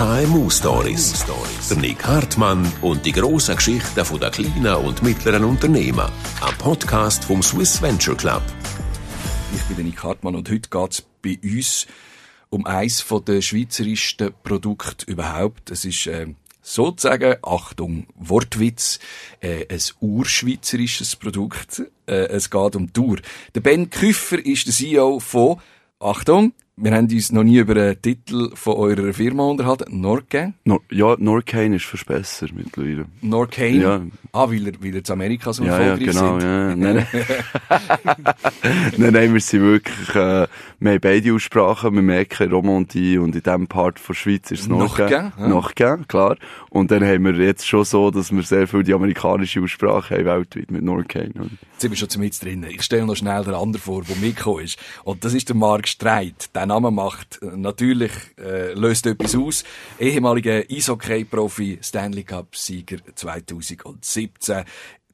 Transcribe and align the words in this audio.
KMU 0.00 0.48
Stories. 0.48 1.26
Der 1.68 1.76
Nick 1.76 2.02
Hartmann 2.06 2.72
und 2.80 3.04
die 3.04 3.12
grossen 3.12 3.54
Geschichten 3.54 3.94
der 3.94 4.30
kleinen 4.30 4.74
und 4.76 5.02
mittleren 5.02 5.44
Unternehmen. 5.44 6.10
Ein 6.40 6.56
Podcast 6.56 7.22
vom 7.22 7.42
Swiss 7.42 7.82
Venture 7.82 8.16
Club. 8.16 8.40
Ich 9.54 9.62
bin 9.64 9.76
der 9.76 9.84
Nick 9.84 10.02
Hartmann 10.02 10.36
und 10.36 10.48
heute 10.50 10.70
geht 10.70 10.92
es 10.92 11.02
bei 11.20 11.38
uns 11.44 11.86
um 12.48 12.64
eins 12.64 13.04
der 13.26 13.42
schweizerischsten 13.42 14.32
Produkte 14.42 15.04
überhaupt. 15.04 15.70
Es 15.70 15.84
ist 15.84 16.06
äh, 16.06 16.28
sozusagen, 16.62 17.36
Achtung, 17.42 18.06
Wortwitz, 18.14 19.00
äh, 19.40 19.66
ein 19.68 19.82
urschweizerisches 20.00 21.16
Produkt. 21.16 21.82
Äh, 22.06 22.28
es 22.28 22.48
geht 22.48 22.74
um 22.74 22.90
Tour. 22.94 23.18
Der 23.54 23.60
Ben 23.60 23.90
Küffer 23.90 24.38
ist 24.42 24.66
der 24.66 24.72
CEO 24.72 25.20
von, 25.20 25.60
Achtung, 25.98 26.54
wir 26.82 26.92
haben 26.92 27.08
uns 27.10 27.32
noch 27.32 27.44
nie 27.44 27.58
über 27.58 27.74
den 27.74 28.00
Titel 28.00 28.50
von 28.54 28.74
eurer 28.74 29.12
Firma 29.12 29.44
unterhalten. 29.44 30.00
Norcan? 30.00 30.54
Nor 30.64 30.80
ja, 30.90 31.14
Norcane 31.18 31.76
ist 31.76 31.84
fast 31.84 32.06
besser 32.06 32.46
mittlerweile. 32.54 33.04
Norcane? 33.20 33.82
Ja. 33.82 34.02
Ah, 34.32 34.48
weil 34.48 34.66
er, 34.66 34.72
weil 34.80 34.94
er 34.94 35.02
in 35.06 35.10
Amerika 35.10 35.52
so 35.52 35.64
ja, 35.64 35.76
erfolgreich 35.76 36.14
ja, 36.14 36.20
genau, 36.20 36.40
sind. 36.40 36.48
Ja, 36.48 36.76
nein, 36.76 37.06
nein, 38.96 39.12
nein, 39.12 39.34
wir 39.34 39.40
sind 39.40 39.62
wirklich, 39.62 40.08
äh, 40.10 40.46
wir 40.78 40.92
haben 40.92 41.00
beide 41.00 41.34
Aussprachen, 41.34 41.94
wir 41.94 42.02
merken 42.02 42.50
Romandie 42.50 43.18
und 43.18 43.34
in 43.34 43.42
diesem 43.42 43.66
Part 43.66 43.98
von 43.98 44.14
der 44.14 44.18
Schweiz 44.20 44.50
ist 44.50 44.60
es 44.60 44.68
Norcane. 44.68 45.10
Norcane, 45.10 45.32
ja. 45.38 45.48
Norcane, 45.48 46.04
klar. 46.06 46.36
Und 46.70 46.90
dann 46.90 47.04
haben 47.04 47.24
wir 47.24 47.34
jetzt 47.34 47.66
schon 47.66 47.84
so, 47.84 48.10
dass 48.10 48.32
wir 48.32 48.42
sehr 48.42 48.66
viel 48.68 48.84
die 48.84 48.94
amerikanische 48.94 49.60
Aussprache 49.60 50.14
haben 50.14 50.24
weltweit 50.24 50.70
mit 50.70 50.82
Norcane. 50.82 51.32
Jetzt 51.34 51.80
sind 51.80 51.90
wir 51.90 51.96
schon 51.96 52.08
zu 52.08 52.20
mit 52.20 52.42
drin. 52.42 52.64
Ich 52.68 52.82
stelle 52.82 53.04
noch 53.04 53.16
schnell 53.16 53.44
den 53.44 53.54
anderen 53.54 53.82
vor, 53.82 54.02
der 54.04 54.16
mitgekommen 54.16 54.64
ist. 54.64 54.78
Und 55.04 55.24
das 55.24 55.34
ist 55.34 55.48
der 55.48 55.56
Marc 55.56 55.88
Streit. 55.88 56.54
Der 56.54 56.62
Name 56.70 56.92
macht 56.92 57.42
äh, 57.42 57.46
natürlich, 57.56 58.12
äh, 58.38 58.74
löst 58.74 59.04
etwas 59.04 59.34
aus. 59.34 59.64
Ehemaliger 59.98 60.62
Eishockey-Profi, 60.70 61.80
Stanley 61.82 62.22
Cup-Sieger 62.22 62.98
2017. 63.12 64.64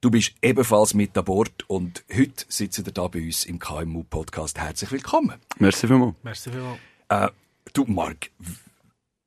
Du 0.03 0.11
bist 0.11 0.35
ebenfalls 0.43 0.93
mit 0.93 1.17
an 1.17 1.25
Bord 1.25 1.65
und 1.67 2.05
heute 2.15 2.45
sitzt 2.49 2.79
ihr 2.79 2.85
da 2.85 3.09
bei 3.09 3.23
uns 3.23 3.47
im 3.47 3.59
KMU-Podcast. 3.59 4.59
Herzlich 4.59 4.93
willkommen. 4.93 5.37
Merci 5.59 5.87
vielmals. 5.87 6.17
Merci 6.23 6.51
vielmals. 6.51 6.79
Äh, 7.09 7.29
du, 7.73 7.85
Marc, 7.87 8.31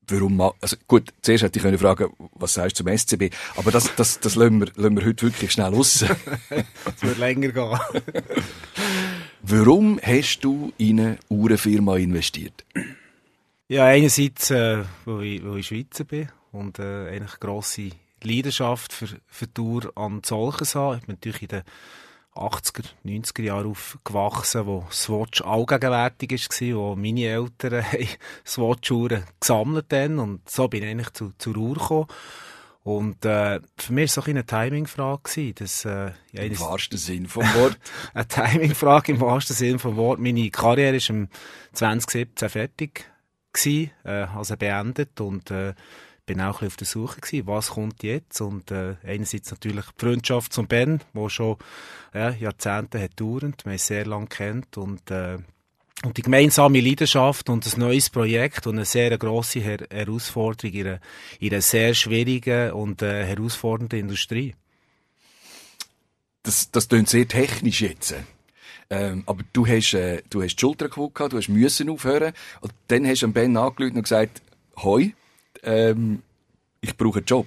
warum 0.06 0.40
also 0.60 0.76
gut, 0.86 1.12
zuerst 1.22 1.42
hätte 1.42 1.58
ich 1.58 1.64
können 1.64 1.78
fragen, 1.78 2.12
was 2.34 2.54
sagst 2.54 2.78
du 2.78 2.84
zum 2.84 2.96
SCB, 2.96 3.34
aber 3.56 3.72
das, 3.72 3.92
das, 3.96 4.20
das 4.20 4.36
lassen 4.36 4.60
wir, 4.60 4.68
lassen 4.76 4.96
wir 4.96 5.04
heute 5.04 5.26
wirklich 5.26 5.50
schnell 5.50 5.74
raus. 5.74 6.04
Es 6.50 7.02
wird 7.02 7.18
länger 7.18 7.48
gehen. 7.48 7.78
Warum 9.42 9.98
hast 10.02 10.40
du 10.40 10.72
in 10.76 11.00
eine 11.00 11.18
Uhrenfirma 11.28 11.96
investiert? 11.96 12.64
Ja, 13.68 13.86
einerseits, 13.86 14.50
äh, 14.50 14.84
weil, 15.06 15.24
ich, 15.24 15.44
weil 15.44 15.58
ich 15.58 15.66
Schweizer 15.66 16.04
bin 16.04 16.28
und 16.52 16.78
äh, 16.78 17.08
eigentlich 17.08 17.40
grosse 17.40 17.90
Leidenschaft 18.22 18.92
für, 18.92 19.06
für 19.26 19.46
die 19.46 19.54
Tour 19.54 19.92
an 19.96 20.20
solches 20.24 20.74
habe. 20.74 20.96
Ich 20.96 21.06
bin 21.06 21.14
natürlich 21.14 21.42
in 21.42 21.48
den 21.48 21.62
80er, 22.34 22.84
90er 23.04 23.42
Jahren 23.42 23.70
aufgewachsen, 23.70 24.66
wo 24.66 24.86
Swatch 24.90 25.40
allgegenwärtig 25.42 26.32
war, 26.32 26.76
wo 26.76 26.96
meine 26.96 27.24
Eltern 27.24 27.84
Swatch-Uhren 28.46 29.24
gesammelt 29.40 29.92
haben 29.92 30.18
und 30.18 30.48
so 30.48 30.68
bin 30.68 30.82
ich 30.82 30.90
eigentlich 30.90 31.12
zu, 31.12 31.32
zur 31.38 31.56
Uhr 31.56 31.74
gekommen. 31.74 32.06
Und 32.82 33.26
äh, 33.26 33.60
für 33.76 33.92
mich 33.92 34.02
war 34.02 34.04
es 34.04 34.14
so 34.14 34.22
eine 34.22 34.46
Timing-Frage, 34.46 35.22
gewesen, 35.22 35.54
dass 35.56 35.84
äh, 35.84 36.12
ja, 36.32 36.42
Im 36.42 36.58
wahrsten 36.60 36.98
Sinn 36.98 37.26
vom 37.26 37.44
Wort. 37.54 37.78
eine 38.14 38.26
Timing-Frage 38.26 39.12
im 39.12 39.20
wahrsten 39.20 39.54
Sinne 39.54 39.78
vom 39.78 39.96
Wort. 39.96 40.18
Meine 40.18 40.50
Karriere 40.50 40.98
im 41.08 41.28
2017 41.72 42.48
fertig 42.48 43.04
gsi, 43.52 43.90
äh, 44.04 44.26
also 44.34 44.56
beendet 44.56 45.20
und 45.20 45.50
äh, 45.50 45.74
bin 46.24 46.40
auch 46.40 46.62
ein 46.62 46.68
bisschen 46.68 46.68
auf 46.68 46.76
der 46.76 46.86
Suche 46.86 47.20
gsi, 47.20 47.46
was 47.46 47.70
kommt 47.70 48.02
jetzt 48.02 48.40
und 48.40 48.70
äh, 48.70 48.96
einerseits 49.04 49.50
natürlich 49.50 49.84
die 49.86 50.06
Freundschaft 50.06 50.52
zum 50.52 50.66
Ben, 50.66 51.00
wo 51.12 51.28
schon 51.28 51.56
ja, 52.14 52.30
Jahrzehnte 52.30 53.02
hat 53.02 53.20
dauernd, 53.20 53.64
es 53.66 53.86
sehr 53.86 54.06
lange 54.06 54.28
kennt 54.28 54.78
und 54.78 55.10
äh, 55.10 55.38
und 56.04 56.16
die 56.16 56.22
gemeinsame 56.22 56.80
Leidenschaft 56.80 57.50
und 57.50 57.66
ein 57.66 57.80
neues 57.80 58.08
Projekt 58.08 58.66
und 58.66 58.76
eine 58.76 58.84
sehr 58.84 59.16
grosse 59.18 59.60
Her 59.60 59.86
Herausforderung 59.90 60.72
in 60.72 60.86
einer, 60.86 61.00
in 61.40 61.52
einer 61.52 61.60
sehr 61.60 61.94
schwierigen 61.94 62.72
und 62.72 63.02
äh, 63.02 63.26
herausfordernden 63.26 63.98
Industrie. 63.98 64.54
Das, 66.42 66.70
das 66.70 66.88
klingt 66.88 67.10
sehr 67.10 67.28
technisch 67.28 67.82
jetzt. 67.82 68.14
Ähm, 68.88 69.22
aber 69.26 69.42
du 69.52 69.66
hast, 69.66 69.92
äh, 69.92 70.22
du 70.30 70.42
hast 70.42 70.56
die 70.56 70.60
Schulter 70.60 70.88
kaputt 70.88 71.14
gehabt, 71.14 71.32
du 71.34 71.36
hast 71.36 71.48
müssen 71.48 71.90
aufhören. 71.90 72.32
Und 72.60 72.72
dann 72.88 73.06
hast 73.06 73.22
du 73.22 73.28
Ben 73.28 73.56
angerufen 73.56 73.96
und 73.96 74.02
gesagt, 74.02 74.40
hoi, 74.78 75.14
ähm, 75.62 76.22
ich 76.80 76.96
brauche 76.96 77.18
einen 77.18 77.26
Job. 77.26 77.46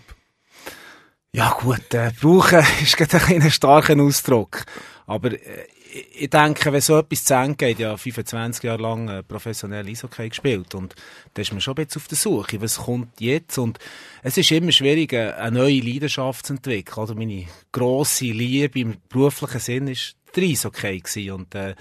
Ja 1.33 1.57
gut, 1.59 1.93
äh, 1.93 2.11
brauchen 2.21 2.63
ist 2.83 2.97
gerade 2.97 3.17
ein, 3.25 3.41
ein 3.41 3.51
starker 3.51 3.99
Ausdruck. 3.99 4.63
Aber 5.07 5.31
äh, 5.33 5.65
ich- 6.13 6.29
denke, 6.29 6.71
wenn 6.73 6.81
so 6.81 6.97
etwas 6.97 7.23
zu 7.25 7.33
Ende 7.35 7.55
geht, 7.55 7.79
ja 7.79 7.95
25 7.97 8.63
Jahre 8.63 8.81
lang 8.81 9.09
äh, 9.09 9.23
professionell 9.23 9.87
Eishockey 9.87 10.29
gespielt 10.29 10.73
und 10.75 10.95
da 11.33 11.41
ist 11.41 11.51
man 11.51 11.61
schon 11.61 11.75
bisschen 11.75 12.01
auf 12.01 12.07
der 12.07 12.17
Suche, 12.17 12.61
was 12.61 12.77
kommt 12.77 13.19
jetzt 13.21 13.57
und 13.57 13.79
es 14.23 14.37
ist 14.37 14.51
immer 14.51 14.71
schwierig, 14.71 15.13
äh, 15.13 15.31
eine 15.33 15.59
neue 15.59 15.79
Leidenschaft 15.81 16.45
zu 16.45 16.53
entwickeln. 16.53 17.03
Oder 17.03 17.15
meine 17.15 17.45
grosse 17.71 18.25
Liebe 18.25 18.79
im 18.79 18.97
beruflichen 19.09 19.59
Sinn 19.59 19.87
ist 19.87 20.15
der 20.35 20.43
Eishockey 20.43 20.99
gewesen 20.99 21.31
und 21.31 21.55
äh, 21.55 21.75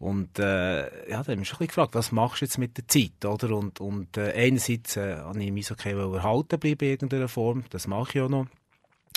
und 0.00 0.38
äh, 0.38 1.08
ja, 1.08 1.22
da 1.22 1.32
haben 1.32 1.38
wir 1.38 1.44
schon 1.46 1.66
gefragt, 1.66 1.94
was 1.94 2.12
machst 2.12 2.40
du 2.42 2.44
jetzt 2.44 2.58
mit 2.58 2.76
der 2.76 2.86
Zeit, 2.88 3.24
oder? 3.24 3.56
Und, 3.56 3.80
und 3.80 4.16
äh, 4.18 4.32
einerseits 4.32 4.96
äh, 4.96 5.16
habe 5.16 5.40
ich 5.40 5.48
im 5.48 5.56
Eishockey 5.56 5.90
erhalten 5.92 6.58
bleiben 6.58 6.84
in 6.84 6.90
irgendeiner 6.90 7.28
Form, 7.28 7.64
das 7.70 7.86
mache 7.86 8.08
ich 8.10 8.14
ja 8.16 8.28
noch. 8.28 8.46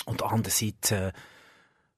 Und 0.06 0.22
andererseits, 0.22 0.92
äh, 0.92 1.12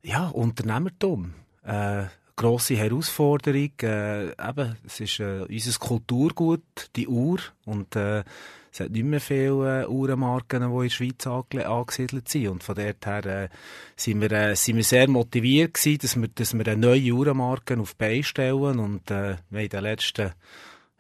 ja, 0.03 0.29
Unternehmertum. 0.29 1.35
Äh, 1.63 2.05
grosse 2.41 2.75
Herausforderung. 2.75 3.73
Äh, 3.83 4.31
eben, 4.31 4.77
es 4.87 5.01
ist 5.01 5.21
äh, 5.21 5.45
unser 5.47 5.79
Kulturgut, 5.79 6.91
die 6.97 7.07
Uhr. 7.07 7.39
Und 7.67 7.95
äh, 7.97 8.25
es 8.73 8.81
hat 8.81 8.91
nicht 8.93 9.05
mehr 9.05 9.21
viele 9.21 9.83
äh, 9.83 9.87
Uhrenmarken, 9.87 10.63
die 10.63 10.75
in 10.75 10.83
der 10.83 10.89
Schweiz 10.89 11.27
ange 11.27 11.69
angesiedelt 11.69 12.31
sind. 12.31 12.49
Und 12.49 12.63
von 12.63 12.77
dort 12.77 13.05
her 13.05 13.27
äh, 13.27 13.49
sind, 13.95 14.23
wir, 14.23 14.33
äh, 14.33 14.57
sind 14.57 14.77
wir 14.77 14.85
sehr 14.85 15.09
motiviert 15.11 15.75
gewesen, 15.75 15.99
dass 16.01 16.17
wir, 16.19 16.29
dass 16.29 16.55
wir 16.55 16.67
eine 16.67 16.81
neue 16.81 17.13
Uhrenmarke 17.13 17.79
auf 17.79 17.93
die 17.93 17.99
Beine 17.99 18.23
stellen. 18.23 18.79
Und 18.79 19.11
äh, 19.11 19.37
wir 19.51 19.59
haben 19.59 19.65
in 19.65 19.69
den 19.69 19.83
letzten 19.83 20.33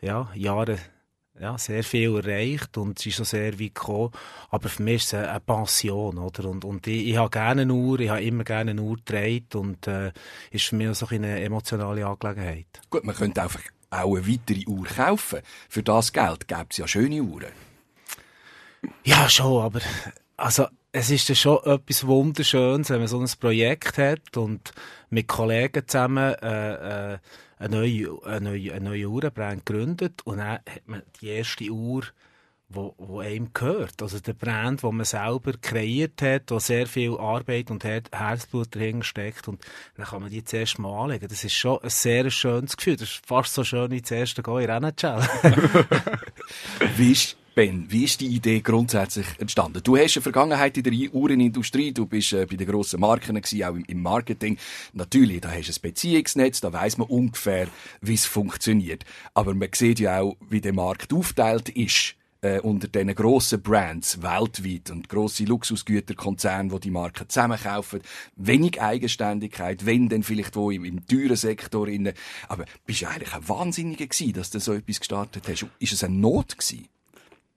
ja, 0.02 0.30
Jahren 0.34 0.78
ja, 1.40 1.56
sehr 1.56 1.82
viel 1.82 2.14
erreicht 2.16 2.76
und 2.76 2.98
es 2.98 3.06
ist 3.06 3.16
schon 3.16 3.24
sehr 3.24 3.52
weit 3.54 3.74
gekommen. 3.74 4.10
Aber 4.50 4.68
für 4.68 4.82
mich 4.82 4.96
ist 4.96 5.14
es 5.14 5.14
eine 5.14 5.40
Passion, 5.40 6.18
oder? 6.18 6.48
Und, 6.48 6.64
und 6.64 6.86
ich, 6.86 7.08
ich 7.08 7.16
habe 7.16 7.30
gerne 7.30 7.62
eine 7.62 7.72
Uhr, 7.72 7.98
ich 8.00 8.10
habe 8.10 8.22
immer 8.22 8.44
gerne 8.44 8.72
eine 8.72 8.82
Uhr 8.82 8.96
getragen 8.96 9.46
und 9.54 9.86
äh, 9.86 10.12
ist 10.50 10.66
für 10.66 10.76
mich 10.76 10.88
auch 10.88 10.94
so 10.94 11.06
eine 11.06 11.42
emotionale 11.42 12.06
Angelegenheit. 12.06 12.66
Gut, 12.90 13.04
man 13.04 13.14
könnte 13.14 13.42
einfach 13.42 13.62
auch 13.90 14.16
eine 14.16 14.28
weitere 14.28 14.66
Uhr 14.66 14.86
kaufen. 14.86 15.40
Für 15.68 15.82
das 15.82 16.12
Geld 16.12 16.46
gäbe 16.46 16.66
es 16.70 16.76
ja 16.76 16.86
schöne 16.86 17.22
Uhren. 17.22 17.52
Ja, 19.04 19.28
schon, 19.28 19.62
aber 19.62 19.80
also 20.36 20.66
es 20.92 21.10
ist 21.10 21.28
ja 21.28 21.34
schon 21.34 21.58
etwas 21.64 22.06
Wunderschönes, 22.06 22.90
wenn 22.90 22.98
man 22.98 23.08
so 23.08 23.20
ein 23.20 23.28
Projekt 23.38 23.98
hat 23.98 24.36
und 24.36 24.72
mit 25.08 25.28
Kollegen 25.28 25.86
zusammen 25.86 26.34
äh, 26.34 27.14
äh, 27.14 27.18
eine 27.60 27.76
neue, 27.76 28.22
eine 28.24 28.40
neue, 28.40 28.72
eine 28.72 28.84
neue 28.88 29.08
Uhrenbrand 29.08 29.66
gründet 29.66 30.22
und 30.24 30.38
dann 30.38 30.52
hat 30.52 30.86
man 30.86 31.02
die 31.20 31.28
erste 31.28 31.70
Uhr, 31.70 32.04
wo, 32.70 32.94
wo 32.96 33.20
einem 33.20 33.52
gehört. 33.52 34.00
Also 34.00 34.18
der 34.18 34.32
Brand, 34.32 34.82
wo 34.82 34.90
man 34.92 35.04
selber 35.04 35.52
kreiert 35.60 36.22
hat, 36.22 36.50
wo 36.50 36.58
sehr 36.58 36.86
viel 36.86 37.16
Arbeit 37.18 37.70
und 37.70 37.84
Her 37.84 38.02
Herzblut 38.12 38.74
dahinter 38.74 39.04
steckt 39.04 39.46
und 39.48 39.62
dann 39.96 40.06
kann 40.06 40.22
man 40.22 40.30
die 40.30 40.42
zuerst 40.42 40.78
mal 40.78 41.04
anlegen. 41.04 41.28
Das 41.28 41.44
ist 41.44 41.52
schon 41.52 41.82
ein 41.82 41.90
sehr 41.90 42.30
schönes 42.30 42.76
Gefühl. 42.76 42.96
Das 42.96 43.10
ist 43.10 43.26
fast 43.26 43.52
so 43.52 43.62
schön 43.62 43.90
wie 43.90 44.00
das 44.00 44.10
erste 44.10 44.42
Gehen 44.42 44.60
in 44.60 44.70
NHL. 44.70 45.20
Wie 46.96 47.12
ist, 47.12 47.36
Ben, 47.56 47.86
wie 47.90 48.04
ist 48.04 48.20
die 48.20 48.28
Idee 48.28 48.60
grundsätzlich 48.60 49.26
entstanden? 49.38 49.82
Du 49.82 49.96
hast 49.96 50.16
eine 50.16 50.22
Vergangenheit 50.22 50.76
in 50.76 50.84
der 50.84 50.92
Uhrenindustrie, 51.12 51.90
du 51.90 52.06
bist 52.06 52.32
äh, 52.32 52.46
bei 52.46 52.54
den 52.54 52.68
grossen 52.68 53.00
Marken 53.00 53.34
gewesen, 53.34 53.64
auch 53.64 53.74
im, 53.74 54.02
Marketing. 54.02 54.56
Natürlich, 54.92 55.40
da 55.40 55.50
hast 55.50 55.68
du 55.68 55.72
ein 55.72 55.82
Beziehungsnetz, 55.82 56.60
da 56.60 56.72
weiß 56.72 56.98
man 56.98 57.08
ungefähr, 57.08 57.66
wie 58.00 58.14
es 58.14 58.24
funktioniert. 58.24 59.04
Aber 59.34 59.52
man 59.54 59.68
sieht 59.74 59.98
ja 59.98 60.20
auch, 60.20 60.36
wie 60.48 60.60
der 60.60 60.72
Markt 60.72 61.12
aufteilt 61.12 61.70
ist 61.70 62.14
äh, 62.40 62.60
unter 62.60 62.86
diesen 62.86 63.14
grossen 63.16 63.60
Brands 63.60 64.22
weltweit 64.22 64.90
und 64.90 65.08
grosse 65.08 65.44
Luxusgüterkonzerne, 65.44 66.70
die 66.70 66.80
die 66.80 66.90
Marken 66.92 67.28
zusammenkaufen. 67.28 68.00
Wenig 68.36 68.80
Eigenständigkeit, 68.80 69.84
wenn 69.86 70.08
dann 70.08 70.22
vielleicht 70.22 70.54
wo 70.54 70.70
im, 70.70 70.84
im 70.84 71.04
teuren 71.04 71.36
Sektor. 71.36 71.88
Innen. 71.88 72.14
Aber 72.48 72.64
bist 72.86 73.02
du 73.02 73.08
eigentlich 73.08 73.34
ein 73.34 73.48
Wahnsinniger 73.48 74.06
gewesen, 74.06 74.34
dass 74.34 74.50
du 74.50 74.60
so 74.60 74.72
etwas 74.72 75.00
gestartet 75.00 75.48
hast? 75.48 75.66
Ist 75.80 75.92
es 75.92 76.04
eine 76.04 76.14
Not 76.14 76.56
gewesen? 76.56 76.88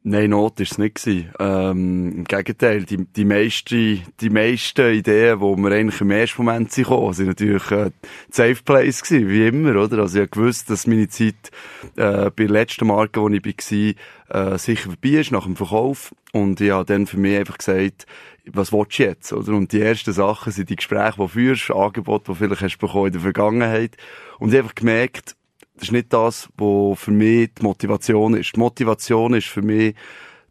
Nein, 0.06 0.32
Not 0.32 0.60
war 0.60 0.64
es 0.64 0.78
nicht. 0.78 0.96
Gewesen. 0.96 1.32
Ähm, 1.40 2.12
Im 2.18 2.24
Gegenteil, 2.26 2.84
die, 2.84 3.06
die, 3.06 3.24
meiste, 3.24 4.00
die 4.20 4.30
meisten 4.30 4.94
Ideen, 4.94 5.40
die 5.40 5.62
mir 5.62 5.72
eigentlich 5.72 6.02
im 6.02 6.12
ersten 6.12 6.44
Moment 6.44 6.76
gekommen, 6.76 7.14
sind 7.14 7.28
natürlich 7.28 7.72
äh, 7.72 7.92
Safe 8.30 8.58
Place 8.66 9.02
gewesen, 9.02 9.30
wie 9.30 9.48
immer, 9.48 9.82
oder? 9.82 10.00
Also 10.00 10.22
ich 10.22 10.30
gewusst, 10.30 10.70
dass 10.70 10.88
meine 10.88 11.08
Zeit 11.08 11.52
äh, 11.96 12.30
bei 12.32 12.44
der 12.44 12.50
letzten 12.50 12.88
Marke, 12.88 13.22
wo 13.22 13.30
ich 13.30 13.46
war, 13.46 14.54
äh, 14.54 14.58
sicher 14.58 14.90
vorbei 14.90 15.20
ist, 15.20 15.32
nach 15.32 15.46
dem 15.46 15.56
Verkauf. 15.56 16.14
Und 16.34 16.60
ich 16.60 16.72
habe 16.72 16.84
dann 16.84 17.08
für 17.08 17.18
mich 17.18 17.38
einfach 17.38 17.58
gesagt, 17.58 18.06
was 18.52 18.74
willst 18.74 19.00
du 19.00 19.04
jetzt, 19.04 19.32
oder? 19.32 19.54
Und 19.54 19.72
die 19.72 19.80
ersten 19.80 20.12
Sachen 20.12 20.52
sind 20.52 20.70
die 20.70 20.76
Gespräche, 20.76 21.14
die 21.14 21.22
du 21.22 21.28
führst, 21.30 21.72
Angebote, 21.72 22.34
die 22.34 22.38
vielleicht 22.38 22.62
hast 22.62 22.78
du 22.78 22.88
bekommen 22.88 23.08
in 23.08 23.14
der 23.14 23.22
Vergangenheit. 23.22 23.96
Und 24.40 24.50
ich 24.50 24.56
habe 24.56 24.64
einfach 24.64 24.76
gemerkt, 24.76 25.38
das 25.84 25.90
ist 25.90 25.92
nicht 25.92 26.14
das, 26.14 26.48
was 26.56 26.98
für 26.98 27.12
mich 27.12 27.50
die 27.60 27.64
Motivation 27.64 28.36
ist. 28.36 28.56
Die 28.56 28.60
Motivation 28.60 29.34
ist 29.34 29.48
für 29.48 29.62
mich, 29.62 29.96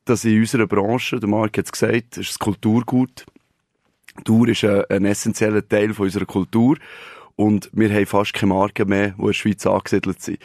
dass 0.05 0.26
in 0.26 0.38
unserer 0.40 0.67
Branche, 0.67 1.19
der 1.19 1.29
Marc 1.29 1.56
hat 1.56 1.64
es 1.64 1.73
gesagt, 1.73 2.19
ist 2.19 2.31
das 2.32 2.38
Kulturgut. 2.38 3.25
Tour 4.26 4.49
ist 4.49 4.62
ein, 4.64 4.84
ein 4.90 5.06
essentieller 5.06 5.67
Teil 5.67 5.94
von 5.94 6.05
unserer 6.05 6.26
Kultur. 6.26 6.76
Und 7.37 7.70
wir 7.73 7.93
haben 7.93 8.06
fast 8.06 8.34
keine 8.34 8.52
Marken 8.52 8.88
mehr, 8.88 9.11
die 9.11 9.20
in 9.20 9.26
der 9.26 9.32
Schweiz 9.32 9.67
angesiedelt 9.67 10.20
sind. 10.23 10.38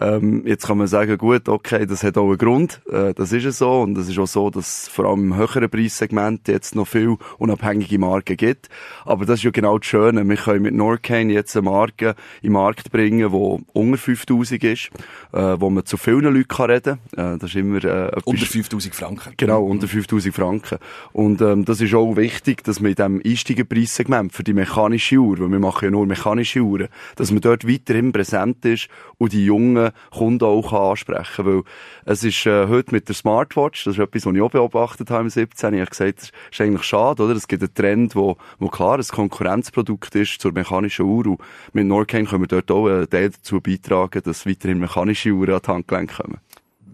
Ähm, 0.00 0.44
jetzt 0.46 0.66
kann 0.66 0.78
man 0.78 0.86
sagen, 0.86 1.16
gut, 1.18 1.48
okay, 1.48 1.86
das 1.86 2.02
hat 2.02 2.18
auch 2.18 2.28
einen 2.28 2.38
Grund. 2.38 2.80
Äh, 2.90 3.14
das 3.14 3.32
ist 3.32 3.44
es 3.44 3.58
so. 3.58 3.80
Und 3.82 3.96
es 3.96 4.08
ist 4.08 4.18
auch 4.18 4.26
so, 4.26 4.50
dass 4.50 4.82
es 4.82 4.88
vor 4.88 5.06
allem 5.06 5.32
im 5.32 5.36
höheren 5.36 5.70
Preissegment 5.70 6.48
jetzt 6.48 6.74
noch 6.74 6.88
viel 6.88 7.16
unabhängige 7.38 7.98
Marken 7.98 8.36
gibt. 8.36 8.68
Aber 9.04 9.24
das 9.24 9.40
ist 9.40 9.44
ja 9.44 9.50
genau 9.50 9.78
das 9.78 9.86
Schöne. 9.86 10.28
Wir 10.28 10.36
können 10.36 10.62
mit 10.62 10.74
Norcane 10.74 11.32
jetzt 11.32 11.56
eine 11.56 11.64
Marke 11.64 12.14
in 12.42 12.48
den 12.48 12.52
Markt 12.52 12.90
bringen, 12.90 13.30
die 13.30 13.64
unter 13.72 13.98
5000 13.98 14.64
ist, 14.64 14.90
äh, 15.32 15.56
wo 15.58 15.70
man 15.70 15.86
zu 15.86 15.96
vielen 15.96 16.34
Leuten 16.34 16.48
kann 16.48 16.70
reden 16.70 16.98
kann. 17.14 17.34
Äh, 17.34 17.38
das 17.38 17.50
ist 17.50 17.56
immer, 17.56 17.82
äh, 17.84 18.10
Unter 18.24 18.46
5000 18.46 18.94
Franken. 18.94 19.34
Genau, 19.36 19.64
unter 19.64 19.88
5000 19.88 20.34
Franken. 20.34 20.78
Und 21.12 21.40
ähm, 21.40 21.64
das 21.64 21.80
ist 21.80 21.94
auch 21.94 22.16
wichtig, 22.16 22.64
dass 22.64 22.80
man 22.80 22.90
in 22.90 22.96
diesem 22.96 23.22
Einsteigerpreissegment 23.24 24.32
für 24.32 24.42
die 24.42 24.54
mechanische 24.54 25.16
Uhr, 25.16 25.38
weil 25.38 25.48
wir 25.48 25.58
machen 25.58 25.84
ja 25.86 25.90
nur 25.90 26.06
mechanische 26.06 26.31
mechanische 26.32 26.60
Uhren, 26.60 26.88
dass 27.16 27.30
man 27.30 27.40
dort 27.40 27.66
weiterhin 27.66 28.12
präsent 28.12 28.64
ist 28.64 28.88
und 29.18 29.32
die 29.32 29.44
jungen 29.44 29.90
Kunden 30.10 30.44
auch 30.44 30.72
ansprechen 30.72 31.44
kann. 31.44 31.46
Weil 31.46 31.62
es 32.04 32.24
ist 32.24 32.46
äh, 32.46 32.68
heute 32.68 32.94
mit 32.94 33.08
der 33.08 33.14
Smartwatch, 33.14 33.84
das 33.84 33.94
ist 33.94 34.00
etwas, 34.00 34.26
was 34.26 34.34
ich 34.34 34.40
auch 34.40 34.50
beobachtet 34.50 35.10
habe 35.10 35.24
im 35.24 35.30
17. 35.30 35.74
Ich 35.74 35.80
habe 35.80 35.90
gesagt, 35.90 36.18
das 36.18 36.32
ist 36.50 36.60
eigentlich 36.60 36.84
schade, 36.84 37.22
oder? 37.22 37.34
Es 37.34 37.48
gibt 37.48 37.62
einen 37.62 37.74
Trend, 37.74 38.16
wo, 38.16 38.36
wo 38.58 38.68
klar 38.68 38.98
ein 38.98 39.04
Konkurrenzprodukt 39.04 40.14
ist 40.14 40.40
zur 40.40 40.52
mechanischen 40.52 41.04
Uhr. 41.04 41.26
Und 41.26 41.40
mit 41.72 41.86
Norcane 41.86 42.24
können 42.24 42.42
wir 42.42 42.48
dort 42.48 42.70
auch 42.70 42.86
einen 42.86 43.08
Teil 43.08 43.30
dazu 43.30 43.60
beitragen, 43.60 44.22
dass 44.24 44.46
weiterhin 44.46 44.78
mechanische 44.78 45.30
Uhren 45.30 45.54
an 45.54 45.60
die 45.64 45.70
Handgelenke 45.70 46.22
kommen. 46.22 46.38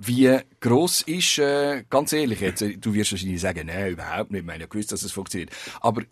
Wie 0.01 0.39
gross 0.61 1.03
ist, 1.03 1.39
äh, 1.39 1.83
ganz 1.91 2.13
ehrlich 2.13 2.41
jetzt, 2.41 2.61
du 2.63 2.95
wirst 2.95 3.11
wahrscheinlich 3.11 3.41
sagen, 3.41 3.67
nein, 3.67 3.93
überhaupt 3.93 4.31
nicht, 4.31 4.43
ich 4.43 4.47
meine, 4.47 4.69
gewusst, 4.69 4.93
dass 4.93 5.03
es 5.03 5.11
funktioniert. 5.11 5.51
Aber 5.81 6.03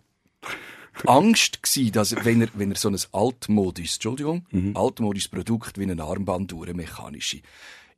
Angst 1.05 1.61
gewesen, 1.63 1.91
dass, 1.91 2.15
wenn 2.25 2.41
er, 2.41 2.49
wenn 2.53 2.71
er 2.71 2.77
so 2.77 2.89
ein 2.89 2.97
altmodisches, 3.11 3.95
Entschuldigung, 3.95 4.45
mhm. 4.51 4.75
altmodisches 4.75 5.29
Produkt 5.29 5.77
wie 5.77 5.83
eine 5.83 6.01
Armbanduhr, 6.03 6.73
mechanische, 6.73 7.41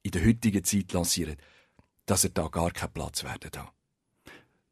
in 0.01 0.11
der 0.11 0.25
heutigen 0.25 0.63
Zeit 0.63 0.93
lanciert, 0.93 1.37
dass 2.05 2.23
er 2.23 2.31
da 2.31 2.47
gar 2.47 2.71
keinen 2.71 2.93
Platz 2.93 3.23
werden 3.23 3.49
da. 3.51 3.71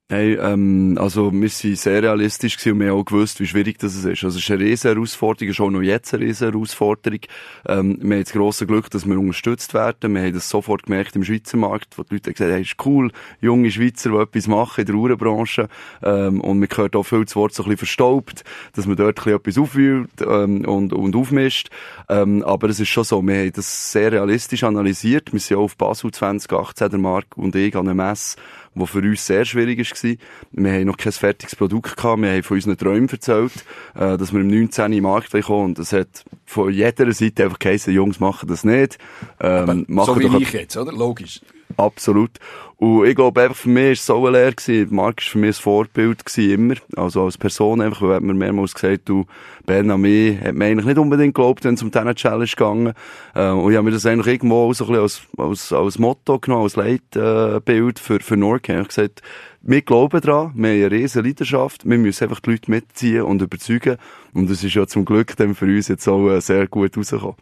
Hey, 0.10 0.36
ähm, 0.36 0.98
also 0.98 1.34
wir 1.34 1.50
sind 1.50 1.78
sehr 1.78 2.02
realistisch 2.02 2.56
und 2.66 2.80
wir 2.80 2.92
haben 2.92 3.00
auch 3.00 3.04
gewusst, 3.04 3.42
wie 3.42 3.46
schwierig 3.46 3.78
das 3.80 3.94
ist. 3.94 4.24
Also 4.24 4.38
es 4.38 4.38
ist 4.38 4.50
eine 4.50 4.62
riesen 4.62 4.94
Herausforderung, 4.94 5.52
ist 5.52 5.60
auch 5.60 5.70
noch 5.70 5.82
jetzt 5.82 6.14
eine 6.14 6.24
riesen 6.24 6.50
Herausforderung. 6.50 7.20
Ähm, 7.68 7.98
wir 8.02 8.16
haben 8.16 8.24
das 8.24 8.32
grosse 8.32 8.66
Glück, 8.66 8.90
dass 8.90 9.06
wir 9.06 9.20
unterstützt 9.20 9.74
werden. 9.74 10.16
Wir 10.16 10.22
haben 10.22 10.34
das 10.34 10.48
sofort 10.48 10.84
gemerkt 10.84 11.18
im 11.18 11.26
Schweizer 11.26 11.58
Markt, 11.58 11.98
wo 11.98 12.04
die 12.04 12.14
Leute 12.14 12.32
gesagt 12.32 12.50
haben, 12.50 12.54
hey, 12.54 12.62
ist 12.62 12.86
cool, 12.86 13.12
junge 13.42 13.70
Schweizer, 13.70 14.12
die 14.12 14.16
etwas 14.16 14.48
machen 14.48 14.80
in 14.80 14.86
der 14.86 14.96
Uhrenbranche. 14.96 15.68
Ähm, 16.02 16.40
und 16.40 16.62
wir 16.62 16.70
hören 16.74 16.94
auch 16.94 17.04
viel 17.04 17.26
das 17.26 17.36
Wort 17.36 17.54
so 17.54 17.64
ein 17.64 17.66
bisschen 17.66 17.80
verstaubt, 17.80 18.46
dass 18.76 18.86
man 18.86 18.96
dort 18.96 19.10
ein 19.10 19.24
bisschen 19.26 19.36
etwas 19.36 19.58
aufwühlt 19.58 20.22
ähm, 20.22 20.64
und, 20.64 20.94
und 20.94 21.18
aufmischt. 21.18 21.68
Ähm, 22.08 22.44
aber 22.44 22.70
es 22.70 22.80
ist 22.80 22.88
schon 22.88 23.04
so, 23.04 23.22
wir 23.22 23.40
haben 23.40 23.52
das 23.52 23.92
sehr 23.92 24.14
realistisch 24.14 24.64
analysiert. 24.64 25.34
Wir 25.34 25.42
sind 25.42 25.58
auch 25.58 25.64
auf 25.64 25.76
Basel 25.76 26.12
2018, 26.12 26.92
der 26.92 26.98
Markt 26.98 27.36
und 27.36 27.54
ich, 27.58 27.76
an 27.76 27.90
einem 27.90 27.98
Mess 27.98 28.38
was 28.80 28.90
für 28.90 29.00
uns 29.00 29.26
sehr 29.26 29.46
schwierig 29.46 29.80
war. 29.80 30.16
Wir 30.52 30.72
haben 30.72 30.86
noch 30.86 30.98
kein 30.98 31.12
fertiges 31.12 31.56
Produkt 31.56 31.96
gehabt, 31.98 32.22
wir 32.22 32.32
haben 32.32 32.44
von 32.44 32.56
unseren 32.58 32.78
Träumen 32.78 33.10
erzählt, 33.10 33.54
äh, 33.96 34.18
dass 34.18 34.34
wir 34.34 34.42
im 34.42 34.48
19. 34.48 34.94
im 34.94 35.04
Markt 35.04 35.32
kommen 35.44 35.66
und 35.66 35.80
das 35.80 35.94
hat 35.94 36.26
von 36.46 36.72
jeder 36.72 37.12
Seite 37.14 37.46
einfach 37.46 37.60
geheißen, 37.60 37.94
Jungs 37.94 38.20
machen 38.20 38.48
das 38.48 38.64
nicht. 38.64 38.98
Ähm, 39.40 39.86
so 39.90 40.20
wie 40.20 40.44
ich 40.44 40.54
jetzt, 40.54 40.78
oder? 40.78 40.92
Logisch. 40.92 41.42
Absolut. 41.76 42.32
Und 42.78 43.06
ich 43.08 43.16
glaube 43.16 43.42
einfach, 43.42 43.56
für 43.56 43.70
mich 43.70 43.86
war 43.86 43.92
es 43.92 44.06
so 44.06 44.30
leer 44.30 44.54
gewesen. 44.54 44.96
Marc 44.96 45.18
war 45.18 45.32
für 45.32 45.38
mich 45.40 45.58
ein 45.58 45.62
Vorbild 45.62 46.26
gewesen, 46.26 46.52
immer. 46.52 46.76
Also 46.96 47.26
als 47.26 47.38
Person 47.38 47.82
einfach, 47.82 48.04
weil 48.04 48.22
mir 48.22 48.36
mehrmals 48.36 48.76
gesagt, 48.76 49.10
du, 49.10 49.26
Ben, 49.66 49.90
an 49.90 50.02
mich, 50.02 50.40
hat 50.40 50.54
mir 50.54 50.66
eigentlich 50.66 50.86
nicht 50.86 50.98
unbedingt 50.98 51.34
geglaubt, 51.34 51.66
wenn 51.66 51.74
es 51.74 51.82
um 51.82 51.92
diese 51.92 52.16
Challenge 52.16 52.46
gegangen. 52.46 52.94
Äh, 53.34 53.50
und 53.50 53.72
ich 53.72 53.78
habe 53.78 53.86
mir 53.86 53.92
das 53.92 54.06
eigentlich 54.06 54.36
irgendwo 54.36 54.72
so 54.74 54.86
ein 54.86 54.90
bisschen 54.92 55.02
als, 55.02 55.22
als, 55.38 55.74
als 55.74 56.00
Motto 56.00 56.40
genommen, 56.40 56.64
als 56.64 56.76
Leitbild 56.76 58.00
für, 58.00 58.20
für 58.20 58.38
Norcan. 58.38 58.76
Ich 58.76 58.80
habe 58.80 58.88
gesagt, 58.88 59.22
wir 59.62 59.82
glauben 59.82 60.22
daran, 60.22 60.52
wir 60.56 60.70
haben 60.70 60.78
eine 60.78 60.92
riesen 60.92 61.26
Leidenschaft, 61.26 61.84
wir 61.84 61.98
müssen 61.98 62.24
einfach 62.24 62.40
die 62.40 62.52
Leute 62.52 62.72
mitziehen 62.72 63.24
und 63.24 63.42
überzeugen. 63.42 63.98
Und 64.34 64.50
das 64.50 64.64
ist 64.64 64.76
ja 64.76 64.86
zum 64.86 65.04
Glück 65.04 65.36
dann 65.36 65.56
für 65.56 65.66
uns 65.66 65.88
jetzt 65.88 66.08
auch 66.08 66.30
äh, 66.30 66.40
sehr 66.42 66.68
gut 66.68 66.96
rausgekommen 66.96 67.36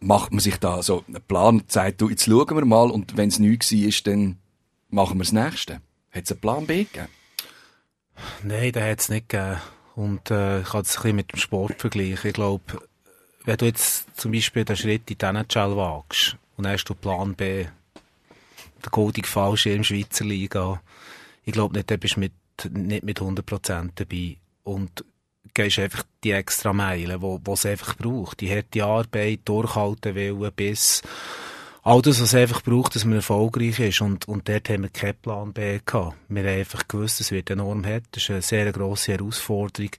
macht 0.00 0.32
man 0.32 0.40
sich 0.40 0.56
da 0.56 0.82
so 0.82 1.04
einen 1.06 1.22
Plan, 1.22 1.62
sagt 1.68 2.00
du, 2.00 2.08
jetzt 2.08 2.24
schauen 2.24 2.56
wir 2.56 2.64
mal 2.64 2.90
und 2.90 3.16
wenn 3.16 3.28
es 3.28 3.38
nichts 3.38 3.72
war, 3.72 4.12
dann 4.12 4.38
machen 4.88 5.18
wir 5.18 5.24
das 5.24 5.32
Nächste. 5.32 5.80
Hat 6.10 6.24
es 6.24 6.32
einen 6.32 6.40
Plan 6.40 6.66
B 6.66 6.84
gegeben? 6.84 7.08
Nein, 8.42 8.72
den 8.72 8.82
hat 8.82 9.00
es 9.00 9.08
nicht 9.08 9.28
gegeben. 9.28 9.60
Und 9.94 10.30
äh, 10.30 10.60
ich 10.60 10.68
kann 10.68 10.82
es 10.82 10.96
ein 10.96 11.02
bisschen 11.02 11.16
mit 11.16 11.32
dem 11.32 11.38
Sport 11.38 11.80
vergleichen. 11.80 12.28
Ich 12.28 12.34
glaube, 12.34 12.62
wenn 13.44 13.56
du 13.56 13.66
jetzt 13.66 14.06
zum 14.18 14.32
Beispiel 14.32 14.64
den 14.64 14.76
Schritt 14.76 15.10
in 15.10 15.18
den 15.18 15.36
NHL 15.36 15.76
wagst 15.76 16.36
und 16.56 16.66
hast 16.66 16.84
du 16.84 16.94
Plan 16.94 17.34
B, 17.34 17.66
der 18.82 18.90
goldige 18.90 19.28
Fallschirm 19.28 19.84
Schweizer 19.84 20.24
Liga, 20.24 20.80
ich 21.44 21.52
glaube 21.52 21.74
nicht, 21.74 21.90
da 21.90 21.96
bist 21.96 22.16
du 22.16 22.20
mit, 22.20 22.32
nicht 22.70 23.04
mit 23.04 23.20
100% 23.20 23.90
dabei. 23.94 24.36
Und 24.62 25.04
gehst 25.54 25.78
einfach 25.78 26.04
die 26.24 26.32
extra 26.32 26.72
Meilen, 26.72 27.22
wo, 27.22 27.40
wo 27.44 27.54
es 27.54 27.66
einfach 27.66 27.96
braucht. 27.96 28.40
Die 28.40 28.50
harte 28.50 28.84
Arbeit, 28.84 29.40
durchhalten 29.44 30.14
wollen, 30.14 30.52
bis 30.52 31.02
all 31.82 32.02
das, 32.02 32.20
was 32.20 32.28
es 32.28 32.34
einfach 32.34 32.62
braucht, 32.62 32.94
dass 32.94 33.04
man 33.04 33.16
erfolgreich 33.16 33.78
ist. 33.80 34.00
Und, 34.00 34.28
und 34.28 34.48
dort 34.48 34.68
haben 34.68 34.82
wir 34.82 34.90
keinen 34.90 35.16
Plan 35.16 35.52
B 35.52 35.80
gehabt. 35.84 36.16
Wir 36.28 36.42
haben 36.42 36.58
einfach 36.58 36.86
gewusst, 36.88 37.20
es 37.20 37.30
wird 37.30 37.50
enorm 37.50 37.84
hart. 37.86 38.04
Das 38.12 38.24
ist 38.24 38.30
eine 38.30 38.42
sehr 38.42 38.72
grosse 38.72 39.12
Herausforderung. 39.12 39.90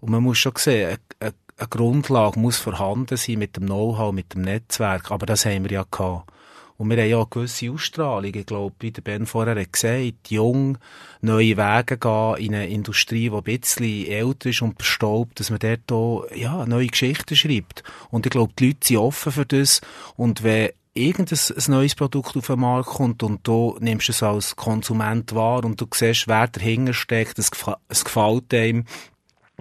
Und 0.00 0.10
man 0.10 0.22
muss 0.22 0.38
schon 0.38 0.52
sehen, 0.56 0.98
eine, 1.20 1.32
eine, 1.58 1.68
Grundlage 1.68 2.38
muss 2.38 2.58
vorhanden 2.58 3.16
sein 3.16 3.38
mit 3.38 3.56
dem 3.56 3.66
Know-how, 3.66 4.12
mit 4.12 4.34
dem 4.34 4.42
Netzwerk. 4.42 5.10
Aber 5.10 5.26
das 5.26 5.46
haben 5.46 5.64
wir 5.64 5.72
ja 5.72 5.86
gehabt. 5.90 6.30
Und 6.78 6.90
wir 6.90 6.96
haben 6.98 7.08
ja 7.08 7.16
eine 7.16 7.26
gewisse 7.28 7.70
Ausstrahlung. 7.70 8.34
Ich 8.34 8.46
glaube, 8.46 8.74
wie 8.80 8.90
der 8.90 9.02
Ben 9.02 9.26
vorher 9.26 9.58
hat 9.58 9.72
gesagt, 9.72 10.28
jung, 10.30 10.78
neue 11.20 11.56
Wege 11.56 11.96
gehen 11.96 12.36
in 12.36 12.54
eine 12.54 12.68
Industrie, 12.68 13.30
die 13.30 13.36
ein 13.36 13.42
bisschen 13.42 14.06
älter 14.06 14.50
ist 14.50 14.62
und 14.62 14.76
verstaubt, 14.76 15.40
dass 15.40 15.50
man 15.50 15.58
dort 15.58 15.90
auch, 15.90 16.26
ja, 16.34 16.66
neue 16.66 16.88
Geschichten 16.88 17.34
schreibt. 17.34 17.82
Und 18.10 18.26
ich 18.26 18.30
glaube, 18.30 18.52
die 18.58 18.68
Leute 18.68 18.86
sind 18.86 18.96
offen 18.98 19.32
für 19.32 19.46
das. 19.46 19.80
Und 20.16 20.42
wenn 20.42 20.70
irgendein 20.96 21.38
ein 21.38 21.64
neues 21.70 21.94
Produkt 21.94 22.36
auf 22.36 22.46
den 22.46 22.60
Markt 22.60 22.88
kommt 22.88 23.22
und 23.22 23.46
du 23.46 23.76
nimmst 23.80 24.08
es 24.08 24.22
als 24.22 24.56
Konsument 24.56 25.34
wahr 25.34 25.64
und 25.64 25.80
du 25.80 25.86
siehst, 25.92 26.28
wer 26.28 26.48
dahinter 26.48 26.94
steckt, 26.94 27.38
es, 27.38 27.50
gefällt 27.50 28.54
einem 28.54 28.84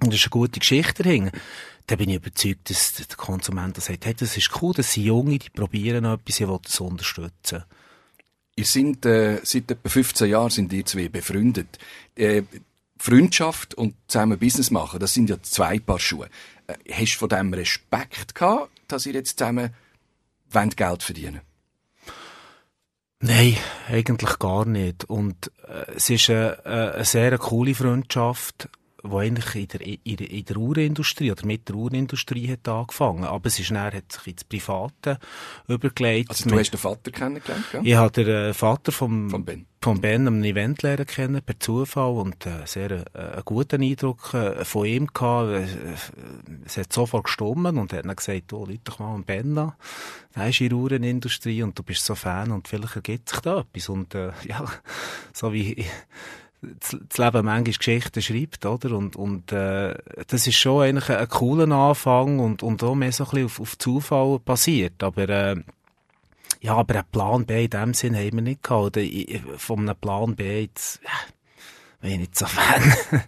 und 0.01 0.09
es 0.09 0.19
ist 0.19 0.25
eine 0.25 0.31
gute 0.31 0.59
Geschichte 0.59 1.03
dahinter, 1.03 1.37
dann 1.87 1.97
bin 1.97 2.09
ich 2.09 2.15
überzeugt, 2.15 2.69
dass 2.69 2.93
der 2.93 3.05
Konsument 3.15 3.79
sagt, 3.81 4.05
hey, 4.05 4.13
das 4.13 4.37
ist 4.37 4.61
cool, 4.61 4.73
das 4.73 4.93
sind 4.93 5.03
Junge, 5.03 5.37
die 5.37 5.49
probieren 5.49 6.05
etwas, 6.05 6.39
ich 6.39 6.47
will 6.47 6.59
das 6.63 6.79
unterstützen. 6.79 7.63
Ihr 8.55 8.65
seid, 8.65 9.05
äh, 9.05 9.39
seit 9.43 9.69
etwa 9.69 9.89
15 9.89 10.29
Jahren 10.29 10.49
sind 10.49 10.73
ihr 10.73 10.85
zwei 10.85 11.09
befreundet. 11.09 11.77
Äh, 12.15 12.43
Freundschaft 12.97 13.73
und 13.75 13.95
zusammen 14.07 14.39
Business 14.39 14.71
machen, 14.71 14.99
das 14.99 15.13
sind 15.13 15.29
ja 15.29 15.41
zwei 15.41 15.79
Paar 15.79 15.99
Schuhe. 15.99 16.29
Äh, 16.67 16.75
hast 16.91 17.15
du 17.15 17.19
von 17.19 17.29
dem 17.29 17.53
Respekt 17.53 18.33
gehabt, 18.33 18.71
dass 18.87 19.05
ihr 19.05 19.13
jetzt 19.13 19.37
zusammen 19.37 19.71
wollt 20.49 20.77
Geld 20.77 21.03
verdienen 21.03 21.41
Nein, 23.19 23.57
eigentlich 23.89 24.39
gar 24.39 24.65
nicht. 24.65 25.05
Und 25.05 25.51
äh, 25.67 25.93
es 25.95 26.09
ist 26.09 26.29
eine, 26.29 26.65
eine 26.65 27.05
sehr 27.05 27.37
coole 27.37 27.73
Freundschaft 27.73 28.69
wo 29.05 29.19
eigentlich 29.19 29.55
in 29.55 29.67
der, 29.67 29.81
in, 29.81 30.17
in 30.17 30.45
der 30.45 30.57
Uhrenindustrie 30.57 31.31
oder 31.31 31.45
mit 31.45 31.67
der 31.69 31.75
Uhrenindustrie 31.75 32.51
hat 32.51 32.67
angefangen. 32.67 33.23
Aber 33.23 33.47
es 33.47 33.59
ist 33.59 33.71
dann, 33.71 33.93
hat 33.93 34.11
sich 34.11 34.27
ins 34.27 34.43
Private 34.43 35.19
übergelegt. 35.67 36.29
Also 36.29 36.49
du 36.49 36.57
hast 36.57 36.71
den 36.71 36.79
Vater 36.79 37.11
kennengelernt, 37.11 37.65
ja? 37.73 37.81
Ich 37.83 37.95
habe 37.95 38.11
den 38.11 38.27
äh, 38.27 38.53
Vater 38.53 38.91
vom, 38.91 39.29
von 39.29 39.45
Ben. 39.45 39.65
Von 39.81 40.01
Ben 40.01 40.27
am 40.27 40.43
Event 40.43 40.81
lernen 40.81 41.05
kennen, 41.05 41.41
per 41.43 41.59
Zufall, 41.59 42.13
und 42.13 42.45
äh, 42.47 42.65
sehr 42.65 42.89
äh, 42.91 43.03
einen 43.13 43.45
guten 43.45 43.83
Eindruck 43.83 44.33
äh, 44.33 44.65
von 44.65 44.85
ihm 44.87 45.07
gehabt. 45.07 45.51
Äh, 45.51 45.65
es 46.65 46.77
hat 46.77 46.91
sofort 46.91 47.25
gestummen 47.25 47.77
und 47.77 47.93
hat 47.93 48.05
dann 48.05 48.15
gesagt, 48.15 48.51
oh, 48.53 48.65
Leute 48.65 48.81
doch 48.85 48.99
mal 48.99 49.13
an 49.13 49.23
Ben 49.23 49.57
an. 49.57 49.73
Der 50.35 50.49
ist 50.49 50.59
in 50.59 50.69
der 50.69 50.77
Uhrenindustrie 50.77 51.61
und 51.61 51.77
du 51.77 51.83
bist 51.83 52.03
so 52.03 52.15
Fan 52.15 52.51
und 52.51 52.67
vielleicht 52.67 52.95
ergibt 52.95 53.29
sich 53.29 53.39
da 53.41 53.59
etwas. 53.59 53.89
Und 53.89 54.15
äh, 54.15 54.31
ja, 54.47 54.65
so 55.33 55.53
wie 55.53 55.85
das 56.79 57.17
Leben 57.17 57.45
manchmal 57.45 57.63
Geschichten 57.63 58.21
schreibt, 58.21 58.65
oder? 58.65 58.95
Und, 58.95 59.15
und 59.15 59.51
äh, 59.51 59.95
das 60.27 60.47
ist 60.47 60.55
schon 60.55 60.83
eigentlich 60.83 61.09
ein, 61.09 61.29
cooler 61.29 61.69
Anfang 61.75 62.39
und, 62.39 62.63
und 62.63 62.83
auch 62.83 62.95
mehr 62.95 63.11
so 63.11 63.25
ein 63.25 63.29
bisschen 63.29 63.45
auf, 63.45 63.59
auf 63.59 63.77
Zufall 63.77 64.39
basiert. 64.39 65.03
Aber 65.03 65.29
äh, 65.29 65.55
ja, 66.61 66.75
aber 66.75 66.95
einen 66.95 67.11
Plan 67.11 67.45
B 67.45 67.65
in 67.65 67.69
dem 67.69 67.93
Sinn 67.93 68.15
haben 68.15 68.33
wir 68.33 68.41
nicht 68.41 68.63
gehabt. 68.63 68.97
Oder 68.97 69.01
von 69.57 69.79
einem 69.79 69.95
Plan 69.95 70.35
B 70.35 70.61
jetzt, 70.61 70.99
ja, 71.03 71.11
bin 72.01 72.11
ich 72.11 72.19
nicht 72.19 72.37
so 72.37 72.45
Fan. 72.45 72.93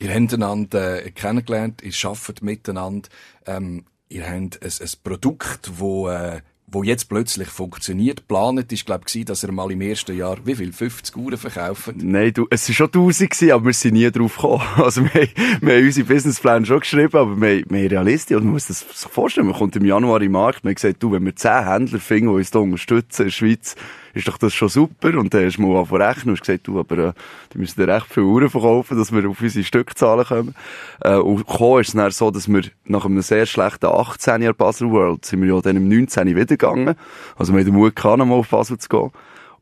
ihr 0.00 0.14
habt 0.14 0.34
einander 0.34 1.04
äh, 1.04 1.10
kennengelernt, 1.10 1.82
ihr 1.82 1.94
arbeitet 2.04 2.42
miteinander, 2.42 3.08
ähm, 3.46 3.84
ihr 4.08 4.24
habt 4.24 4.62
ein, 4.62 4.72
ein 4.80 4.90
Produkt, 5.02 5.68
das 5.68 5.80
äh, 5.80 6.42
wo 6.74 6.82
jetzt 6.82 7.08
plötzlich 7.08 7.48
funktioniert. 7.48 8.26
Planet 8.28 8.70
ist, 8.72 8.84
glaube 8.84 9.04
ich, 9.12 9.24
dass 9.24 9.44
er 9.44 9.52
mal 9.52 9.70
im 9.70 9.80
ersten 9.80 10.16
Jahr, 10.16 10.36
wie 10.44 10.54
viel, 10.54 10.72
50 10.72 11.16
Uhren 11.16 11.38
verkauft? 11.38 11.92
Nein, 11.96 12.32
du, 12.34 12.46
es 12.50 12.68
war 12.68 12.74
schon 12.74 12.86
1000 12.88 13.30
gewesen, 13.30 13.52
aber 13.52 13.64
wir 13.66 13.72
sind 13.72 13.94
nie 13.94 14.10
drauf 14.10 14.36
gekommen. 14.36 14.62
Also 14.84 15.04
wir, 15.04 15.28
wir 15.60 15.76
haben 15.76 15.86
unsere 15.86 16.06
Businesspläne 16.06 16.66
schon 16.66 16.80
geschrieben, 16.80 17.16
aber 17.16 17.40
wir, 17.40 17.64
wir 17.68 17.90
realistisch, 17.90 18.36
und 18.36 18.44
man 18.44 18.54
muss 18.54 18.66
das 18.66 18.80
sich 18.80 19.10
vorstellen, 19.10 19.46
man 19.46 19.56
kommt 19.56 19.76
im 19.76 19.84
Januar 19.84 20.20
im 20.20 20.32
Markt, 20.32 20.64
man 20.64 20.74
gesagt, 20.74 21.02
du, 21.02 21.12
wenn 21.12 21.24
wir 21.24 21.34
10 21.34 21.66
Händler 21.66 22.00
finden, 22.00 22.28
die 22.28 22.34
uns 22.34 22.50
da 22.50 22.58
unterstützen 22.58 23.22
in 23.22 23.28
der 23.28 23.32
Schweiz, 23.32 23.76
ist 24.14 24.28
doch 24.28 24.38
das 24.38 24.54
schon 24.54 24.68
super. 24.68 25.18
Und 25.18 25.34
dann 25.34 25.44
hast 25.44 25.58
du 25.58 25.62
mal 25.62 25.78
angefangen 25.78 26.30
und 26.30 26.40
gesagt, 26.40 26.66
du, 26.66 26.78
aber, 26.78 26.98
äh, 26.98 27.12
die 27.52 27.58
müssen 27.58 27.80
dir 27.80 27.88
recht 27.88 28.06
viele 28.08 28.26
Uhren 28.26 28.50
verkaufen, 28.50 28.96
dass 28.96 29.12
wir 29.12 29.28
auf 29.28 29.40
unsere 29.40 29.64
Stückzahlen 29.64 30.24
kommen. 30.24 30.54
Äh, 31.00 31.16
und 31.16 31.46
gekommen 31.46 31.80
ist 31.80 31.88
es 31.88 31.94
dann 31.94 32.10
so, 32.10 32.30
dass 32.30 32.48
wir 32.48 32.62
nach 32.84 33.04
einem 33.04 33.22
sehr 33.22 33.46
schlechten 33.46 33.86
18 33.86 34.42
Jahr 34.42 34.54
Basel 34.54 34.90
World 34.90 35.24
sind 35.24 35.42
wir 35.42 35.54
ja 35.54 35.60
dann 35.60 35.76
im 35.76 35.88
19 35.88 36.28
wieder 36.28 36.46
gegangen. 36.46 36.94
Also 37.36 37.52
wir 37.52 37.60
haben 37.60 37.66
den 37.66 37.74
Mut 37.74 37.96
gehabt, 37.96 38.18
nochmal 38.18 38.38
auf 38.38 38.48
Basel 38.48 38.78
zu 38.78 38.88
gehen. 38.88 39.10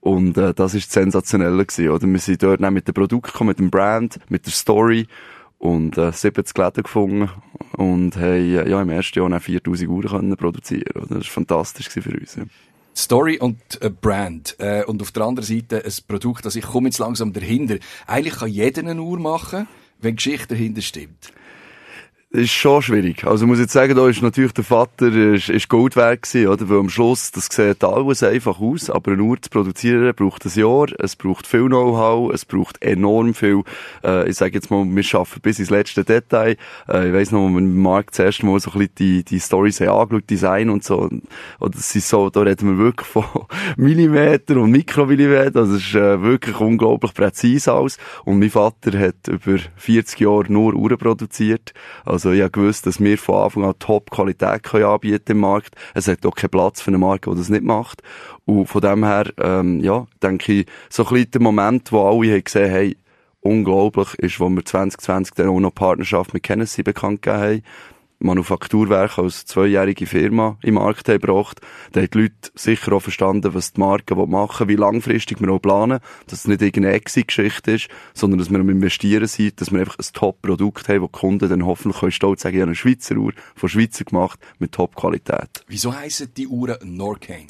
Und 0.00 0.36
äh, 0.36 0.52
das 0.52 0.74
ist 0.74 0.90
sensationell 0.90 1.56
gewesen, 1.56 1.88
oder? 1.88 2.06
Wir 2.06 2.18
sind 2.18 2.42
dort 2.42 2.60
dann 2.60 2.74
mit 2.74 2.88
dem 2.88 2.94
Produkt 2.94 3.32
gekommen, 3.32 3.48
mit 3.48 3.60
dem 3.60 3.70
Brand, 3.70 4.18
mit 4.28 4.46
der 4.46 4.52
Story 4.52 5.06
und 5.58 5.96
äh, 5.96 6.10
70 6.10 6.58
Läden 6.58 6.82
gefunden 6.82 7.30
und 7.76 8.16
haben 8.16 8.24
äh, 8.24 8.68
ja, 8.68 8.82
im 8.82 8.90
ersten 8.90 9.20
Jahr 9.20 9.30
dann 9.30 9.38
4000 9.38 9.88
Uhren 9.88 10.08
können 10.08 10.36
produzieren 10.36 10.90
oder? 10.96 11.06
Das 11.06 11.18
war 11.18 11.22
fantastisch 11.22 11.88
für 11.88 12.10
uns. 12.10 12.34
Ja. 12.34 12.42
Story 12.96 13.38
und 13.38 13.58
äh, 13.80 13.90
Brand. 13.90 14.56
Äh, 14.58 14.84
und 14.84 15.00
auf 15.02 15.12
der 15.12 15.24
anderen 15.24 15.46
Seite 15.46 15.84
ein 15.84 15.92
Produkt, 16.06 16.44
das 16.44 16.56
ich 16.56 16.64
komme 16.64 16.88
jetzt 16.88 16.98
langsam 16.98 17.32
dahinter. 17.32 17.76
Eigentlich 18.06 18.34
kann 18.34 18.50
jeder 18.50 18.82
eine 18.82 19.02
Uhr 19.02 19.18
machen, 19.18 19.66
wenn 20.00 20.16
Geschichte 20.16 20.48
dahinter 20.48 20.82
stimmt. 20.82 21.32
Ist 22.34 22.52
schon 22.52 22.80
schwierig. 22.80 23.26
Also, 23.26 23.44
ich 23.44 23.48
muss 23.50 23.58
jetzt 23.58 23.74
sagen, 23.74 23.94
da 23.94 24.08
ist 24.08 24.22
natürlich 24.22 24.52
der 24.52 24.64
Vater, 24.64 25.08
ist, 25.08 25.50
ist 25.50 25.68
Gold 25.68 25.96
wert 25.96 26.22
gewesen, 26.22 26.48
oder? 26.48 26.66
Weil 26.66 26.78
am 26.78 26.88
Schluss, 26.88 27.30
das 27.30 27.48
sieht 27.52 27.84
alles 27.84 28.22
einfach 28.22 28.58
aus, 28.58 28.88
aber 28.88 29.12
eine 29.12 29.22
Uhr 29.22 29.42
zu 29.42 29.50
produzieren 29.50 30.14
braucht 30.14 30.46
ein 30.46 30.58
Jahr, 30.58 30.86
es 30.98 31.14
braucht 31.14 31.46
viel 31.46 31.66
Know-how, 31.66 32.32
es 32.32 32.46
braucht 32.46 32.80
enorm 32.82 33.34
viel, 33.34 33.64
äh, 34.02 34.30
ich 34.30 34.36
sage 34.36 34.54
jetzt 34.54 34.70
mal, 34.70 34.82
wir 34.82 35.04
arbeiten 35.12 35.40
bis 35.42 35.58
ins 35.58 35.68
letzte 35.68 36.04
Detail. 36.04 36.56
Äh, 36.88 37.08
ich 37.08 37.12
weiss 37.12 37.32
noch, 37.32 37.40
wo 37.40 37.50
wir 37.50 37.58
im 37.58 37.82
Markt 37.82 38.12
das 38.12 38.20
erste 38.20 38.46
Mal 38.46 38.58
so 38.60 38.70
ein 38.70 38.78
bisschen 38.78 38.94
die, 38.98 39.24
die 39.24 39.38
Storys 39.38 39.82
haben 39.82 39.90
angeschaut, 39.90 40.30
Design 40.30 40.70
und 40.70 40.84
so. 40.84 41.00
Und 41.58 41.74
das 41.74 41.94
ist 41.94 42.08
so, 42.08 42.30
da 42.30 42.40
reden 42.40 42.66
wir 42.66 42.78
wirklich 42.78 43.08
von 43.08 43.26
Millimeter 43.76 44.56
und 44.56 44.70
Mikromillimeter, 44.70 45.60
also 45.60 45.74
es 45.74 45.82
ist 45.82 45.94
äh, 45.96 46.22
wirklich 46.22 46.58
unglaublich 46.58 47.12
präzise 47.12 47.74
alles. 47.74 47.98
Und 48.24 48.38
mein 48.38 48.48
Vater 48.48 48.98
hat 48.98 49.28
über 49.28 49.58
40 49.76 50.18
Jahre 50.18 50.50
nur 50.50 50.72
Uhren 50.72 50.96
produziert. 50.96 51.74
Also 52.06 52.21
also 52.24 52.36
ich 52.36 52.42
habe 52.42 52.52
gewusst, 52.52 52.86
dass 52.86 53.00
wir 53.00 53.18
von 53.18 53.42
Anfang 53.42 53.64
an 53.64 53.74
Top-Qualität 53.80 54.72
anbieten 54.74 55.32
im 55.32 55.40
Markt. 55.40 55.74
Es 55.92 56.06
hat 56.06 56.24
auch 56.24 56.36
keinen 56.36 56.50
Platz 56.50 56.80
für 56.80 56.88
eine 56.88 56.98
Marke, 56.98 57.30
die 57.30 57.36
das 57.36 57.48
nicht 57.48 57.64
macht. 57.64 58.00
Und 58.44 58.66
von 58.66 58.80
dem 58.80 59.04
her, 59.04 59.32
ähm, 59.38 59.80
ja, 59.80 60.06
denke 60.22 60.52
ich, 60.52 60.66
so 60.88 61.04
ein 61.08 61.28
der 61.28 61.40
Moment, 61.40 61.90
wo 61.90 62.06
alle 62.06 62.32
haben 62.32 62.44
gesehen 62.44 62.72
haben, 62.72 62.94
unglaublich 63.40 64.14
ist, 64.20 64.38
wo 64.38 64.48
wir 64.48 64.64
2020 64.64 65.34
dann 65.34 65.48
auch 65.48 65.58
noch 65.58 65.74
Partnerschaft 65.74 66.32
mit 66.32 66.44
Kennedy 66.44 66.84
bekannt 66.84 67.22
gegeben 67.22 67.42
haben. 67.42 67.62
Manufakturwerk 68.22 69.18
als 69.18 69.46
zweijährige 69.46 70.06
Firma 70.06 70.56
im 70.62 70.74
Markt 70.74 71.08
haben 71.08 71.20
gebracht. 71.20 71.60
Da 71.92 72.00
haben 72.00 72.10
die 72.10 72.18
Leute 72.18 72.50
sicher 72.54 72.92
auch 72.92 73.02
verstanden, 73.02 73.54
was 73.54 73.72
die 73.72 73.80
Marken 73.80 74.30
machen 74.30 74.68
wie 74.68 74.76
langfristig 74.76 75.40
wir 75.40 75.50
auch 75.50 75.60
planen, 75.60 76.00
dass 76.26 76.40
es 76.40 76.48
nicht 76.48 76.62
irgendeine 76.62 76.94
Exit-Geschichte 76.94 77.72
ist, 77.72 77.88
sondern 78.14 78.38
dass 78.38 78.50
wir 78.50 78.60
am 78.60 78.68
Investieren 78.68 79.26
sind, 79.26 79.60
dass 79.60 79.72
wir 79.72 79.80
einfach 79.80 79.98
ein 79.98 80.06
Top-Produkt 80.12 80.88
haben, 80.88 81.02
wo 81.02 81.06
die 81.06 81.12
Kunden 81.12 81.48
dann 81.48 81.66
hoffentlich 81.66 82.00
können 82.00 82.12
stolz 82.12 82.42
sagen, 82.42 82.56
ich 82.56 82.60
habe 82.60 82.70
eine 82.70 82.76
Schweizer 82.76 83.16
Uhr 83.16 83.32
von 83.54 83.68
Schweizer 83.68 84.04
gemacht 84.04 84.38
mit 84.58 84.72
Top-Qualität. 84.72 85.64
Wieso 85.68 85.94
heissen 85.94 86.32
die 86.36 86.46
Uhren 86.46 86.78
Norcane? 86.96 87.46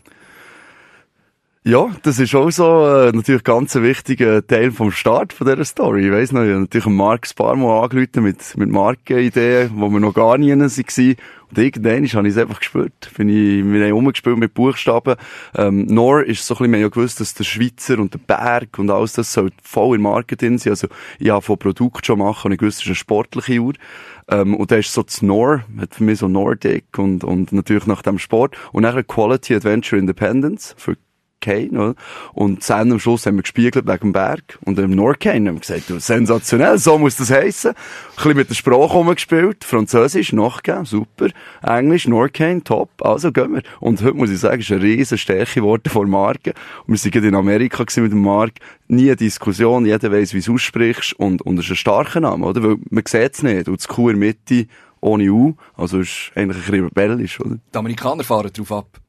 Ja, 1.64 1.94
das 2.02 2.18
ist 2.18 2.34
auch 2.34 2.50
so 2.50 2.88
äh, 2.88 3.12
natürlich 3.12 3.44
ganz 3.44 3.76
ein 3.76 3.84
wichtiger 3.84 4.44
Teil 4.44 4.72
vom 4.72 4.90
Start 4.90 5.32
von 5.32 5.46
dieser 5.46 5.64
Story. 5.64 6.06
Ich 6.06 6.10
weiss 6.12 6.32
noch, 6.32 6.42
ich 6.42 6.50
habe 6.50 6.62
natürlich 6.62 6.86
Mark 6.86 7.28
ein 7.30 7.36
paar 7.36 7.52
angerufen 7.52 8.24
mit, 8.24 8.56
mit 8.56 8.68
Markenideen, 8.68 9.70
wo 9.76 9.88
wir 9.88 10.00
noch 10.00 10.12
gar 10.12 10.38
nie 10.38 10.50
waren. 10.50 10.60
Und 10.60 11.58
irgendwann 11.58 12.04
habe 12.04 12.26
ich 12.26 12.34
es 12.34 12.36
einfach 12.36 12.58
gespürt. 12.58 13.10
Bin 13.16 13.28
ich, 13.28 13.64
wir 13.64 13.84
haben 13.84 13.92
rumgespielt 13.92 14.38
mit 14.38 14.54
Buchstaben. 14.54 15.14
Ähm, 15.54 15.86
Nor 15.86 16.24
ist 16.24 16.44
so 16.44 16.54
ein 16.54 16.58
bisschen, 16.58 16.72
wir 16.72 16.78
haben 16.78 16.82
ja 16.82 16.88
gewusst, 16.88 17.20
dass 17.20 17.34
der 17.34 17.44
Schweizer 17.44 18.00
und 18.00 18.12
der 18.12 18.18
Berg 18.18 18.80
und 18.80 18.90
alles 18.90 19.12
das 19.12 19.32
soll 19.32 19.52
voll 19.62 19.94
in 19.94 20.02
Marketing 20.02 20.58
sein. 20.58 20.72
Also, 20.72 20.88
ich 21.20 21.30
habe 21.30 21.42
von 21.42 21.58
Produkt 21.58 22.04
schon 22.04 22.18
machen 22.18 22.48
und 22.48 22.54
ich 22.54 22.60
wusste, 22.60 22.78
es 22.78 22.82
ist 22.82 22.86
eine 22.88 22.94
sportliche 22.96 23.60
Uhr. 23.60 23.74
Ähm, 24.28 24.56
und 24.56 24.72
da 24.72 24.78
ist 24.78 24.92
so 24.92 25.04
das 25.04 25.22
Nor, 25.22 25.62
hat 25.78 25.94
für 25.94 26.02
mich 26.02 26.18
so 26.18 26.26
Nordic 26.26 26.98
und, 26.98 27.22
und 27.22 27.52
natürlich 27.52 27.86
nach 27.86 28.02
dem 28.02 28.18
Sport. 28.18 28.56
Und 28.72 28.82
nachher 28.82 29.04
Quality 29.04 29.54
Adventure 29.54 30.00
Independence 30.00 30.74
für 30.76 30.96
Kane, 31.42 31.70
oder? 31.72 31.94
Und 32.32 32.68
dann 32.70 32.92
am 32.92 32.98
Schluss 32.98 33.26
haben 33.26 33.36
wir 33.36 33.42
gespiegelt 33.42 33.86
wegen 33.86 33.98
dem 33.98 34.12
Berg. 34.12 34.58
Und 34.64 34.78
im 34.78 34.92
Norcane 34.92 35.48
haben 35.48 35.56
wir 35.56 35.60
gesagt, 35.60 35.90
du, 35.90 35.98
sensationell, 35.98 36.78
so 36.78 36.96
muss 36.96 37.16
das 37.16 37.30
heissen. 37.30 37.72
Ein 37.72 37.76
bisschen 38.16 38.36
mit 38.36 38.48
der 38.48 38.54
Sprache 38.54 38.94
rumgespielt. 38.94 39.64
Französisch, 39.64 40.32
nachgegeben, 40.32 40.86
super. 40.86 41.28
Englisch, 41.62 42.08
Norcane, 42.08 42.64
top. 42.64 42.90
Also 43.02 43.30
gehen 43.32 43.54
wir. 43.54 43.62
Und 43.80 44.02
heute 44.02 44.16
muss 44.16 44.30
ich 44.30 44.38
sagen, 44.38 44.60
ist 44.60 44.72
eine 44.72 44.82
riesen 44.82 45.18
Stärke 45.18 45.56
geworden 45.56 45.90
vor 45.90 46.06
Marken. 46.06 46.54
Und 46.86 46.94
wir 46.94 46.98
sind 46.98 47.14
in 47.16 47.34
Amerika 47.34 47.84
mit 47.96 48.12
dem 48.12 48.22
Markt. 48.22 48.60
Nie 48.88 49.08
eine 49.08 49.16
Diskussion, 49.16 49.84
jeder 49.84 50.12
weiss, 50.12 50.32
wie 50.32 50.40
du 50.40 50.54
es 50.54 50.62
aussprichst. 50.62 51.12
Und, 51.14 51.42
und 51.42 51.58
es 51.58 51.66
ist 51.66 51.72
ein 51.72 51.76
starker 51.76 52.20
Name, 52.20 52.46
oder? 52.46 52.62
Weil 52.62 52.76
man 52.90 53.04
sieht 53.06 53.34
es 53.34 53.42
nicht. 53.42 53.68
Und 53.68 53.80
das 53.80 53.88
Q 53.88 54.10
in 54.10 54.20
der 54.20 54.28
Mitte, 54.28 54.68
ohne 55.00 55.30
U. 55.30 55.54
Also 55.76 56.00
ist 56.00 56.30
eigentlich 56.34 56.56
ein 56.56 56.70
bisschen 56.70 56.84
rebellisch, 56.84 57.40
oder? 57.40 57.58
Die 57.74 57.78
Amerikaner 57.78 58.24
fahren 58.24 58.50
darauf 58.52 58.72
ab. 58.72 59.01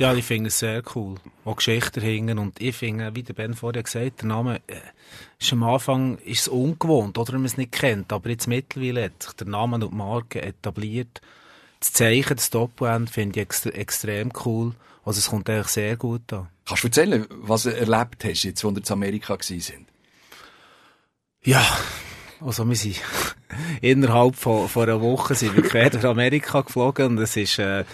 Ja, 0.00 0.14
ich 0.14 0.24
finde 0.24 0.48
es 0.48 0.58
sehr 0.58 0.82
cool. 0.94 1.16
Auch 1.44 1.56
Geschichten 1.56 2.00
hingen 2.00 2.38
und 2.38 2.58
ich 2.58 2.74
finde, 2.74 3.14
wie 3.14 3.22
der 3.22 3.34
Ben 3.34 3.52
vorher 3.52 3.82
gesagt 3.82 4.22
der 4.22 4.28
Name 4.28 4.62
äh, 4.66 4.76
ist 5.38 5.52
am 5.52 5.62
Anfang 5.62 6.16
ist 6.24 6.40
es 6.40 6.48
ungewohnt, 6.48 7.18
oder 7.18 7.34
wenn 7.34 7.42
man 7.42 7.48
es 7.48 7.58
nicht 7.58 7.72
kennt, 7.72 8.10
aber 8.10 8.30
jetzt 8.30 8.46
mittlerweile 8.46 9.04
hat 9.04 9.22
sich 9.22 9.32
der 9.34 9.48
Name 9.48 9.74
und 9.74 9.92
die 9.92 9.94
Marke 9.94 10.40
etabliert. 10.40 11.20
Das 11.80 11.92
Zeichen, 11.92 12.34
das 12.34 12.48
Doppelend 12.48 13.10
finde 13.10 13.40
ich 13.40 13.42
extre 13.42 13.74
extrem 13.74 14.32
cool. 14.46 14.74
Also 15.04 15.18
es 15.18 15.28
kommt 15.28 15.50
eigentlich 15.50 15.66
sehr 15.66 15.98
gut 15.98 16.32
an. 16.32 16.48
Kannst 16.64 16.82
du 16.82 16.88
erzählen, 16.88 17.26
was 17.28 17.64
du 17.64 17.76
erlebt 17.76 18.24
hast, 18.24 18.44
jetzt, 18.44 18.64
wo 18.64 18.70
wir 18.70 18.78
in 18.78 18.90
Amerika 18.90 19.36
sind? 19.38 19.86
Ja, 21.42 21.62
also 22.40 22.68
wir 22.68 22.76
sind 22.76 23.00
innerhalb 23.80 24.36
von, 24.36 24.68
von 24.68 24.82
einer 24.84 25.00
Woche 25.00 25.34
sind 25.34 25.56
wir 25.56 25.62
quer 25.62 25.90
durch 25.90 26.04
Amerika 26.04 26.60
geflogen 26.60 27.06
und 27.06 27.18
es 27.18 27.36
war 27.36 27.64
äh, 27.64 27.80
äh, 27.80 27.84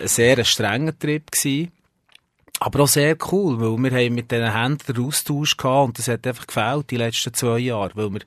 ein 0.00 0.08
sehr 0.08 0.44
strenger 0.44 0.98
Trip 0.98 1.30
gewesen. 1.30 1.72
Aber 2.60 2.80
auch 2.80 2.88
sehr 2.88 3.16
cool, 3.30 3.60
weil 3.60 3.90
wir 3.90 3.98
haben 3.98 4.14
mit 4.16 4.32
diesen 4.32 4.52
Händlern 4.52 5.06
Austausch 5.06 5.56
gehabt 5.56 5.88
und 5.88 5.98
das 5.98 6.08
hat 6.08 6.26
einfach 6.26 6.46
gefällt 6.46 6.90
die 6.90 6.96
letzten 6.96 7.32
zwei 7.32 7.58
Jahre, 7.58 7.92
weil 7.94 8.12
wir 8.14 8.20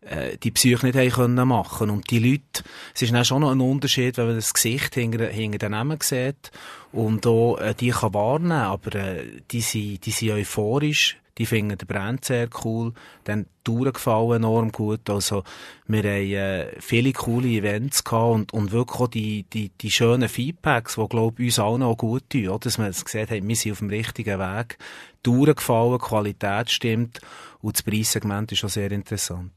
äh, 0.00 0.38
die 0.38 0.50
Psyche 0.50 0.86
nicht 0.86 0.96
haben 0.96 1.10
können 1.10 1.48
machen 1.48 1.90
und 1.90 2.10
die 2.10 2.18
Leute, 2.18 2.64
es 2.94 3.02
ist 3.02 3.12
dann 3.12 3.24
schon 3.24 3.42
noch 3.42 3.50
ein 3.50 3.60
Unterschied, 3.60 4.16
wenn 4.16 4.26
man 4.26 4.36
das 4.36 4.54
Gesicht 4.54 4.94
hinter, 4.94 5.26
hinter 5.26 5.58
den 5.58 5.72
Namen 5.72 5.98
sieht 6.00 6.50
und 6.92 7.26
auch 7.26 7.58
äh, 7.58 7.74
die 7.74 7.90
kann 7.90 8.14
wahrnehmen, 8.14 8.52
aber 8.52 8.94
äh, 8.94 9.24
die 9.50 9.60
sind, 9.60 10.06
die 10.06 10.12
sind 10.12 10.30
euphorisch, 10.30 11.18
die 11.38 11.46
finden 11.46 11.78
den 11.78 11.86
Brand 11.86 12.24
sehr 12.24 12.48
cool. 12.64 12.92
Dann 13.24 13.44
die 13.44 13.48
Touren 13.64 13.92
gefallen 13.92 14.42
enorm 14.42 14.72
gut. 14.72 15.08
Also, 15.08 15.44
wir 15.86 16.02
haben 16.02 16.32
äh, 16.32 16.80
viele 16.80 17.12
coole 17.12 17.48
Events 17.48 18.02
gehabt 18.02 18.34
und, 18.34 18.52
und 18.52 18.72
wirklich 18.72 19.00
auch 19.00 19.08
die, 19.08 19.44
die, 19.44 19.70
die 19.80 19.90
schönen 19.90 20.28
Feedbacks, 20.28 20.96
die, 20.96 21.08
glaube 21.08 21.42
ich, 21.42 21.48
uns 21.48 21.58
allen 21.58 21.82
auch 21.82 21.96
gut 21.96 22.28
tun. 22.28 22.48
Oder? 22.48 22.58
Dass 22.58 22.78
wir 22.78 22.90
gesehen 22.90 23.30
haben, 23.30 23.48
wir 23.48 23.56
sind 23.56 23.72
auf 23.72 23.78
dem 23.78 23.90
richtigen 23.90 24.38
Weg. 24.38 24.78
Touren 25.22 25.54
gefallen, 25.54 25.98
Qualität 25.98 26.70
stimmt 26.70 27.20
und 27.60 27.76
das 27.76 27.82
Preissegment 27.82 28.52
ist 28.52 28.64
auch 28.64 28.68
sehr 28.68 28.90
interessant. 28.92 29.52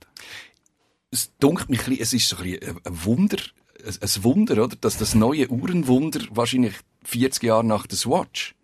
Es 1.11 1.31
dunkelt 1.39 1.69
mich 1.69 1.81
ein 1.81 1.97
bisschen, 1.97 2.03
es 2.03 2.13
ist 2.13 2.33
ein, 2.33 2.43
bisschen 2.43 2.77
ein 2.83 3.05
Wunder, 3.05 3.37
ein 3.83 4.23
Wunder, 4.23 4.63
oder? 4.63 4.75
Dass 4.75 4.97
das 4.97 5.15
neue 5.15 5.49
Uhrenwunder 5.49 6.21
wahrscheinlich 6.31 6.73
40 7.03 7.43
Jahre 7.43 7.65
nach 7.65 7.87
der 7.87 7.97
Swatch 7.97 8.55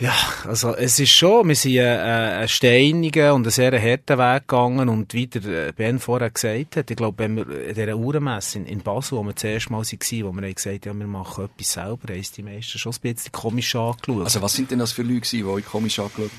ja, 0.00 0.14
also 0.46 0.76
es 0.76 1.00
ist 1.00 1.10
schon, 1.10 1.48
wir 1.48 1.56
sind 1.56 1.74
äh, 1.74 1.88
einen 1.88 2.48
steinigen 2.48 3.32
und 3.32 3.42
einen 3.42 3.50
sehr 3.50 3.72
harten 3.72 4.16
Weg 4.16 4.46
gegangen 4.46 4.88
und 4.88 5.12
wie 5.12 5.26
der 5.26 5.68
äh, 5.68 5.72
Ben 5.72 5.98
vorher 5.98 6.30
gesagt 6.30 6.76
hat, 6.76 6.88
ich 6.88 6.96
glaube, 6.96 7.18
wenn 7.18 7.36
wir 7.36 7.68
in 7.68 7.74
dieser 7.74 7.96
Uhrenmesse 7.96 8.58
in, 8.58 8.66
in 8.66 8.78
Basel, 8.78 9.18
wo 9.18 9.24
wir 9.24 9.34
zuerst 9.34 9.70
mal 9.70 9.82
waren, 9.82 10.24
wo 10.24 10.40
wir 10.40 10.54
gesagt 10.54 10.86
haben, 10.86 11.00
ja, 11.00 11.04
wir 11.04 11.10
machen 11.10 11.46
etwas 11.46 11.72
selber, 11.72 12.14
haben 12.14 12.26
die 12.36 12.42
meisten 12.44 12.78
schon 12.78 12.92
ein 12.92 13.00
bisschen 13.00 13.32
komisch 13.32 13.74
angeschaut. 13.74 14.24
Also 14.24 14.40
was 14.40 14.54
sind 14.54 14.70
denn 14.70 14.78
das 14.78 14.92
für 14.92 15.02
Leute 15.02 15.28
die 15.30 15.42
euch 15.42 15.66
komisch 15.66 15.98
angeschaut 15.98 16.30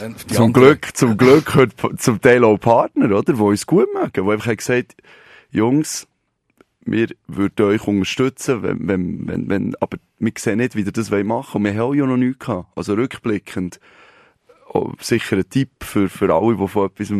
äh, 0.00 0.34
Zum 0.34 0.54
Glück, 0.54 0.96
zum 0.96 1.18
Glück 1.18 1.44
gehört 1.44 1.72
zum 1.98 2.18
Teil 2.18 2.44
auch 2.44 2.56
Partner, 2.56 3.14
oder, 3.14 3.22
die 3.24 3.32
uns 3.32 3.66
gut 3.66 3.88
mögen, 3.92 4.26
die 4.26 4.32
einfach 4.32 4.56
gesagt 4.56 4.94
Jungs, 5.50 6.06
wir 6.84 7.08
würden 7.26 7.66
euch 7.66 7.86
unterstützen, 7.86 8.62
wenn, 8.62 8.86
wenn, 8.88 9.28
wenn, 9.28 9.48
wenn, 9.48 9.74
aber 9.80 9.98
wir 10.18 10.32
sehen 10.36 10.58
nicht, 10.58 10.76
wie 10.76 10.82
ihr 10.82 10.92
das 10.92 11.10
machen 11.10 11.64
wollt. 11.64 11.74
Wir 11.74 11.82
haben 11.82 11.94
ja 11.94 12.06
noch 12.06 12.16
nichts 12.16 12.44
gehabt. 12.44 12.68
Also 12.76 12.94
rückblickend, 12.94 13.80
oh, 14.72 14.92
sicher 15.00 15.36
ein 15.36 15.48
Tipp 15.48 15.70
für, 15.80 16.08
für 16.08 16.32
alle, 16.34 16.56
die 16.56 16.68
von 16.68 16.86
etwas, 16.86 17.10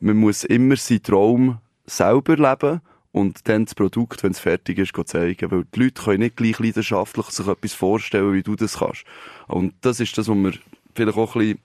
man 0.00 0.16
muss 0.16 0.44
immer 0.44 0.76
seinen 0.76 1.02
Traum 1.02 1.58
selber 1.86 2.36
leben 2.36 2.80
und 3.12 3.48
dann 3.48 3.64
das 3.64 3.74
Produkt, 3.74 4.22
wenn 4.22 4.32
es 4.32 4.38
fertig 4.38 4.78
ist, 4.78 4.92
zeigen. 5.08 5.50
Weil 5.50 5.64
die 5.74 5.80
Leute 5.80 6.02
können 6.02 6.20
nicht 6.20 6.36
gleich 6.36 6.58
leidenschaftlich 6.58 7.26
sich 7.26 7.46
etwas 7.46 7.72
vorstellen, 7.72 8.32
wie 8.32 8.42
du 8.42 8.56
das 8.56 8.78
kannst. 8.78 9.04
Und 9.48 9.74
das 9.80 10.00
ist 10.00 10.16
das, 10.16 10.28
was 10.28 10.36
wir 10.36 10.52
vielleicht 10.94 11.18
auch 11.18 11.34
ein 11.34 11.40
bisschen 11.40 11.58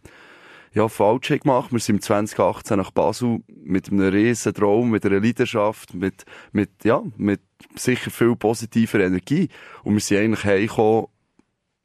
ja, 0.75 0.89
falsch 0.89 1.29
gemacht. 1.29 1.71
Wir 1.71 1.79
sind 1.79 2.03
2018 2.03 2.77
nach 2.77 2.91
Basel 2.91 3.39
mit 3.47 3.89
einem 3.89 4.09
riesen 4.09 4.53
Traum, 4.53 4.91
mit 4.91 5.05
einer 5.05 5.21
Leidenschaft, 5.21 5.93
mit, 5.93 6.25
mit, 6.51 6.69
ja, 6.83 7.01
mit 7.15 7.39
sicher 7.75 8.11
viel 8.11 8.35
positiver 8.35 8.99
Energie. 8.99 9.47
Und 9.83 9.93
wir 9.93 10.01
sind 10.01 10.17
eigentlich 10.17 10.43
heimgekommen, 10.43 11.07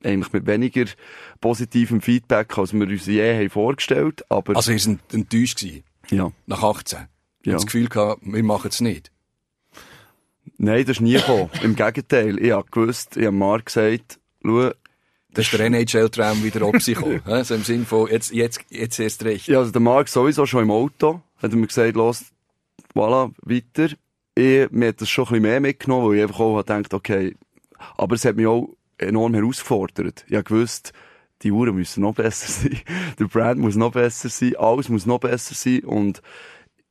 eigentlich 0.02 0.32
mit 0.32 0.46
weniger 0.46 0.86
positivem 1.40 2.00
Feedback, 2.00 2.58
als 2.58 2.72
wir 2.72 2.86
uns 2.86 3.06
je 3.06 3.38
haben 3.38 3.50
vorgestellt 3.50 4.24
aber 4.28 4.56
Also, 4.56 4.72
ihr 4.72 4.80
seid 4.80 4.98
enttäuscht 5.12 5.60
gewesen? 5.60 5.84
Ja. 6.10 6.32
Nach 6.46 6.62
18? 6.62 7.06
Ja. 7.44 7.54
das 7.54 7.66
Gefühl 7.66 7.88
gehabt, 7.88 8.22
wir 8.24 8.42
machen 8.42 8.68
es 8.68 8.80
nicht? 8.80 9.12
Nein, 10.58 10.84
das 10.84 10.96
ist 10.96 11.00
nie 11.00 11.14
gekommen. 11.14 11.48
Im 11.62 11.76
Gegenteil. 11.76 12.38
Ich 12.38 12.50
habe 12.50 12.68
gewusst, 12.70 13.16
ich 13.16 13.24
habe 13.24 13.36
Marc 13.36 13.66
gesagt, 13.66 14.18
schau, 14.44 14.70
das 15.34 15.46
ist 15.46 15.52
der 15.52 15.66
NHL-Traum 15.66 16.42
wieder 16.42 16.64
auf 16.64 16.80
sich 16.80 16.98
also 17.24 17.54
im 17.54 17.62
Sinne 17.62 17.84
von, 17.84 18.08
jetzt, 18.08 18.32
jetzt, 18.32 18.64
jetzt 18.70 18.98
erst 18.98 19.24
recht. 19.24 19.46
Ja, 19.48 19.58
also 19.58 19.70
der 19.70 19.80
Marc 19.80 20.08
sowieso 20.08 20.46
schon 20.46 20.64
im 20.64 20.70
Auto. 20.70 21.22
Hat 21.40 21.52
mir 21.52 21.66
gesagt, 21.66 21.94
los, 21.94 22.24
voilà, 22.94 23.32
weiter. 23.42 23.94
Ich, 24.34 24.70
mir 24.70 24.88
hat 24.88 25.00
das 25.00 25.08
schon 25.08 25.24
ein 25.24 25.28
bisschen 25.28 25.42
mehr 25.42 25.60
mitgenommen, 25.60 26.08
weil 26.08 26.16
ich 26.16 26.22
einfach 26.22 26.40
auch 26.40 26.58
gedacht, 26.58 26.94
okay, 26.94 27.36
aber 27.96 28.14
es 28.14 28.24
hat 28.24 28.36
mich 28.36 28.46
auch 28.46 28.68
enorm 28.98 29.34
herausgefordert. 29.34 30.24
Ich 30.28 30.44
gewusst, 30.44 30.92
die 31.42 31.52
Uhren 31.52 31.74
müssen 31.74 32.02
noch 32.02 32.14
besser 32.14 32.48
sein, 32.48 32.78
der 33.18 33.26
Brand 33.26 33.60
muss 33.60 33.76
noch 33.76 33.92
besser 33.92 34.28
sein, 34.28 34.56
alles 34.56 34.88
muss 34.88 35.06
noch 35.06 35.20
besser 35.20 35.54
sein 35.54 35.80
und 35.84 36.22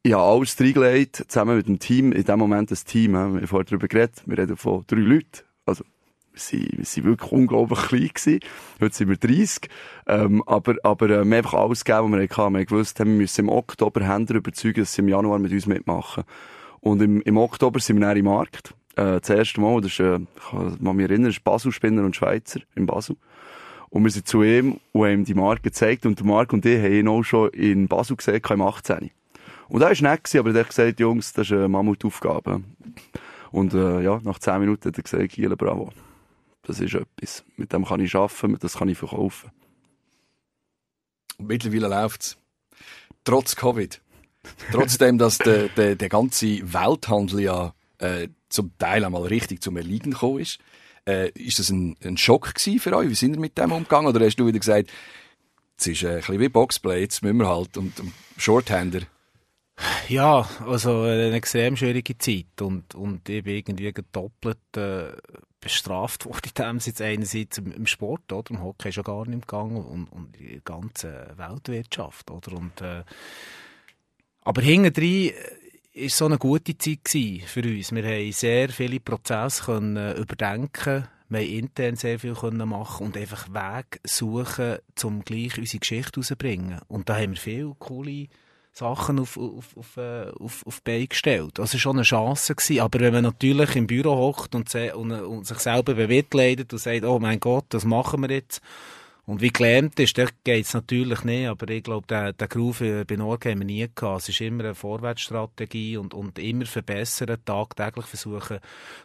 ich 0.01 0.13
habe 0.13 0.23
alles 0.23 0.59
reingelegt, 0.59 1.25
zusammen 1.27 1.57
mit 1.57 1.67
dem 1.67 1.79
Team, 1.79 2.13
in 2.13 2.23
dem 2.23 2.39
Moment 2.39 2.71
das 2.71 2.85
Team, 2.85 3.11
wir 3.11 3.19
haben 3.19 3.47
vorher 3.47 3.65
darüber 3.65 3.87
geredet, 3.87 4.23
wir 4.25 4.37
reden 4.37 4.57
von 4.57 4.83
drei 4.87 4.99
Leuten, 4.99 5.43
also 5.65 5.83
wir 6.51 6.59
waren 6.77 7.03
wirklich 7.03 7.31
unglaublich 7.31 7.79
klein 7.79 8.09
gewesen. 8.13 8.39
Heute 8.81 8.95
sind 8.95 9.09
wir 9.09 9.17
30. 9.17 9.69
Ähm, 10.07 10.43
aber, 10.45 10.75
aber, 10.83 11.05
äh, 11.05 11.09
wir 11.09 11.19
haben 11.19 11.33
einfach 11.33 11.53
alles 11.53 11.85
gegeben, 11.85 12.11
was 12.11 12.19
wir 12.19 12.23
hatten. 12.23 12.53
Wir 12.53 12.59
haben 12.59 12.65
gewusst, 12.65 12.99
wir 12.99 13.05
müssen 13.05 13.41
im 13.41 13.49
Oktober 13.49 14.07
Händler 14.07 14.37
überzeugen, 14.37 14.81
dass 14.81 14.93
sie 14.93 15.01
im 15.01 15.09
Januar 15.09 15.39
mit 15.39 15.51
uns 15.51 15.65
mitmachen. 15.65 16.23
Und 16.81 17.01
im, 17.01 17.21
im 17.21 17.37
Oktober 17.37 17.79
sind 17.79 17.97
wir 17.97 18.07
dann 18.07 18.17
im 18.17 18.25
Markt. 18.25 18.73
Äh, 18.95 19.19
das 19.19 19.29
erste 19.29 19.61
Mal, 19.61 19.81
das 19.81 19.91
ist, 19.91 19.99
äh, 19.99 20.19
ich 20.19 20.83
kann 20.83 20.95
mich 20.95 21.09
erinnern, 21.09 21.29
ist 21.29 21.43
Basel, 21.43 21.71
Spinner 21.71 22.03
und 22.03 22.15
Schweizer 22.15 22.61
in 22.75 22.85
Basel. 22.85 23.15
Und 23.89 24.03
wir 24.03 24.11
sind 24.11 24.27
zu 24.27 24.43
ihm 24.43 24.79
und 24.91 25.03
haben 25.03 25.13
ihm 25.13 25.25
die 25.25 25.33
Marke 25.33 25.63
gezeigt. 25.63 26.05
Und 26.05 26.19
der 26.19 26.25
Marc 26.25 26.53
und 26.53 26.65
ich 26.65 26.79
haben 26.79 26.93
ihn 26.93 27.07
auch 27.07 27.23
schon 27.23 27.49
in 27.49 27.87
Basel 27.87 28.15
gesehen, 28.15 28.41
im 28.49 28.61
18. 28.61 29.11
Und 29.67 29.81
er 29.81 29.89
war 29.89 30.11
nett, 30.11 30.35
aber 30.35 30.53
er 30.53 30.59
hat 30.61 30.69
gesagt, 30.69 30.99
Jungs, 30.99 31.33
das 31.33 31.47
ist 31.47 31.53
eine 31.53 31.67
Mammutaufgabe. 31.67 32.61
Und 33.51 33.73
äh, 33.73 34.01
ja, 34.01 34.19
nach 34.23 34.39
10 34.39 34.59
Minuten 34.59 34.89
hat 34.89 34.97
er 34.97 35.03
gesagt, 35.03 35.29
Giele, 35.29 35.55
bravo. 35.55 35.91
Das 36.69 36.79
ist 36.79 36.93
etwas. 36.93 37.43
Mit 37.57 37.73
dem 37.73 37.83
kann 37.83 37.99
ich 37.99 38.13
arbeiten, 38.13 38.59
das 38.59 38.77
kann 38.77 38.89
ich 38.89 38.97
verkaufen. 38.99 39.49
Und 41.39 41.47
mittlerweile 41.47 41.87
läuft 41.87 42.21
es. 42.21 42.37
Trotz 43.23 43.55
Covid. 43.55 43.99
Trotzdem, 44.71 45.17
dass 45.17 45.39
der, 45.39 45.69
der, 45.69 45.95
der 45.95 46.09
ganze 46.09 46.59
Welthandel 46.71 47.39
ja 47.39 47.73
äh, 47.97 48.27
zum 48.49 48.77
Teil 48.77 49.03
einmal 49.03 49.23
richtig 49.23 49.63
zum 49.63 49.77
Erliegen 49.77 50.11
gekommen 50.11 50.41
ist. 50.41 50.59
Äh, 51.07 51.31
ist 51.31 51.57
das 51.57 51.71
ein, 51.71 51.97
ein 52.03 52.17
Schock 52.17 52.53
gewesen 52.53 52.79
für 52.79 52.95
euch? 52.95 53.09
Wie 53.09 53.15
sind 53.15 53.33
ihr 53.33 53.39
mit 53.39 53.57
dem 53.57 53.71
umgegangen? 53.71 54.07
Oder 54.07 54.23
hast 54.23 54.35
du 54.35 54.45
wieder 54.45 54.59
gesagt, 54.59 54.91
es 55.75 55.87
ist 55.87 56.03
äh, 56.03 56.09
ein 56.09 56.15
bisschen 56.17 56.39
wie 56.39 56.49
Boxplay, 56.49 57.01
jetzt 57.01 57.23
müssen 57.23 57.37
wir 57.37 57.47
halt 57.47 57.77
und, 57.77 57.99
und 57.99 58.13
Shorthander? 58.37 59.01
Ja, 60.07 60.47
also 60.67 61.01
eine 61.01 61.31
extrem 61.31 61.75
schwierige 61.75 62.15
Zeit 62.19 62.61
und, 62.61 62.93
und 62.93 63.27
ich 63.27 63.43
bin 63.43 63.55
irgendwie 63.55 63.91
doppelt 64.11 64.59
äh, 64.77 65.13
bestraft 65.61 66.25
worden 66.25 66.51
dem 66.57 66.77
jetzt 66.77 67.01
einerseits 67.01 67.57
im, 67.57 67.85
Sport, 67.85 68.31
oder? 68.31 68.51
Im 68.51 68.63
Hockey 68.63 68.89
ja 68.89 69.01
gar 69.01 69.27
nicht 69.27 69.47
gegangen 69.47 69.83
und, 69.83 70.05
und 70.07 70.37
in 70.39 70.49
der 70.53 70.61
ganzen 70.61 71.13
Weltwirtschaft, 71.37 72.31
oder? 72.31 72.53
Und, 72.53 72.81
äh, 72.81 73.03
aber 74.41 74.61
hinten 74.61 75.31
ist 75.93 76.17
so 76.17 76.25
eine 76.25 76.37
gute 76.37 76.77
Zeit 76.77 77.09
für 77.45 77.61
uns. 77.61 77.91
Wir 77.91 78.03
haben 78.03 78.31
sehr 78.31 78.69
viele 78.69 78.99
Prozesse 78.99 79.63
können 79.63 79.97
äh, 79.97 80.13
überdenken 80.13 81.07
wir 81.31 81.41
haben 81.41 81.47
intern 81.47 81.95
sehr 81.95 82.17
viel 82.17 82.33
können 82.33 82.67
machen 82.67 83.05
und 83.05 83.15
einfach 83.15 83.49
Weg 83.49 84.01
suchen, 84.03 84.79
um 85.03 85.23
gleich 85.23 85.59
unsere 85.59 85.79
Geschichte 85.79 86.13
herauszubringen. 86.15 86.81
Und 86.87 87.07
da 87.07 87.17
haben 87.17 87.33
wir 87.33 87.37
viele 87.37 87.75
coole 87.77 88.27
Sachen 88.79 89.19
auf, 89.19 89.37
auf, 89.37 89.75
auf, 89.77 89.97
äh, 89.97 90.29
auf, 90.39 90.65
auf 90.65 90.81
Beine 90.81 91.07
gestellt. 91.07 91.59
Also 91.59 91.77
schon 91.77 91.97
eine 91.97 92.03
Chance 92.03 92.55
gewesen. 92.55 92.79
Aber 92.79 92.99
wenn 92.99 93.13
man 93.13 93.23
natürlich 93.23 93.75
im 93.75 93.87
Büro 93.87 94.15
hockt 94.15 94.55
und, 94.55 94.73
und, 94.73 95.11
und, 95.11 95.47
sich 95.47 95.59
selber 95.59 95.93
bemitleidet 95.93 96.71
und 96.71 96.79
sagt, 96.79 97.03
oh 97.03 97.19
mein 97.19 97.39
Gott, 97.39 97.65
das 97.69 97.83
machen 97.83 98.21
wir 98.21 98.31
jetzt. 98.31 98.61
Und 99.25 99.41
wie 99.41 99.49
gelähmt 99.49 99.99
ist, 99.99 100.17
da 100.17 100.25
geht 100.43 100.65
es 100.65 100.73
natürlich 100.73 101.23
nicht. 101.23 101.47
Aber 101.47 101.69
ich 101.69 101.83
glaube, 101.83 102.07
der, 102.07 102.33
der 102.33 102.47
Groove 102.47 103.05
bei 103.05 103.15
Norge 103.15 103.51
haben 103.51 103.59
wir 103.59 103.65
nie 103.65 103.87
gehabt. 103.93 104.23
Es 104.23 104.29
ist 104.29 104.41
immer 104.41 104.63
eine 104.63 104.75
Vorwärtsstrategie 104.75 105.97
und, 105.97 106.13
und 106.13 106.39
immer 106.39 106.65
verbessern, 106.65 107.37
tagtäglich 107.45 108.05
versuchen, 108.05 108.59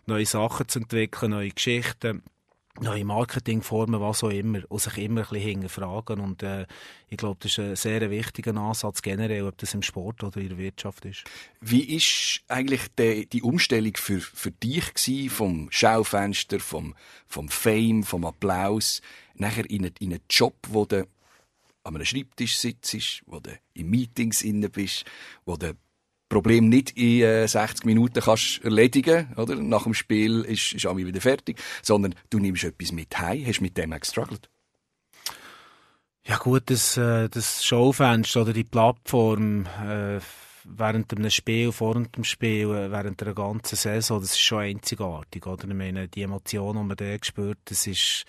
neue 0.07 0.25
Sachen 0.25 0.69
zu 0.69 0.79
entwickeln, 0.79 1.33
neue 1.33 1.51
Geschichten 1.51 2.23
neue 2.81 3.05
Marketingformen, 3.05 4.01
was 4.01 4.25
auch 4.25 4.31
immer, 4.31 4.61
und 4.69 4.81
sich 4.81 4.99
immer 4.99 5.23
ein 5.23 5.29
bisschen 5.29 5.49
hinterfragen. 5.49 6.21
Und 6.21 6.43
äh, 6.43 6.67
ich 7.09 7.17
glaube, 7.17 7.39
das 7.41 7.53
ist 7.53 7.59
ein 7.61 7.77
sehr 7.77 8.11
wichtiger 8.11 8.57
Ansatz 8.57 9.01
generell, 9.03 9.47
ob 9.47 9.57
das 9.59 9.75
im 9.75 9.83
Sport 9.83 10.25
oder 10.25 10.41
in 10.41 10.49
der 10.49 10.59
Wirtschaft 10.59 11.05
ist. 11.05 11.25
Wie 11.61 11.83
ist 11.97 12.41
eigentlich 12.49 12.83
die, 12.99 13.27
die 13.27 13.43
Umstellung 13.43 13.97
für, 13.97 14.21
für 14.21 14.51
dich 14.51 14.93
gewesen, 14.93 15.31
vom 15.31 15.69
Schaufenster, 15.71 16.59
vom, 16.59 16.95
vom 17.29 17.49
Fame, 17.49 18.03
vom 18.03 18.25
Applaus, 18.25 19.01
nachher 19.35 19.69
in 19.71 19.85
einen, 19.85 19.95
in 20.01 20.13
einen 20.13 20.23
Job, 20.29 20.57
wo 20.69 20.85
du 20.85 21.07
an 21.85 21.95
einem 21.95 22.05
Schreibtisch 22.05 22.57
sitzt, 22.57 23.23
wo 23.27 23.41
du 23.41 23.51
in 23.75 23.91
Meetings 23.91 24.43
inne 24.43 24.69
bist, 24.69 25.05
wo 25.45 25.57
du 25.57 25.75
Problem 26.29 26.69
nicht 26.69 26.97
in 26.97 27.23
äh, 27.23 27.47
60 27.47 27.85
Minuten 27.85 28.21
kannst 28.21 28.65
erledigen, 28.65 29.33
oder? 29.37 29.57
Nach 29.57 29.85
dem 29.85 29.95
Spiel 29.95 30.43
ist, 30.43 30.73
ist 30.73 30.87
Ami 30.87 31.07
wieder 31.07 31.21
fertig, 31.21 31.61
sondern 31.83 32.15
du 32.31 32.39
nimmst 32.39 32.65
etwas 32.65 32.93
mit 32.93 33.17
heim, 33.19 33.45
hast 33.47 33.61
mit 33.61 33.77
dem 33.77 33.91
gestruggelt. 33.91 34.49
Ja 36.27 36.39
gut, 36.39 36.71
das, 36.71 36.97
äh, 36.97 37.29
das 37.29 37.65
Schaufenster 37.65 38.43
oder 38.43 38.55
die 38.55 38.65
Plattform 38.65 39.67
äh, 39.67 40.21
während 40.65 41.13
einem 41.15 41.31
Spiel, 41.31 41.71
vor 41.71 42.03
dem 42.03 42.25
Spiel, 42.25 42.71
äh, 42.71 42.91
während 42.91 43.21
der 43.21 43.35
ganzen 43.35 43.77
Saison, 43.77 44.21
das 44.21 44.31
ist 44.31 44.41
schon 44.41 44.61
einzigartig, 44.61 45.47
oder? 45.47 45.69
Ich 45.69 45.75
meine, 45.75 46.09
die 46.09 46.23
Emotionen, 46.23 46.81
die 46.81 46.89
man 46.89 46.97
da 46.97 47.17
spürt, 47.23 47.59
das 47.67 47.87
ist 47.87 48.25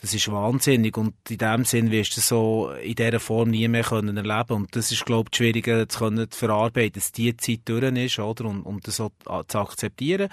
das 0.00 0.14
ist 0.14 0.30
wahnsinnig 0.30 0.96
und 0.96 1.14
in 1.28 1.38
dem 1.38 1.64
Sinn 1.64 1.90
wirst 1.90 2.16
du 2.16 2.20
so 2.20 2.70
in 2.82 2.94
dieser 2.94 3.18
Form 3.18 3.50
nie 3.50 3.66
mehr 3.66 3.82
können 3.82 4.16
erleben 4.16 4.52
und 4.52 4.76
das 4.76 4.92
ist 4.92 5.04
glaube 5.04 5.28
ich 5.32 5.36
schwieriger 5.36 5.88
zu 5.88 5.98
können 5.98 6.30
zu 6.30 6.38
verarbeiten, 6.38 6.94
dass 6.94 7.12
die 7.12 7.36
Zeit 7.36 7.60
durch 7.64 7.82
ist 7.82 8.18
oder 8.18 8.44
und, 8.44 8.62
und 8.62 8.86
das 8.86 9.00
auch 9.00 9.10
zu 9.48 9.58
akzeptieren, 9.58 10.28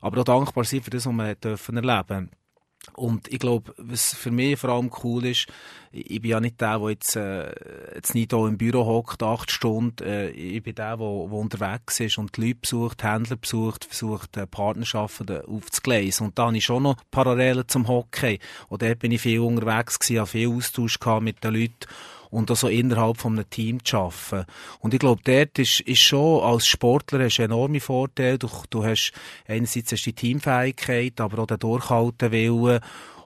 aber 0.00 0.20
auch 0.20 0.24
dankbar 0.24 0.64
sein 0.64 0.82
für 0.82 0.90
das, 0.90 1.06
was 1.06 1.12
man 1.12 1.28
hat 1.28 1.44
dürfen 1.44 1.76
erleben. 1.76 2.30
Und 2.94 3.28
ich 3.28 3.38
glaube, 3.38 3.72
was 3.76 4.14
für 4.14 4.30
mich 4.30 4.58
vor 4.58 4.70
allem 4.70 4.90
cool 5.02 5.26
ist, 5.26 5.46
ich 5.90 6.20
bin 6.20 6.30
ja 6.30 6.40
nicht 6.40 6.60
der, 6.60 6.78
der 6.78 6.90
jetzt, 6.90 7.16
äh, 7.16 7.50
jetzt 7.94 8.14
nicht 8.14 8.32
hier 8.32 8.46
im 8.46 8.58
Büro 8.58 8.84
hockt, 8.84 9.22
acht 9.22 9.50
Stunden. 9.50 10.04
Äh, 10.04 10.30
ich 10.30 10.62
bin 10.62 10.74
der, 10.74 10.96
der, 10.96 11.06
der 11.06 11.32
unterwegs 11.32 12.00
ist 12.00 12.18
und 12.18 12.36
die 12.36 12.48
Leute 12.48 12.60
besucht, 12.60 13.02
Händler 13.02 13.36
besucht, 13.36 13.86
versucht, 13.86 14.36
äh, 14.36 14.46
Partnerschaften 14.46 15.40
aufzugleisen. 15.46 16.26
Und 16.26 16.38
da 16.38 16.46
habe 16.46 16.56
ich 16.56 16.64
schon 16.64 16.82
noch 16.82 16.96
Parallelen 17.10 17.66
zum 17.68 17.88
Hockey. 17.88 18.38
Und 18.68 18.82
dort 18.82 18.98
bin 18.98 19.12
ich 19.12 19.22
viel 19.22 19.40
unterwegs 19.40 19.98
gewesen, 19.98 20.18
habe 20.20 20.28
viel 20.28 20.48
Austausch 20.48 20.98
gehabt 20.98 21.22
mit 21.22 21.42
den 21.42 21.54
Leuten 21.54 21.86
und 22.30 22.50
auch 22.50 22.56
so 22.56 22.68
innerhalb 22.68 23.18
von 23.18 23.34
einem 23.34 23.48
Team 23.50 23.84
zu 23.84 23.96
arbeiten. 23.96 24.46
Und 24.80 24.94
ich 24.94 25.00
glaube, 25.00 25.22
dort 25.24 25.58
ist, 25.58 25.80
ist 25.80 26.00
schon, 26.00 26.42
als 26.42 26.66
Sportler 26.66 27.24
hast 27.24 27.38
du 27.38 27.42
enorme 27.42 27.80
Vorteile. 27.80 28.38
Du, 28.38 28.48
du 28.70 28.84
hast, 28.84 29.12
einerseits 29.46 29.92
hast 29.92 30.06
du 30.06 30.10
die 30.10 30.14
Teamfähigkeit, 30.14 31.20
aber 31.20 31.42
auch 31.42 31.46
den 31.46 31.58
Durchhaltewillen. 31.58 32.80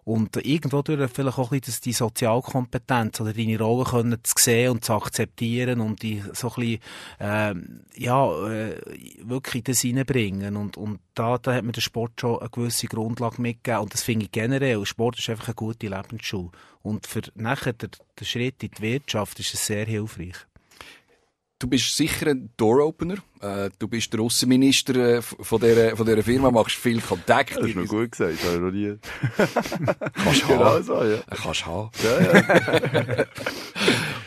Und 0.04 0.36
irgendwo 0.44 0.82
durch 0.82 1.10
vielleicht 1.12 1.38
auch 1.38 1.52
ein 1.52 1.60
bisschen 1.60 1.80
die 1.84 1.92
Sozialkompetenz 1.92 3.20
oder 3.20 3.32
deine 3.32 3.58
Rolle 3.58 3.84
können 3.84 4.18
zu 4.24 4.34
sehen 4.36 4.72
und 4.72 4.84
zu 4.84 4.94
akzeptieren 4.94 5.80
und 5.80 6.02
die 6.02 6.22
so 6.32 6.48
ein 6.48 6.54
bisschen, 6.54 6.80
äh, 7.20 7.54
ja, 8.02 8.48
äh, 8.48 8.80
wirklich 9.22 9.62
das 9.62 9.84
reinbringen. 9.84 10.56
Und, 10.56 10.76
und 10.76 10.98
da, 11.14 11.38
da 11.38 11.54
hat 11.54 11.64
mir 11.64 11.72
der 11.72 11.82
Sport 11.82 12.20
schon 12.20 12.40
eine 12.40 12.50
gewisse 12.50 12.88
Grundlage 12.88 13.40
mitgegeben. 13.40 13.82
Und 13.82 13.94
das 13.94 14.02
finde 14.02 14.24
ich 14.24 14.32
generell. 14.32 14.84
Sport 14.86 15.20
ist 15.20 15.30
einfach 15.30 15.48
eine 15.48 15.54
gute 15.54 15.86
Lebensschule. 15.86 16.50
Und 16.82 17.06
für 17.06 17.22
nachher 17.36 17.72
der, 17.72 17.90
der 18.18 18.24
Schritt 18.24 18.62
in 18.64 18.72
die 18.76 18.82
Wirtschaft 18.82 19.38
ist 19.38 19.54
es 19.54 19.66
sehr 19.66 19.86
hilfreich. 19.86 20.36
Du 21.62 21.68
bist 21.68 21.96
sicher 21.96 22.26
ein 22.26 22.50
Door-Opener. 22.56 23.18
Äh, 23.40 23.70
du 23.78 23.86
bist 23.86 24.12
der 24.12 24.18
Außenminister 24.18 24.96
äh, 24.96 25.22
von 25.22 25.60
dieser, 25.60 25.96
von 25.96 26.04
dieser 26.04 26.24
Firma, 26.24 26.50
machst 26.50 26.74
viel 26.74 27.00
Kontakt. 27.00 27.56
Das 27.56 27.64
ist 27.64 27.76
noch 27.76 27.86
gut 27.86 28.10
gesagt, 28.10 28.32
das 28.32 28.44
habe 28.46 28.56
ich 28.56 28.60
noch 28.60 28.70
nie. 28.72 28.98
Kannst 30.24 30.42
genau 30.48 30.64
haben. 30.64 30.82
so, 30.82 31.04
ja. 31.04 31.18
Kannst 31.30 31.64
haben. 31.64 31.90
Ja, 32.02 32.20
ja. 32.20 33.24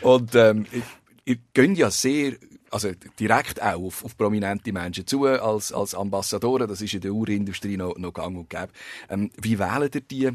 Und 0.00 0.34
ähm, 0.34 0.64
ihr, 0.72 0.82
ihr 1.26 1.38
geht 1.52 1.76
ja 1.76 1.90
sehr, 1.90 2.36
also 2.70 2.92
direkt 3.20 3.60
auch 3.60 3.82
auf, 3.82 4.02
auf 4.06 4.16
prominente 4.16 4.72
Menschen 4.72 5.06
zu, 5.06 5.26
als, 5.26 5.72
als 5.72 5.94
Ambassadoren. 5.94 6.66
Das 6.66 6.80
ist 6.80 6.94
in 6.94 7.02
der 7.02 7.12
Uhrenindustrie 7.12 7.76
noch, 7.76 7.98
noch 7.98 8.14
gang 8.14 8.34
und 8.34 8.48
gäbe. 8.48 8.70
Ähm, 9.10 9.30
wie 9.36 9.58
wählen 9.58 9.90
ihr 9.92 10.00
die 10.00 10.30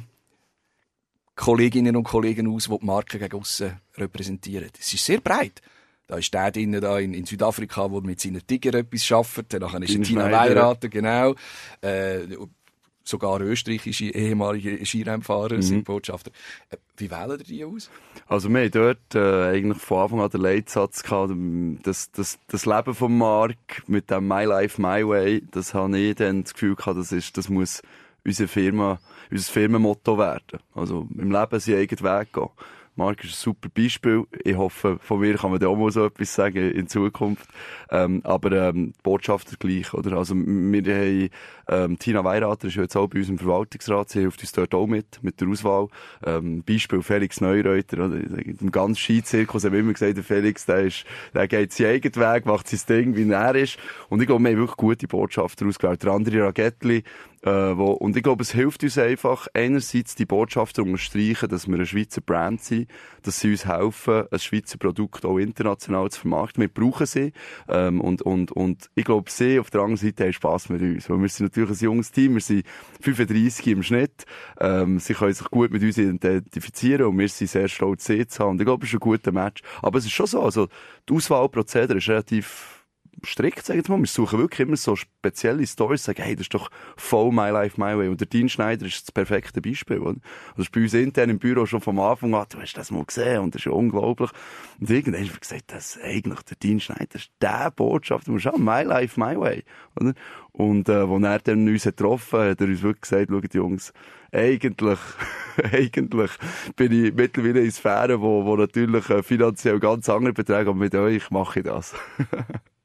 Kolleginnen 1.35 1.95
und 1.95 2.03
Kollegen 2.03 2.53
aus, 2.53 2.65
die 2.65 2.77
die 2.77 2.85
Marke 2.85 3.17
gegen 3.17 3.39
aussen 3.39 3.81
repräsentieren? 3.97 4.69
Es 4.79 4.93
ist 4.93 5.03
sehr 5.03 5.19
breit. 5.19 5.63
Da 6.11 6.17
ist 6.17 6.33
der 6.33 6.51
drin, 6.51 6.73
da 6.73 6.99
in, 6.99 7.13
in 7.13 7.23
Südafrika, 7.23 7.87
der 7.87 8.01
mit 8.01 8.19
seinen 8.19 8.45
Tiger 8.45 8.73
etwas 8.73 9.09
arbeitet. 9.13 9.63
Dann 9.63 9.81
ist 9.81 9.95
Dein 9.95 10.03
Tina. 10.03 10.29
Weirater, 10.29 10.89
genau. 10.89 11.35
Äh, 11.79 12.35
sogar 13.05 13.39
österreichische 13.39 14.07
ehemalige 14.07 14.85
Skirennfahrer 14.85 15.61
sind 15.61 15.85
Botschafter. 15.85 16.31
Äh, 16.69 16.75
wie 16.97 17.09
wählen 17.09 17.39
ihr 17.39 17.45
die 17.45 17.63
aus? 17.63 17.89
Also 18.27 18.49
wir 18.49 18.59
haben 18.59 18.71
dort 18.71 19.15
äh, 19.15 19.55
eigentlich 19.55 19.81
von 19.81 19.99
Anfang 19.99 20.19
an 20.19 20.29
den 20.29 20.41
Leitsatz 20.41 21.01
gehabt, 21.01 21.31
das, 21.83 22.11
das, 22.11 22.37
das 22.49 22.65
Leben 22.65 22.93
von 22.93 23.17
Mark 23.17 23.83
mit 23.87 24.11
dem 24.11 24.27
My 24.27 24.43
Life, 24.43 24.81
My 24.81 25.07
Way, 25.07 25.43
das 25.51 25.73
habe 25.73 25.97
ich 25.97 26.15
dann 26.15 26.43
das 26.43 26.51
Gefühl 26.51 26.75
gehabt, 26.75 26.97
das, 26.97 27.13
ist, 27.13 27.37
das 27.37 27.47
muss 27.47 27.81
unsere 28.25 28.49
Firma, 28.49 28.99
unser 29.31 29.49
Firmenmotto 29.49 30.17
werden. 30.17 30.59
Also 30.75 31.07
im 31.17 31.31
Leben 31.31 31.59
seinen 31.61 31.79
eigenen 31.79 32.03
Weg 32.03 32.33
gehen. 32.33 32.49
Mark 32.95 33.23
ist 33.23 33.31
ein 33.31 33.35
super 33.35 33.69
Beispiel. 33.69 34.25
Ich 34.43 34.55
hoffe, 34.55 34.97
von 35.01 35.21
mir 35.21 35.35
kann 35.35 35.51
man 35.51 35.59
da 35.59 35.67
auch 35.67 35.77
mal 35.77 35.91
so 35.91 36.05
etwas 36.05 36.33
sagen 36.33 36.71
in 36.71 36.87
Zukunft. 36.87 37.47
Ähm, 37.89 38.21
aber 38.23 38.51
ähm, 38.51 38.93
die 38.93 39.01
Botschafter 39.01 39.55
gleich, 39.57 39.93
oder? 39.93 40.17
Also 40.17 40.35
wir 40.35 40.43
haben 40.43 41.29
ähm, 41.71 41.97
Tina 41.97 42.23
Weirater 42.23 42.67
ist 42.67 42.75
jetzt 42.75 42.97
auch 42.97 43.07
bei 43.07 43.19
uns 43.19 43.29
im 43.29 43.37
Verwaltungsrat. 43.37 44.09
Sie 44.09 44.19
hilft 44.19 44.41
uns 44.41 44.51
dort 44.51 44.73
auch 44.73 44.87
mit, 44.87 45.23
mit 45.23 45.39
der 45.39 45.47
Auswahl. 45.47 45.87
Ähm, 46.25 46.63
Beispiel 46.63 47.01
Felix 47.01 47.39
Neureuter? 47.39 47.97
Im 47.97 48.71
ganzen 48.71 48.95
Skizirkus 48.95 49.63
haben 49.63 49.71
wir 49.71 49.79
immer 49.79 49.93
gesagt, 49.93 50.17
der 50.17 50.23
Felix, 50.23 50.65
der, 50.65 50.81
ist, 50.81 51.05
der 51.33 51.47
geht 51.47 51.71
seinen 51.71 51.95
eigenen 51.95 52.15
Weg, 52.15 52.45
macht 52.45 52.67
sein 52.67 52.79
Ding, 52.89 53.15
wie 53.15 53.31
er 53.31 53.55
ist. 53.55 53.77
Und 54.09 54.21
ich 54.21 54.27
glaube, 54.27 54.43
wir 54.43 54.51
haben 54.51 54.57
wirklich 54.57 54.77
gute 54.77 55.07
Botschafter 55.07 55.65
ausgewählt. 55.65 56.03
Der 56.03 56.11
andere 56.11 56.43
Ragettli, 56.43 57.03
äh, 57.43 57.77
wo, 57.77 57.91
und 57.91 58.15
ich 58.15 58.23
glaube, 58.23 58.43
es 58.43 58.51
hilft 58.51 58.83
uns 58.83 58.97
einfach, 58.97 59.47
einerseits 59.53 60.15
die 60.15 60.25
Botschafter 60.25 60.83
unterstreichen, 60.83 61.49
dass 61.49 61.67
wir 61.67 61.75
eine 61.75 61.85
Schweizer 61.85 62.21
Brand 62.21 62.61
sind, 62.61 62.87
dass 63.23 63.39
sie 63.39 63.51
uns 63.51 63.65
helfen, 63.65 64.25
ein 64.31 64.39
Schweizer 64.39 64.77
Produkt 64.77 65.25
auch 65.25 65.39
international 65.39 66.09
zu 66.11 66.21
vermarkten. 66.21 66.61
Wir 66.61 66.67
brauchen 66.67 67.07
sie. 67.07 67.33
Ähm, 67.67 67.99
und, 67.99 68.21
und, 68.21 68.51
und 68.51 68.89
ich 68.93 69.05
glaube, 69.05 69.31
sie 69.31 69.59
auf 69.59 69.71
der 69.71 69.81
anderen 69.81 69.97
Seite 69.97 70.25
haben 70.25 70.33
Spass 70.33 70.69
mit 70.69 70.81
uns. 70.81 71.09
Weil 71.09 71.21
wir 71.21 71.29
sind 71.29 71.47
natürlich 71.47 71.81
ein 71.81 71.85
junges 71.85 72.11
Team, 72.11 72.35
wir 72.35 72.41
sind 72.41 72.65
35 73.01 73.67
im 73.67 73.83
Schnitt. 73.83 74.25
Ähm, 74.59 74.99
sie 74.99 75.13
können 75.13 75.33
sich 75.33 75.49
gut 75.49 75.71
mit 75.71 75.81
uns 75.81 75.97
identifizieren 75.97 77.07
und 77.07 77.17
wir 77.17 77.27
sind 77.27 77.49
sehr 77.49 77.67
stolz, 77.67 78.05
sie 78.05 78.27
zu 78.27 78.43
haben. 78.43 78.51
Und 78.51 78.61
ich 78.61 78.65
glaube, 78.65 78.85
es 78.85 78.89
ist 78.91 78.95
ein 78.95 78.99
guter 78.99 79.31
Match. 79.31 79.61
Aber 79.81 79.97
es 79.97 80.05
ist 80.05 80.11
schon 80.11 80.27
so, 80.27 80.43
also, 80.43 80.67
die 81.09 81.13
Auswahlprozedere 81.13 81.97
ist 81.97 82.09
relativ 82.09 82.80
strikt, 83.25 83.65
sag 83.65 83.75
ich 83.75 83.79
jetzt 83.79 83.89
mal. 83.89 83.99
Wir 83.99 84.07
suchen 84.07 84.39
wirklich 84.39 84.67
immer 84.67 84.77
so 84.77 84.95
spezielle 84.95 85.65
Stories, 85.65 86.03
sagen, 86.03 86.23
hey, 86.23 86.35
das 86.35 86.43
ist 86.43 86.53
doch 86.53 86.69
voll 86.97 87.31
My 87.31 87.49
Life, 87.49 87.79
My 87.79 87.97
Way. 87.97 88.07
Und 88.09 88.19
der 88.19 88.27
Dean 88.27 88.49
Schneider 88.49 88.85
ist 88.85 89.03
das 89.03 89.11
perfekte 89.11 89.61
Beispiel, 89.61 89.99
oder? 89.99 90.19
Das 90.55 90.65
ist 90.65 90.71
bei 90.71 90.81
uns 90.81 90.93
intern 90.93 91.29
im 91.29 91.39
Büro 91.39 91.65
schon 91.65 91.81
vom 91.81 91.99
Anfang 91.99 92.33
an, 92.33 92.45
du 92.49 92.59
hast 92.59 92.73
das 92.73 92.91
mal 92.91 93.05
gesehen 93.05 93.41
und 93.41 93.55
das 93.55 93.61
ist 93.61 93.65
ja 93.65 93.71
unglaublich. 93.71 94.31
Und 94.79 94.89
irgendwann 94.89 95.21
haben 95.21 95.31
wir 95.31 95.39
gesagt, 95.39 95.65
das 95.67 95.95
ist 95.95 96.03
eigentlich 96.03 96.41
der 96.41 96.57
Dean 96.57 96.79
Schneider 96.79 97.15
ist 97.15 97.31
der 97.41 97.71
Botschafter, 97.71 98.31
musst 98.31 98.43
schauen, 98.43 98.63
My 98.63 98.83
Life, 98.83 99.19
My 99.19 99.39
Way, 99.39 99.63
oder? 99.99 100.13
Und, 100.53 100.89
äh, 100.89 101.07
wo 101.07 101.17
er 101.17 101.39
dann 101.39 101.67
uns 101.67 101.83
getroffen 101.83 102.39
hat, 102.39 102.49
hat 102.51 102.61
er 102.61 102.67
uns 102.67 102.81
wirklich 102.81 103.01
gesagt, 103.01 103.29
schaut, 103.29 103.53
Jungs, 103.53 103.93
eigentlich, 104.31 104.99
eigentlich 105.71 106.31
bin 106.75 106.91
ich 106.91 107.13
mittlerweile 107.13 107.61
in 107.61 107.71
Sphären, 107.71 108.21
wo, 108.21 108.45
wo 108.45 108.55
natürlich 108.55 109.09
äh, 109.09 109.23
finanziell 109.23 109.79
ganz 109.79 110.09
andere 110.09 110.33
Beträge, 110.33 110.69
aber 110.69 110.75
mit 110.75 110.95
euch 110.95 111.29
mache 111.31 111.59
ich 111.59 111.65
das. 111.65 111.93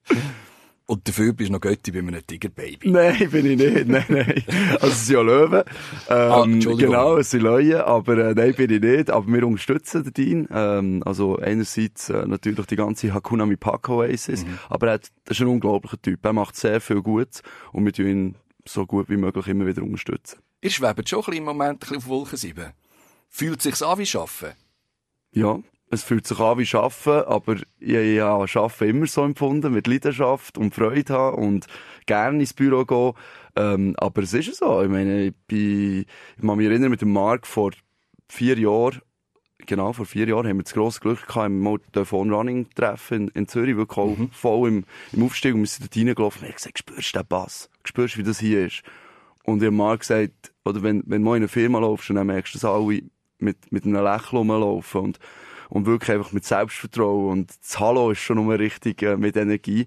Und 0.88 1.08
dafür 1.08 1.32
bist 1.32 1.48
du 1.48 1.54
noch 1.54 1.60
Götti 1.60 1.90
bei 1.90 1.98
einem 1.98 2.24
Tigerbaby. 2.24 2.78
Nein, 2.90 3.28
bin 3.30 3.44
ich 3.46 3.56
nicht. 3.58 3.88
Nein, 3.88 4.04
nein. 4.08 4.44
Also, 4.74 4.86
es 4.86 5.06
sind 5.06 5.14
ja 5.16 5.22
Löwen. 5.22 5.62
Ähm, 6.08 6.30
Ah. 6.30 6.44
Genau, 6.76 7.16
es 7.16 7.30
sind 7.32 7.42
Löwen, 7.42 7.80
aber 7.80 8.18
äh, 8.18 8.34
nein, 8.34 8.54
bin 8.54 8.70
ich 8.70 8.80
nicht. 8.80 9.10
Aber 9.10 9.26
wir 9.26 9.44
unterstützen 9.44 10.04
den 10.04 10.14
Dean. 10.14 10.48
Ähm, 10.52 11.02
also 11.04 11.38
einerseits 11.38 12.08
äh, 12.08 12.24
natürlich 12.28 12.66
die 12.66 12.76
ganze 12.76 13.12
Hakuna 13.12 13.46
Mipaka 13.46 13.94
Oasis, 13.94 14.44
Mhm. 14.44 14.58
aber 14.68 14.86
er 14.92 15.00
ist 15.28 15.40
ein 15.40 15.48
unglaublicher 15.48 16.00
Typ. 16.00 16.24
Er 16.24 16.32
macht 16.32 16.54
sehr 16.54 16.80
viel 16.80 17.02
Gutes 17.02 17.42
und 17.72 17.84
wir 17.84 17.92
tun 17.92 18.06
ihn 18.06 18.34
so 18.64 18.86
gut 18.86 19.08
wie 19.08 19.16
möglich 19.16 19.48
immer 19.48 19.66
wieder 19.66 19.82
unterstützen. 19.82 20.38
Ihr 20.60 20.70
schwebt 20.70 21.08
schon 21.08 21.18
ein 21.18 21.24
bisschen 21.24 21.38
im 21.38 21.44
Moment 21.44 21.70
ein 21.72 21.78
bisschen 21.80 21.96
auf 21.96 22.06
Wolken 22.06 22.36
7. 22.38 22.64
Fühlt 23.28 23.60
sich's 23.60 23.82
an 23.82 23.98
wie 23.98 24.06
Schaffen? 24.06 24.50
Ja, 25.32 25.58
es 25.96 26.04
fühlt 26.04 26.26
sich 26.26 26.38
an 26.38 26.58
wie 26.58 26.76
Arbeiten, 26.76 27.28
aber 27.28 27.56
ich 27.80 27.94
habe 27.94 28.04
ja 28.04 28.28
Arbeiten 28.28 28.88
immer 28.88 29.06
so 29.06 29.24
empfunden, 29.24 29.72
mit 29.72 29.86
Leidenschaft 29.86 30.58
und 30.58 30.74
Freude 30.74 31.12
haben 31.12 31.38
und 31.38 31.66
gerne 32.06 32.38
ins 32.38 32.52
Büro 32.52 32.84
gehen. 32.84 33.12
Ähm, 33.56 33.94
aber 33.98 34.22
es 34.22 34.34
ist 34.34 34.46
ja 34.46 34.52
so. 34.52 34.82
Ich 34.82 34.88
meine, 34.88 35.26
ich, 35.26 35.34
bin, 35.46 36.00
ich 36.36 36.46
kann 36.46 36.56
mich 36.56 36.66
erinnern, 36.66 36.90
mit 36.90 37.00
dem 37.00 37.12
Marc 37.12 37.46
vor 37.46 37.72
vier 38.28 38.58
Jahren, 38.58 39.00
genau, 39.58 39.92
vor 39.92 40.06
vier 40.06 40.28
Jahren 40.28 40.46
haben 40.46 40.58
wir 40.58 40.64
das 40.64 40.74
grosse 40.74 41.00
Glück 41.00 41.26
gehabt, 41.26 41.46
im 41.46 41.60
Motorphone 41.60 42.32
Running 42.32 42.68
Treffen 42.74 43.28
in, 43.28 43.28
in 43.28 43.48
Zürich, 43.48 43.76
wirklich 43.76 43.98
auch 43.98 44.16
voll 44.32 44.68
im, 44.68 44.84
im 45.12 45.22
Aufstieg 45.24 45.54
und 45.54 45.60
wir 45.60 45.66
sind 45.66 45.84
dort 45.84 45.96
reingelaufen 45.96 46.42
und 46.42 46.48
ich 46.48 46.52
habe 46.52 46.58
gesagt, 46.58 46.78
spürst 46.78 47.14
du 47.14 47.18
den 47.18 47.26
Bass? 47.26 47.70
Spürst 47.84 48.14
du, 48.14 48.18
wie 48.18 48.24
das 48.24 48.38
hier 48.38 48.66
ist? 48.66 48.82
Und 49.44 49.62
ich 49.62 49.66
habe 49.66 49.76
Marc 49.76 50.00
gesagt, 50.00 50.52
oder 50.64 50.82
wenn, 50.82 51.02
wenn 51.06 51.22
du 51.22 51.28
mal 51.28 51.36
in 51.36 51.42
eine 51.42 51.48
Firma 51.48 51.78
laufst, 51.78 52.10
dann 52.10 52.26
merkst 52.26 52.54
du, 52.54 52.58
dass 52.58 52.64
alle 52.64 53.00
mit, 53.38 53.72
mit 53.72 53.84
einem 53.84 54.02
Lächeln 54.02 54.38
rumlaufen 54.38 55.00
und, 55.00 55.18
und 55.68 55.86
wirklich 55.86 56.10
einfach 56.10 56.32
mit 56.32 56.44
Selbstvertrauen 56.44 57.30
und 57.30 57.50
das 57.62 57.80
Hallo 57.80 58.10
ist 58.10 58.20
schon 58.20 58.36
nur 58.36 58.58
richtig 58.58 59.02
äh, 59.02 59.16
mit 59.16 59.36
Energie. 59.36 59.86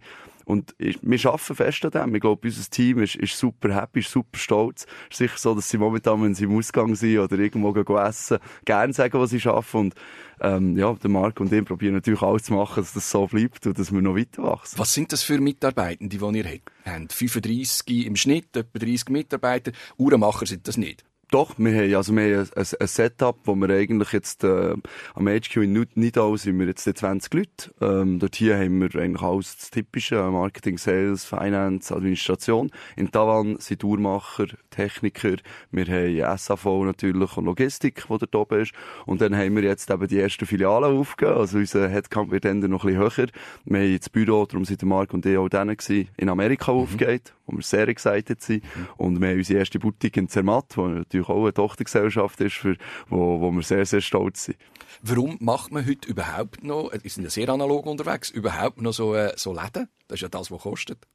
Und 0.50 0.74
ich, 0.80 0.98
wir 1.04 1.24
arbeiten 1.28 1.56
fest 1.56 1.86
an 1.86 1.92
dem. 1.92 2.16
Ich 2.16 2.22
glaube, 2.22 2.48
unser 2.48 2.68
Team 2.72 3.04
ist, 3.04 3.16
ist 3.16 3.38
super 3.38 3.72
happy, 3.76 4.00
ist 4.00 4.10
super 4.10 4.40
stolz. 4.40 4.88
Ist 5.08 5.18
sicher 5.20 5.38
so, 5.38 5.54
dass 5.54 5.70
sie 5.70 5.78
momentan, 5.78 6.24
wenn 6.24 6.34
sie 6.34 6.46
im 6.46 6.58
Ausgang 6.58 6.96
sind 6.96 7.20
oder 7.20 7.38
irgendwo 7.38 7.72
gehen 7.72 7.86
essen, 7.98 8.40
gerne 8.66 8.92
sagen, 8.92 9.20
was 9.20 9.30
sie 9.30 9.48
arbeiten. 9.48 9.78
Und 9.78 9.96
ähm, 10.42 10.76
ja, 10.76 10.92
der 10.92 11.10
Marc 11.12 11.40
und 11.40 11.54
ich 11.54 11.64
probieren 11.64 11.94
natürlich 11.94 12.24
alles 12.24 12.46
zu 12.46 12.54
machen, 12.54 12.82
dass 12.82 12.94
das 12.94 13.12
so 13.12 13.28
bleibt 13.28 13.68
und 13.68 13.78
dass 13.78 13.92
wir 13.92 14.02
noch 14.02 14.16
weiter 14.16 14.42
wachsen. 14.42 14.80
Was 14.80 14.92
sind 14.92 15.14
das 15.14 15.22
für 15.22 15.40
Mitarbeitende, 15.40 16.18
die 16.18 16.38
ihr 16.40 16.60
habt? 16.86 17.14
35 17.14 18.08
im 18.08 18.16
Schnitt, 18.16 18.56
etwa 18.58 18.80
30 18.80 19.10
Mitarbeiter. 19.10 19.72
Uhrenmacher 20.00 20.48
sind 20.48 20.68
das 20.68 20.78
nicht. 20.78 21.04
Doch, 21.32 21.54
wir 21.60 21.72
haben, 21.80 21.94
also 21.94 22.16
wir 22.16 22.40
haben 22.40 22.50
ein, 22.56 22.66
ein 22.80 22.88
Setup, 22.88 23.38
wo 23.44 23.54
wir 23.54 23.70
eigentlich 23.70 24.14
jetzt, 24.14 24.44
äh, 24.44 24.74
am 25.14 25.28
HQ 25.28 25.58
in 25.58 25.74
Nid- 25.74 25.96
Nidau 25.96 26.36
sind 26.38 26.58
wir 26.58 26.66
jetzt 26.66 26.86
20 26.86 27.32
Leute. 27.36 27.72
Ähm, 27.82 28.18
dort 28.18 28.36
hier 28.36 28.58
haben 28.58 28.82
wir 28.82 29.00
eigentlich 29.00 29.22
alles 29.22 29.56
das 29.58 29.70
Typische, 29.70 30.16
äh, 30.16 30.32
Marketing, 30.32 30.80
Sales, 30.80 31.26
Finance, 31.26 31.94
Administration. 31.96 32.72
In 32.96 33.12
Tavan 33.12 33.58
sind 33.60 33.84
Uhrmacher, 33.84 34.48
Techniker, 34.72 35.36
wir 35.72 35.86
haben 35.86 36.38
SAV 36.40 36.66
natürlich 36.86 37.38
und 37.38 37.46
Logistik, 37.46 38.06
die 38.10 38.18
dort 38.18 38.36
oben 38.36 38.62
ist. 38.62 38.72
Und 39.06 39.22
dann 39.22 39.38
haben 39.38 39.56
wir 39.56 39.62
jetzt 39.62 39.92
eben 39.92 40.08
die 40.08 40.20
ersten 40.20 40.48
Filialen 40.48 40.98
aufgegeben, 40.98 41.38
also 41.38 41.60
unser 41.60 41.90
Headcount 41.90 42.32
wird 42.32 42.46
dann 42.46 42.62
noch 42.62 42.86
ein 42.86 42.96
bisschen 42.96 43.24
höher. 43.24 43.28
Wir 43.66 43.80
haben 43.82 43.98
das 44.00 44.10
Büro, 44.10 44.48
darum 44.48 44.66
sind 44.66 44.82
der 44.82 44.88
Marc 44.88 45.14
und 45.14 45.28
ich 45.28 45.38
auch 45.38 45.48
dann 45.48 45.70
in 46.18 46.30
Amerika 46.30 46.72
aufgeht, 46.72 47.36
wo 47.46 47.56
wir 47.56 47.62
sehr 47.62 47.88
excited 47.88 48.42
sind. 48.42 48.64
Und 48.98 49.22
wir 49.22 49.30
haben 49.30 49.38
unsere 49.38 49.60
erste 49.60 49.78
Boutique 49.78 50.18
in 50.18 50.28
Zermatt, 50.28 50.76
wo 50.76 50.88
natürlich 50.88 51.19
natürlich 51.20 51.30
auch 51.30 51.44
eine 51.44 51.54
Tochtergesellschaft 51.54 52.42
ist, 52.42 52.56
für, 52.56 52.76
wo, 53.10 53.42
wo 53.42 53.52
wir 53.52 53.62
sehr, 53.62 53.86
sehr 53.86 54.02
stolz 54.02 54.46
sind. 54.46 54.58
Warum 55.02 55.38
macht 55.40 55.72
man 55.72 55.86
heute 55.86 56.10
überhaupt 56.10 56.64
noch, 56.64 56.92
wir 56.92 57.10
sind 57.10 57.24
ja 57.24 57.30
sehr 57.30 57.50
analog 57.50 57.86
unterwegs, 57.86 58.30
überhaupt 58.30 58.82
noch 58.82 58.94
so, 58.94 59.16
äh, 59.16 59.34
so 59.36 59.54
Läden? 59.54 59.90
Das 60.08 60.16
ist 60.16 60.22
ja 60.22 60.30
das, 60.30 60.52
was 60.52 60.62
kostet. 60.62 61.06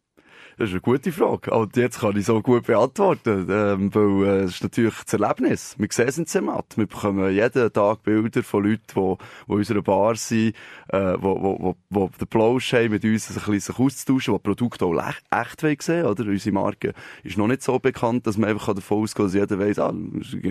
Das 0.56 0.68
ist 0.68 0.74
eine 0.74 0.82
gute 0.82 1.10
Frage. 1.10 1.50
Und 1.50 1.76
jetzt 1.76 1.98
kann 2.00 2.16
ich 2.16 2.26
so 2.26 2.40
gut 2.40 2.66
beantworten, 2.66 3.48
ähm, 3.50 3.92
weil 3.92 4.24
äh, 4.24 4.42
es 4.44 4.52
ist 4.52 4.62
natürlich 4.62 4.94
das 5.02 5.12
Erlebnis. 5.14 5.74
Wir 5.78 5.88
sehen 5.90 6.06
es 6.06 6.18
in 6.18 6.26
Zermatt. 6.26 6.76
Wir 6.76 6.86
bekommen 6.86 7.32
jeden 7.32 7.72
Tag 7.72 8.04
Bilder 8.04 8.44
von 8.44 8.62
Leuten, 8.62 8.82
die, 8.86 8.94
die 8.94 9.52
in 9.52 9.58
unserer 9.58 9.82
Bar 9.82 10.14
sind, 10.14 10.54
äh, 10.90 11.14
wo, 11.18 11.42
wo, 11.42 11.58
wo, 11.60 11.76
wo 11.90 12.10
den 12.20 12.28
Plausch 12.28 12.72
haben, 12.72 12.92
mit 12.92 13.04
uns 13.04 13.28
ein 13.30 13.34
bisschen 13.34 13.58
sich 13.58 13.78
auszutauschen, 13.80 14.34
die 14.34 14.40
Produkte 14.40 14.84
auch 14.84 14.94
echt 15.32 15.82
sehen 15.82 16.06
oder? 16.06 16.24
Unsere 16.24 16.54
Marke 16.54 16.94
ist 17.24 17.36
noch 17.36 17.48
nicht 17.48 17.62
so 17.62 17.80
bekannt, 17.80 18.26
dass 18.28 18.38
man 18.38 18.50
einfach 18.50 18.74
davon 18.74 19.02
ausgehen 19.02 19.28
kann, 19.28 19.40
dass 19.40 19.50
jeder 19.50 19.58
weiss, 19.58 19.78
ah, 19.80 19.92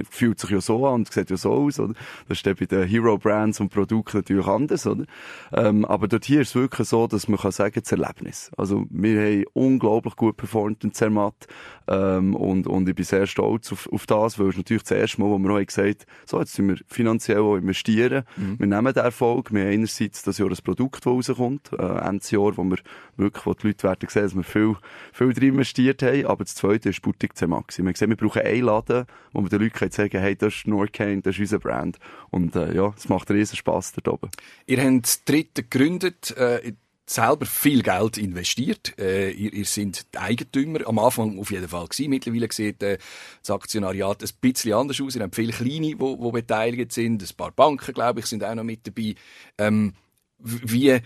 fühlt 0.09 0.39
sich 0.39 0.49
ja 0.49 0.59
so 0.59 0.85
an 0.85 0.95
und 0.95 1.13
sieht 1.13 1.29
ja 1.29 1.37
so 1.37 1.53
aus, 1.53 1.79
oder? 1.79 1.93
Das 2.27 2.41
ist 2.41 2.43
bei 2.43 2.65
den 2.65 2.87
Hero 2.87 3.17
Brands 3.17 3.61
und 3.61 3.69
Produkten 3.69 4.17
natürlich 4.17 4.47
anders, 4.47 4.85
oder? 4.85 5.05
Ähm, 5.53 5.85
aber 5.85 6.09
dort 6.09 6.25
hier 6.25 6.41
ist 6.41 6.49
es 6.49 6.55
wirklich 6.55 6.89
so, 6.89 7.07
dass 7.07 7.29
man 7.29 7.39
kann 7.39 7.51
sagen, 7.51 7.79
das 7.81 7.91
Erlebnis. 7.91 8.51
Also, 8.57 8.85
wir 8.89 9.21
haben 9.21 9.45
unglaublich 9.53 9.92
gut 10.01 10.37
performt 10.37 10.83
in 10.83 10.93
Zermatt, 10.93 11.47
ähm, 11.87 12.35
und, 12.35 12.67
und 12.67 12.87
ich 12.87 12.95
bin 12.95 13.05
sehr 13.05 13.27
stolz 13.27 13.71
auf, 13.71 13.89
auf 13.91 14.05
das, 14.05 14.39
weil 14.39 14.49
es 14.49 14.57
natürlich 14.57 14.83
das 14.83 14.91
erste 14.91 15.21
Mal, 15.21 15.29
wo 15.29 15.37
wir 15.37 15.51
auch 15.51 15.65
gesagt 15.65 16.01
haben, 16.01 16.25
so, 16.25 16.39
jetzt 16.39 16.57
müssen 16.59 16.79
wir 16.79 16.85
finanziell 16.87 17.39
auch 17.39 17.57
investieren. 17.57 18.23
Mhm. 18.37 18.59
Wir 18.59 18.67
nehmen 18.67 18.93
den 18.93 19.03
Erfolg. 19.03 19.53
Wir 19.53 19.63
haben 19.63 19.71
einerseits 19.71 20.23
das 20.23 20.37
Jahr 20.37 20.49
ein 20.49 20.57
Produkt, 20.63 21.05
das 21.05 21.11
rauskommt, 21.11 21.71
äh, 21.73 22.07
Ende 22.07 22.25
Jahr, 22.29 22.57
wo 22.57 22.63
wir 22.63 22.77
wirklich, 23.17 23.45
wo 23.45 23.53
die 23.53 23.67
Leute 23.67 23.83
werden 23.83 24.07
sehen, 24.09 24.23
dass 24.23 24.35
wir 24.35 24.43
viel, 24.43 24.75
viel 25.11 25.33
drin 25.33 25.49
investiert 25.49 26.01
haben. 26.03 26.25
Aber 26.25 26.43
das 26.43 26.55
zweite 26.55 26.89
ist 26.89 27.01
Boutique 27.01 27.35
Zemaxi. 27.35 27.81
Wir 27.81 27.87
haben 27.87 27.93
gesehen, 27.93 28.09
wir 28.09 28.17
brauchen 28.17 28.41
einen 28.41 28.63
Laden, 28.63 29.05
wo 29.33 29.41
wir 29.41 29.49
den 29.49 29.61
Leuten 29.61 29.91
sagen 29.91 30.09
können, 30.09 30.23
hey, 30.23 30.35
das 30.35 30.55
ist 30.55 30.67
Norcane, 30.67 31.21
das 31.21 31.35
ist 31.35 31.41
unser 31.41 31.59
Brand. 31.59 31.97
Und, 32.29 32.55
äh, 32.55 32.73
ja, 32.73 32.93
es 32.95 33.09
macht 33.09 33.29
riesen 33.29 33.57
Spass 33.57 33.91
dort 33.91 34.07
oben. 34.07 34.29
Ihr 34.67 34.81
habt 34.81 35.03
das 35.03 35.23
dritte 35.25 35.63
gegründet, 35.63 36.35
äh, 36.37 36.73
selber 37.05 37.45
viel 37.45 37.83
Geld 37.83 38.17
investiert. 38.17 38.97
Äh, 38.97 39.31
ihr, 39.31 39.53
ihr 39.53 39.65
sind 39.65 40.05
Eigentümer, 40.15 40.87
am 40.87 40.99
Anfang 40.99 41.37
auf 41.37 41.51
jeden 41.51 41.67
Fall 41.67 41.87
gewesen. 41.87 42.09
Mittlerweile 42.09 42.47
sieht 42.51 42.81
äh, 42.81 42.97
das 43.41 43.51
Aktionariat 43.51 44.23
ein 44.23 44.29
bisschen 44.39 44.73
anders 44.73 45.01
aus. 45.01 45.15
Ihr 45.15 45.23
habt 45.23 45.35
viele 45.35 45.51
Kleine, 45.51 45.87
die 45.87 45.99
wo, 45.99 46.19
wo 46.19 46.31
beteiligt 46.31 46.91
sind. 46.91 47.21
Ein 47.21 47.35
paar 47.35 47.51
Banken, 47.51 47.93
glaube 47.93 48.21
ich, 48.21 48.25
sind 48.25 48.43
auch 48.43 48.55
noch 48.55 48.63
mit 48.63 48.87
dabei. 48.87 49.15
Ähm, 49.57 49.93
wie, 50.37 50.99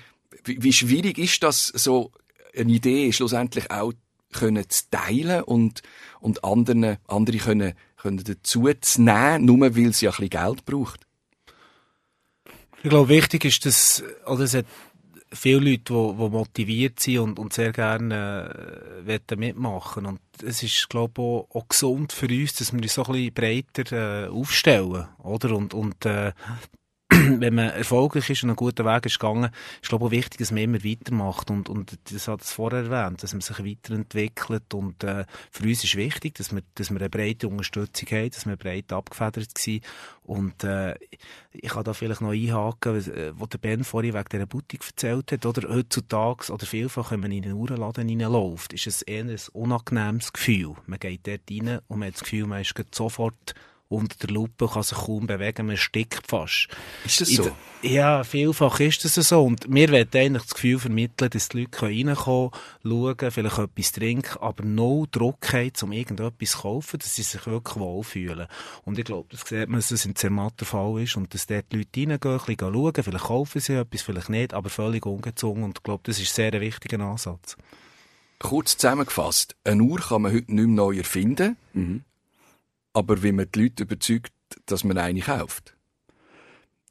wie, 0.44 0.64
wie 0.64 0.74
schwierig 0.74 1.18
ist 1.18 1.42
das, 1.44 1.68
so 1.68 2.12
eine 2.56 2.72
Idee 2.72 3.12
schlussendlich 3.12 3.72
auch 3.72 3.94
können 4.34 4.70
zu 4.70 4.90
teilen 4.90 5.44
und, 5.44 5.82
und 6.20 6.44
anderen, 6.44 6.98
andere 7.08 7.38
können, 7.38 7.74
können 7.98 8.24
dazu 8.24 8.68
zu 8.82 9.02
nehmen, 9.02 9.46
nur 9.46 9.76
weil 9.76 9.94
sie 9.94 10.08
ein 10.08 10.12
bisschen 10.12 10.30
Geld 10.30 10.66
braucht? 10.66 11.08
Ich 12.84 12.90
glaube, 12.90 13.10
wichtig 13.10 13.46
ist, 13.46 13.66
dass, 13.66 14.04
oder 14.26 14.44
es 14.44 14.54
hat 14.54 14.66
viele 15.32 15.72
Leute, 15.72 15.94
die, 15.94 16.18
die 16.18 16.30
motiviert 16.30 17.00
sind 17.00 17.20
und, 17.20 17.40
und 17.40 17.54
sehr 17.54 17.72
gerne 17.72 18.98
äh, 19.06 19.36
mitmachen 19.36 20.06
Und 20.06 20.20
es 20.44 20.64
ist, 20.64 20.90
glaube 20.90 21.14
ich, 21.18 21.20
auch, 21.20 21.48
auch, 21.54 21.68
gesund 21.68 22.14
für 22.14 22.28
uns, 22.28 22.54
dass 22.56 22.74
wir 22.74 22.82
uns 22.82 22.94
so 22.94 23.04
ein 23.04 23.12
bisschen 23.12 23.34
breiter 23.34 24.26
äh, 24.26 24.28
aufstellen, 24.30 25.08
oder? 25.20 25.56
Und, 25.56 25.74
und 25.74 26.06
äh, 26.06 26.32
wenn 27.40 27.56
man 27.56 27.70
erfolgreich 27.70 28.30
ist 28.30 28.44
und 28.44 28.50
einen 28.50 28.58
guten 28.58 28.86
Weg 28.86 29.06
ist 29.06 29.20
gegangen, 29.20 29.50
ist 29.82 29.90
glaube 29.90 30.06
ich 30.06 30.08
auch 30.08 30.12
wichtig, 30.12 30.40
dass 30.40 30.52
man 30.52 30.64
immer 30.64 30.84
weitermacht. 30.84 31.50
Und, 31.50 31.70
und 31.70 31.98
das 32.12 32.28
hat 32.28 32.42
es 32.42 32.52
vorher 32.52 32.84
erwähnt, 32.84 33.24
dass 33.24 33.34
man 33.34 33.42
sich 33.42 33.60
weiterentwickelt. 33.60 34.74
Und 34.74 35.04
äh, 35.04 35.26
für 35.50 35.64
uns 35.64 35.84
ist 35.84 35.96
wichtig, 35.96 36.36
dass 36.36 36.54
wir, 36.54 36.64
dass 36.76 36.92
wir 36.92 37.00
eine 37.00 37.10
breite 37.10 37.48
Unterstützung 37.48 38.10
haben, 38.10 38.30
dass 38.30 38.46
wir 38.46 38.58
breit 38.58 38.92
abgefedert 38.92 39.58
sind. 39.58 39.86
Und 40.24 40.66
äh, 40.66 40.96
ich 41.54 41.70
kann 41.70 41.86
da 41.86 41.94
vielleicht 41.94 42.20
noch 42.20 42.32
einhaken, 42.32 42.98
was, 42.98 43.08
äh, 43.08 43.32
was 43.36 43.50
der 43.50 43.60
Ben 43.60 43.86
vorhin 43.86 44.14
wegen 44.14 44.30
dieser 44.30 44.46
Boutique 44.46 44.86
erzählt 44.86 45.32
hat, 45.32 45.46
oder? 45.46 45.70
Heutzutage 45.70 46.52
oder 46.52 46.66
vielfach, 46.66 47.12
wenn 47.12 47.22
man 47.22 47.32
in 47.32 47.46
einen 47.46 47.54
Uhrenladen 47.54 48.10
reinläuft, 48.10 48.74
ist 48.74 48.88
es 48.88 49.02
eher 49.02 49.24
ein 49.24 49.40
unangenehmes 49.54 50.34
Gefühl. 50.34 50.76
Man 50.86 51.00
geht 51.00 51.26
dort 51.26 51.50
rein 51.50 51.80
und 51.88 52.00
man 52.00 52.08
hat 52.08 52.16
das 52.16 52.24
Gefühl, 52.24 52.48
man 52.48 52.62
ist 52.62 52.74
sofort 52.92 53.56
unter 53.90 54.28
der 54.28 54.34
Lupe, 54.34 54.68
kann 54.68 54.84
sich 54.84 54.98
kaum 54.98 55.28
bewegen, 55.28 55.68
man 55.68 55.78
stickt 55.78 56.28
fast. 56.28 56.68
Ist 57.06 57.22
das 57.22 57.30
so? 57.30 57.52
ja, 57.82 58.24
vielfach 58.24 58.80
ist 58.80 59.06
das 59.06 59.16
so. 59.16 59.44
Und 59.44 59.66
wir 59.70 59.90
wollen 59.92 60.08
eigentlich 60.14 60.44
das 60.44 60.54
Gefühl 60.54 60.80
vermitteln, 60.80 61.30
dass 61.30 61.50
die 61.50 61.62
Leute 61.62 61.82
reinkommen 61.84 62.16
können, 62.16 63.18
schauen, 63.20 63.32
vielleicht 63.32 63.58
etwas 63.58 63.92
trinken, 63.92 64.38
aber 64.40 64.64
no 64.64 65.06
Druck 65.10 65.54
haben, 65.54 65.72
um 65.84 65.92
irgendetwas 65.92 66.52
zu 66.52 66.58
kaufen, 66.60 67.00
dass 67.00 67.16
sie 67.16 67.24
sich 67.24 67.46
wirklich 67.46 67.78
wohlfühlen. 67.78 68.48
Und 68.84 69.00
ich 69.00 69.06
glaube, 69.06 69.28
das 69.32 69.42
sieht 69.42 69.70
man, 69.70 69.80
dass 69.80 69.90
das 69.90 70.06
in 70.06 70.16
Zermatt 70.16 70.60
der 70.60 70.68
Fall 70.68 71.02
ist 71.02 71.16
und 71.16 71.34
dass 71.34 71.48
dort 71.48 71.72
die 71.72 71.78
Leute 71.78 72.00
reingehen, 72.00 72.32
ein 72.32 72.38
bisschen 72.38 72.74
schauen, 72.74 73.04
vielleicht 73.04 73.26
kaufen 73.26 73.62
sie 73.62 73.74
etwas, 73.74 74.02
vielleicht 74.02 74.30
nicht, 74.30 74.54
aber 74.54 74.70
völlig 74.70 75.06
ungezwungen. 75.06 75.64
Und 75.64 75.78
ich 75.78 75.84
glaube, 75.84 76.04
das 76.06 76.20
ist 76.20 76.34
sehr 76.34 76.54
ein 76.54 76.62
wichtiger 76.62 77.00
Ansatz. 77.00 77.56
Kurz 78.40 78.78
zusammengefasst, 78.78 79.56
eine 79.64 79.82
Uhr 79.82 80.00
kann 80.00 80.22
man 80.22 80.34
heute 80.34 80.54
nicht 80.54 80.68
mehr 80.68 80.76
neu 80.76 80.98
erfinden. 80.98 81.58
Mhm 81.74 82.04
aber 82.98 83.22
wie 83.22 83.32
man 83.32 83.48
die 83.54 83.64
Leute 83.64 83.84
überzeugt, 83.84 84.34
dass 84.66 84.84
man 84.84 84.98
eine 84.98 85.20
kauft. 85.20 85.78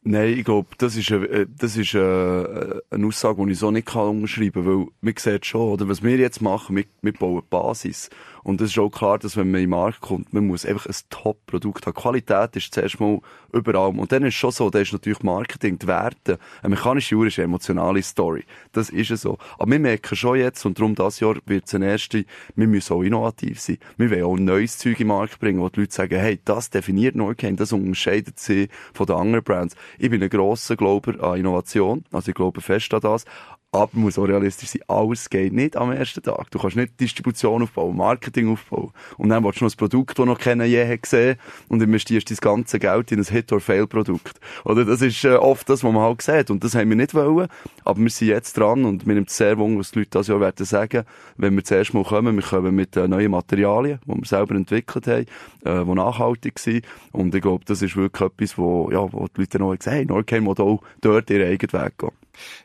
Nein, 0.03 0.39
ich 0.39 0.45
glaube, 0.45 0.69
das 0.79 0.95
ist, 0.95 1.11
eine, 1.11 1.27
äh, 1.27 1.47
das 1.49 1.77
ist 1.77 1.97
eine, 1.97 2.83
äh, 2.91 2.95
eine 2.95 3.07
Aussage, 3.09 3.45
die 3.45 3.53
ich 3.53 3.59
so 3.59 3.73
nicht 3.73 3.93
unterschreiben 3.93 4.53
kann, 4.53 4.67
weil 4.67 4.87
man 5.01 5.15
sieht 5.19 5.47
schon, 5.47 5.73
oder, 5.73 5.89
was 5.89 6.05
wir 6.05 6.17
jetzt 6.17 6.41
machen, 6.41 6.77
wir, 6.77 6.85
wir 7.03 7.13
bauen 7.13 7.43
Basis. 7.51 8.09
Und 8.47 8.61
es 8.61 8.71
ist 8.71 8.79
auch 8.79 8.91
klar, 8.91 9.19
dass 9.19 9.37
wenn 9.37 9.51
man 9.51 9.61
in 9.61 9.65
den 9.65 9.71
Markt 9.71 10.01
kommt, 10.01 10.33
man 10.33 10.47
muss 10.47 10.65
einfach 10.65 10.87
ein 10.87 10.95
Top-Produkt 11.11 11.85
haben. 11.85 11.95
Qualität 11.95 12.55
ist 12.55 12.73
zuerst 12.73 13.01
mal 13.01 13.19
überall. 13.53 13.99
Und 13.99 14.13
dann 14.13 14.23
ist 14.23 14.35
es 14.35 14.35
schon 14.35 14.53
so, 14.53 14.71
da 14.71 14.79
ist 14.79 14.93
natürlich 14.93 15.21
Marketing, 15.25 15.81
die 15.81 15.89
Werte. 15.89 16.39
Eine 16.63 16.77
mechanische 16.77 17.17
Uhr 17.17 17.27
ist 17.27 17.41
eine 17.41 17.47
emotionale 17.47 18.01
Story. 18.05 18.45
Das 18.71 18.89
ist 18.89 19.11
es 19.11 19.23
so. 19.23 19.37
Aber 19.59 19.73
wir 19.73 19.81
merken 19.81 20.15
schon 20.15 20.39
jetzt, 20.39 20.65
und 20.65 20.79
darum 20.79 20.95
das 20.95 21.19
Jahr 21.19 21.35
wird 21.47 21.67
es 21.67 21.75
ein 21.75 21.83
erste, 21.83 22.25
wir 22.55 22.69
müssen 22.69 22.93
auch 22.93 23.03
innovativ 23.03 23.61
sein. 23.61 23.79
Wir 23.97 24.13
wollen 24.13 24.23
auch 24.23 24.37
neues 24.37 24.79
Zeug 24.79 25.01
in 25.01 25.09
den 25.09 25.09
Markt 25.09 25.41
bringen, 25.41 25.61
wo 25.61 25.69
die 25.69 25.81
Leute 25.81 25.95
sagen, 25.97 26.17
hey, 26.17 26.39
das 26.45 26.71
definiert 26.71 27.17
Norcane, 27.17 27.57
das 27.57 27.73
unterscheidet 27.73 28.39
sie 28.39 28.69
von 28.95 29.07
den 29.07 29.17
anderen 29.17 29.43
Brands. 29.43 29.75
Ich 29.99 30.09
bin 30.09 30.23
ein 30.23 30.31
grosser 30.31 30.77
Glauber 30.77 31.21
an 31.21 31.41
Innovation, 31.41 32.05
also 32.13 32.29
ich 32.29 32.37
glaube 32.37 32.61
fest 32.61 32.95
an 32.95 33.01
das. 33.01 33.25
Aber 33.73 33.91
muss 33.95 34.19
auch 34.19 34.25
realistisch 34.25 34.71
sein, 34.71 34.83
alles 34.89 35.29
geht 35.29 35.53
nicht 35.53 35.77
am 35.77 35.93
ersten 35.93 36.23
Tag. 36.23 36.51
Du 36.51 36.59
kannst 36.59 36.77
nicht 36.77 36.99
Distribution 36.99 37.63
aufbauen, 37.63 37.97
Marketing 37.97 38.49
aufbauen. 38.51 38.93
Und 39.19 39.29
dann 39.29 39.45
willst 39.45 39.61
du 39.61 39.65
noch 39.65 39.73
ein 39.73 39.77
Produkt, 39.77 40.19
das 40.19 40.25
noch 40.25 40.39
keiner 40.39 40.65
je 40.65 40.87
hat 40.87 41.03
gesehen 41.03 41.37
und 41.69 41.83
investierst 41.83 42.31
dein 42.31 42.39
ganze 42.41 42.79
Geld 42.79 43.13
in 43.13 43.19
ein 43.19 43.25
Hit-or-Fail-Produkt. 43.25 44.41
Oder 44.65 44.85
das 44.85 45.03
ist 45.03 45.25
äh, 45.25 45.35
oft 45.35 45.69
das, 45.69 45.85
was 45.85 45.93
man 45.93 46.03
halt 46.03 46.23
sieht. 46.23 46.51
Und 46.51 46.65
das 46.65 46.75
haben 46.75 46.89
wir 46.89 46.97
nicht 46.97 47.15
wollen. 47.15 47.49
Aber 47.85 48.01
wir 48.01 48.09
sind 48.09 48.29
jetzt 48.29 48.57
dran 48.57 48.85
und 48.85 49.07
wir 49.07 49.15
nehmen 49.15 49.27
sehr 49.29 49.59
wunder, 49.59 49.81
was 49.81 49.91
die 49.91 49.99
Leute 50.01 50.11
das 50.13 50.29
ja 50.29 50.41
werden 50.41 50.65
sagen, 50.65 51.05
wenn 51.37 51.55
wir 51.55 51.65
zuerst 51.65 51.93
mal 51.93 52.05
kommen. 52.05 52.37
Wir 52.37 52.45
kommen 52.45 52.75
mit 52.75 52.97
äh, 52.97 53.09
neuen 53.09 53.33
Materialien, 53.33 53.99
die 54.07 54.15
wir 54.15 54.25
selber 54.25 54.55
entwickelt 54.55 55.07
haben, 55.07 55.27
äh, 55.65 55.85
die 55.85 55.95
nachhaltig 55.95 56.59
sind. 56.59 56.87
Und 57.13 57.35
ich 57.35 57.43
glaube, 57.43 57.65
das 57.67 57.83
ist 57.83 57.97
wirklich 57.97 58.31
etwas, 58.31 58.57
wo, 58.57 58.91
ja, 58.91 59.13
wo 59.13 59.27
die 59.27 59.41
Leute 59.41 59.59
noch 59.59 59.75
sagen, 59.81 59.97
hey, 59.97 60.07
Norcane 60.07 60.43
muss 60.43 60.61
auch 60.61 60.81
dort 61.01 61.29
ihren 61.31 61.51
eigenen 61.51 61.85
Weg 61.85 61.99
gehen 61.99 62.11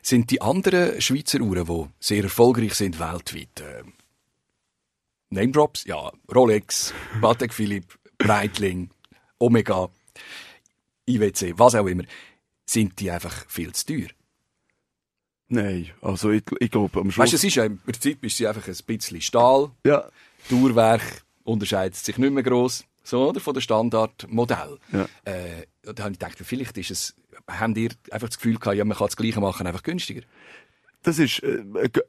sind 0.02 0.30
die 0.30 0.40
anderen 0.40 1.00
Schweizer 1.00 1.40
Uhren, 1.40 1.66
die 1.66 1.88
sehr 2.00 2.24
erfolgreich 2.24 2.74
sind 2.74 2.98
weltweit. 2.98 3.60
Äh, 3.60 3.84
Name 5.30 5.52
Drops? 5.52 5.84
Ja, 5.84 6.12
Rolex, 6.34 6.92
Patek 7.20 7.54
Philippe, 7.54 7.94
Breitling, 8.18 8.90
Omega, 9.38 9.88
IWC, 11.08 11.54
was 11.58 11.74
auch 11.74 11.86
immer. 11.86 12.04
Sind 12.66 13.00
die 13.00 13.10
einfach 13.10 13.46
viel 13.48 13.72
zu 13.72 13.86
teuer? 13.86 14.08
Nein, 15.48 15.90
also 16.00 16.30
ich, 16.30 16.44
ich 16.60 16.70
glaube 16.70 17.00
am 17.00 17.10
Schluss... 17.10 17.24
Weißt 17.24 17.32
du, 17.32 17.36
es 17.36 17.44
ist 17.44 17.54
ja, 17.56 17.64
im 17.64 17.78
Prinzip 17.78 18.24
ist 18.24 18.36
sie 18.38 18.46
einfach 18.46 18.66
ein 18.66 18.76
bisschen 18.86 19.20
Stahl. 19.20 19.70
Ja. 19.84 20.08
Dauerwerk 20.48 21.24
unterscheidet 21.44 21.96
sich 21.96 22.16
nicht 22.16 22.32
mehr 22.32 22.42
gross, 22.42 22.84
so, 23.02 23.28
oder? 23.28 23.40
Von 23.40 23.54
dem 23.54 23.60
Standardmodell. 23.60 24.78
Ja. 24.92 25.08
Äh, 25.24 25.66
da 25.82 26.04
habe 26.04 26.12
ich 26.12 26.18
gedacht, 26.18 26.38
vielleicht 26.42 26.78
ist 26.78 26.90
es 26.90 27.14
habt 27.48 27.76
ihr 27.76 27.90
einfach 28.10 28.28
das 28.28 28.38
Gefühl 28.38 28.58
gehabt, 28.58 28.76
ja, 28.76 28.84
man 28.84 28.96
kann 28.96 29.06
das 29.06 29.16
Gleiche 29.16 29.40
machen, 29.40 29.66
einfach 29.66 29.82
günstiger? 29.82 30.22
Das 31.04 31.18
ist, 31.18 31.42
äh, 31.42 31.64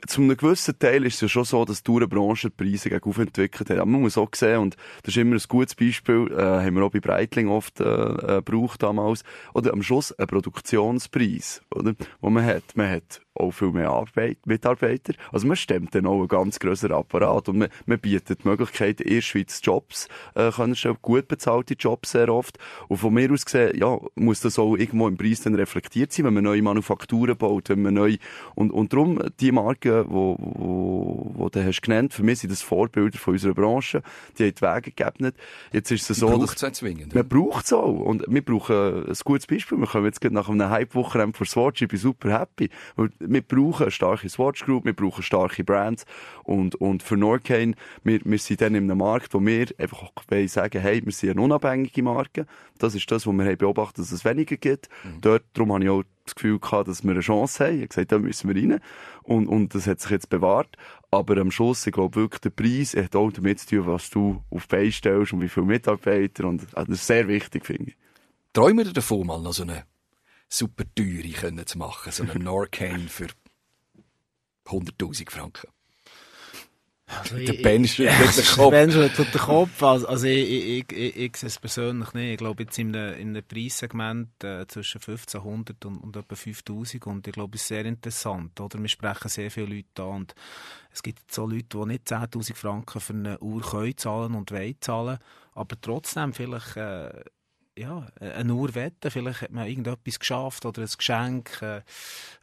zu 0.05 0.21
einem 0.21 0.37
gewissen 0.37 0.77
Teil 0.77 1.03
ist 1.05 1.15
es 1.15 1.21
ja 1.21 1.27
schon 1.27 1.45
so, 1.45 1.65
dass 1.65 1.81
die 1.81 1.89
Uhrenbranche 1.89 2.51
die 2.51 2.63
Preise 2.63 2.89
gegen 2.89 3.11
entwickelt 3.11 3.71
hat. 3.71 3.77
Aber 3.77 3.89
man 3.89 4.01
muss 4.01 4.19
auch 4.19 4.29
sehen, 4.35 4.59
und 4.59 4.77
das 5.01 5.15
ist 5.15 5.17
immer 5.17 5.35
ein 5.35 5.41
gutes 5.47 5.73
Beispiel, 5.73 6.31
äh, 6.31 6.41
haben 6.41 6.75
wir 6.75 6.83
auch 6.83 6.91
bei 6.91 6.99
Breitling 6.99 7.47
oft, 7.47 7.79
äh, 7.79 7.83
äh, 7.83 8.41
gebraucht 8.43 8.83
damals, 8.83 9.23
oder 9.55 9.73
am 9.73 9.81
Schluss 9.81 10.11
ein 10.11 10.27
Produktionspreis, 10.27 11.63
oder? 11.73 11.95
Wo 12.21 12.29
man 12.29 12.45
hat. 12.45 12.75
Man 12.75 12.87
hat 12.91 13.22
auch 13.35 13.51
viel 13.51 13.71
mehr 13.71 13.89
Arbeit, 13.89 14.45
Mitarbeiter. 14.45 15.13
Also 15.31 15.47
man 15.47 15.55
stemmt 15.55 15.95
dann 15.95 16.05
auch 16.05 16.19
einen 16.19 16.27
ganz 16.27 16.59
grösseren 16.59 16.95
Apparat 16.95 17.49
und 17.49 17.57
man, 17.57 17.69
man 17.85 17.99
bietet 17.99 18.43
die 18.43 18.47
Möglichkeit, 18.47 19.01
in 19.01 19.15
der 19.15 19.21
Schweiz 19.21 19.59
Jobs 19.63 20.07
äh, 20.35 20.51
können 20.51 20.75
stellen, 20.75 20.97
gut 21.01 21.27
bezahlte 21.27 21.73
Jobs 21.73 22.11
sehr 22.11 22.29
oft. 22.29 22.57
Und 22.87 22.97
von 22.97 23.13
mir 23.13 23.31
aus 23.31 23.45
gesehen, 23.45 23.77
ja, 23.77 23.97
muss 24.15 24.41
das 24.41 24.59
auch 24.59 24.75
irgendwo 24.75 25.07
im 25.07 25.17
Preis 25.17 25.41
dann 25.41 25.55
reflektiert 25.55 26.11
sein, 26.13 26.25
wenn 26.25 26.33
man 26.35 26.43
neue 26.43 26.61
Manufakturen 26.61 27.37
baut, 27.37 27.69
wenn 27.69 27.81
man 27.81 27.95
neu 27.95 28.17
und 28.55 28.71
und 28.71 28.93
darum 28.93 29.19
die 29.39 29.51
Marken, 29.51 30.05
wo 30.07 30.37
wo, 30.39 31.31
wo 31.33 31.49
du 31.49 31.63
hast 31.63 31.81
genannt, 31.81 32.13
für 32.13 32.23
mich 32.23 32.39
sind 32.39 32.51
das 32.51 32.61
Vorbilder 32.61 33.17
von 33.17 33.33
unserer 33.33 33.53
Branche. 33.53 34.03
Die 34.37 34.43
haben 34.43 34.55
die 34.55 34.61
Wege 34.61 34.91
gegeben. 34.91 35.33
Jetzt 35.71 35.91
ist 35.91 36.09
es 36.09 36.17
so, 36.17 36.37
dass 36.37 36.55
zwingend, 36.73 37.13
man 37.13 37.27
braucht 37.27 37.65
es 37.65 37.73
auch 37.73 37.99
und 37.99 38.23
wir 38.27 38.43
brauchen 38.43 39.07
ein 39.07 39.17
gutes 39.23 39.47
Beispiel. 39.47 39.77
Wir 39.77 39.87
kommen 39.87 40.05
jetzt 40.05 40.21
gerade 40.21 40.35
nach 40.35 40.49
einem 40.49 40.69
Hype-Wochenende 40.69 41.37
für 41.37 41.45
Swatch, 41.45 41.81
ich 41.81 41.87
bin 41.87 41.99
super 41.99 42.39
happy. 42.39 42.69
Weil 42.95 43.09
wir 43.27 43.41
brauchen 43.41 43.83
eine 43.83 43.91
starke 43.91 44.29
Swatch 44.29 44.65
Group, 44.65 44.85
wir 44.85 44.93
brauchen 44.93 45.23
starke 45.23 45.63
Brands 45.63 46.05
und 46.43 46.75
und 46.75 47.03
für 47.03 47.17
Norcane, 47.17 47.75
wir, 48.03 48.19
wir 48.23 48.39
sind 48.39 48.61
dann 48.61 48.75
in 48.75 48.89
einem 48.89 48.97
Markt, 48.97 49.33
wo 49.33 49.45
wir 49.45 49.67
einfach 49.77 50.11
sagen, 50.47 50.81
hey, 50.81 51.03
wir 51.03 51.11
sind 51.11 51.31
eine 51.31 51.41
unabhängige 51.41 52.03
Marke. 52.03 52.45
Das 52.79 52.95
ist 52.95 53.09
das, 53.11 53.27
was 53.27 53.33
wir 53.33 53.45
haben 53.45 53.57
beobachtet, 53.57 53.99
dass 53.99 54.11
es 54.11 54.25
weniger 54.25 54.57
gibt. 54.57 54.89
Mhm. 55.03 55.21
Dort, 55.21 55.43
darum 55.53 55.73
habe 55.73 55.83
ich 55.83 55.89
auch 55.89 56.03
das 56.25 56.35
Gefühl 56.35 56.59
gehabt, 56.59 56.87
dass 56.87 57.03
wir 57.03 57.11
eine 57.11 57.19
Chance 57.19 57.65
haben. 57.65 57.75
Ich 57.75 57.81
habe 57.81 57.87
gesagt, 57.87 58.11
da 58.11 58.19
müssen 58.19 58.53
wir 58.53 58.61
rein. 58.61 58.79
Und, 59.23 59.47
und 59.47 59.75
das 59.75 59.87
hat 59.87 59.99
sich 59.99 60.11
jetzt 60.11 60.29
bewahrt. 60.29 60.77
Aber 61.11 61.37
am 61.37 61.51
Schluss, 61.51 61.85
ich 61.85 61.93
glaube 61.93 62.15
wirklich, 62.15 62.41
der 62.41 62.49
Preis 62.49 62.95
hat 62.95 63.15
auch 63.15 63.31
damit 63.31 63.59
zu 63.59 63.75
tun, 63.75 63.87
was 63.87 64.09
du 64.09 64.43
auf 64.49 64.67
die 64.67 64.75
Beine 64.75 64.91
stellst 64.91 65.33
und 65.33 65.41
wie 65.41 65.49
viele 65.49 65.65
Mitarbeiter. 65.65 66.45
Und 66.45 66.61
also 66.75 66.91
das 66.91 67.01
ist 67.01 67.07
sehr 67.07 67.27
wichtig, 67.27 67.65
finde 67.65 67.91
ich. 67.91 67.97
Träumen 68.53 68.85
wir 68.85 68.93
davon, 68.93 69.27
mal 69.27 69.41
noch 69.41 69.53
so 69.53 69.63
eine 69.63 69.83
super 70.53 70.83
teure 70.95 71.65
zu 71.65 71.77
machen? 71.77 72.11
So 72.11 72.23
eine 72.23 72.35
Norcane 72.35 73.07
für 73.07 73.27
100.000 74.65 75.29
Franken? 75.29 75.67
Also 77.05 77.37
der 77.37 77.53
Ben 77.53 77.87
schüttelt 77.87 78.37
den 78.37 78.45
Kopf. 78.55 78.71
Ben 78.71 78.91
schüttelt 78.91 79.33
den 79.33 79.41
Kopf. 79.41 79.83
Also, 79.83 80.07
also 80.07 80.25
ich, 80.25 80.49
ich, 80.49 80.91
ich, 80.91 81.17
ich, 81.17 81.37
sehe 81.37 81.47
es 81.47 81.59
persönlich 81.59 82.13
nicht. 82.13 82.31
Ich 82.31 82.37
glaube, 82.37 82.63
jetzt 82.63 82.79
in 82.79 82.95
einem, 82.95 83.19
in 83.19 83.29
einem 83.29 83.43
Preissegment 83.45 84.43
äh, 84.43 84.65
zwischen 84.67 84.99
1500 84.99 85.85
und, 85.85 85.97
und 85.97 86.15
etwa 86.15 86.35
5000 86.35 87.05
und 87.05 87.27
ich 87.27 87.33
glaube, 87.33 87.55
es 87.55 87.61
ist 87.61 87.67
sehr 87.67 87.85
interessant. 87.85 88.59
Oder? 88.59 88.79
Wir 88.79 88.87
sprechen 88.87 89.29
sehr 89.29 89.51
viele 89.51 89.75
Leute 89.75 90.03
an 90.03 90.09
und 90.09 90.35
es 90.91 91.03
gibt 91.03 91.31
so 91.31 91.45
Leute, 91.45 91.77
die 91.77 91.85
nicht 91.85 92.07
10'000 92.07 92.55
Franken 92.55 92.99
für 92.99 93.13
eine 93.13 93.39
Uhr 93.39 93.61
können 93.61 93.97
zahlen 93.97 94.33
und 94.33 94.51
wollen 94.51 94.77
zahlen, 94.79 95.17
aber 95.53 95.81
trotzdem 95.81 96.33
vielleicht 96.33 96.77
äh, 96.77 97.23
ja, 97.77 98.05
eine 98.19 98.53
Uhr 98.53 98.75
wetten. 98.75 99.09
Vielleicht 99.09 99.41
hat 99.41 99.51
man 99.51 99.67
irgendetwas 99.67 100.19
geschafft 100.19 100.65
oder 100.65 100.83
ein 100.83 100.89
Geschenk, 100.95 101.61
äh, 101.61 101.77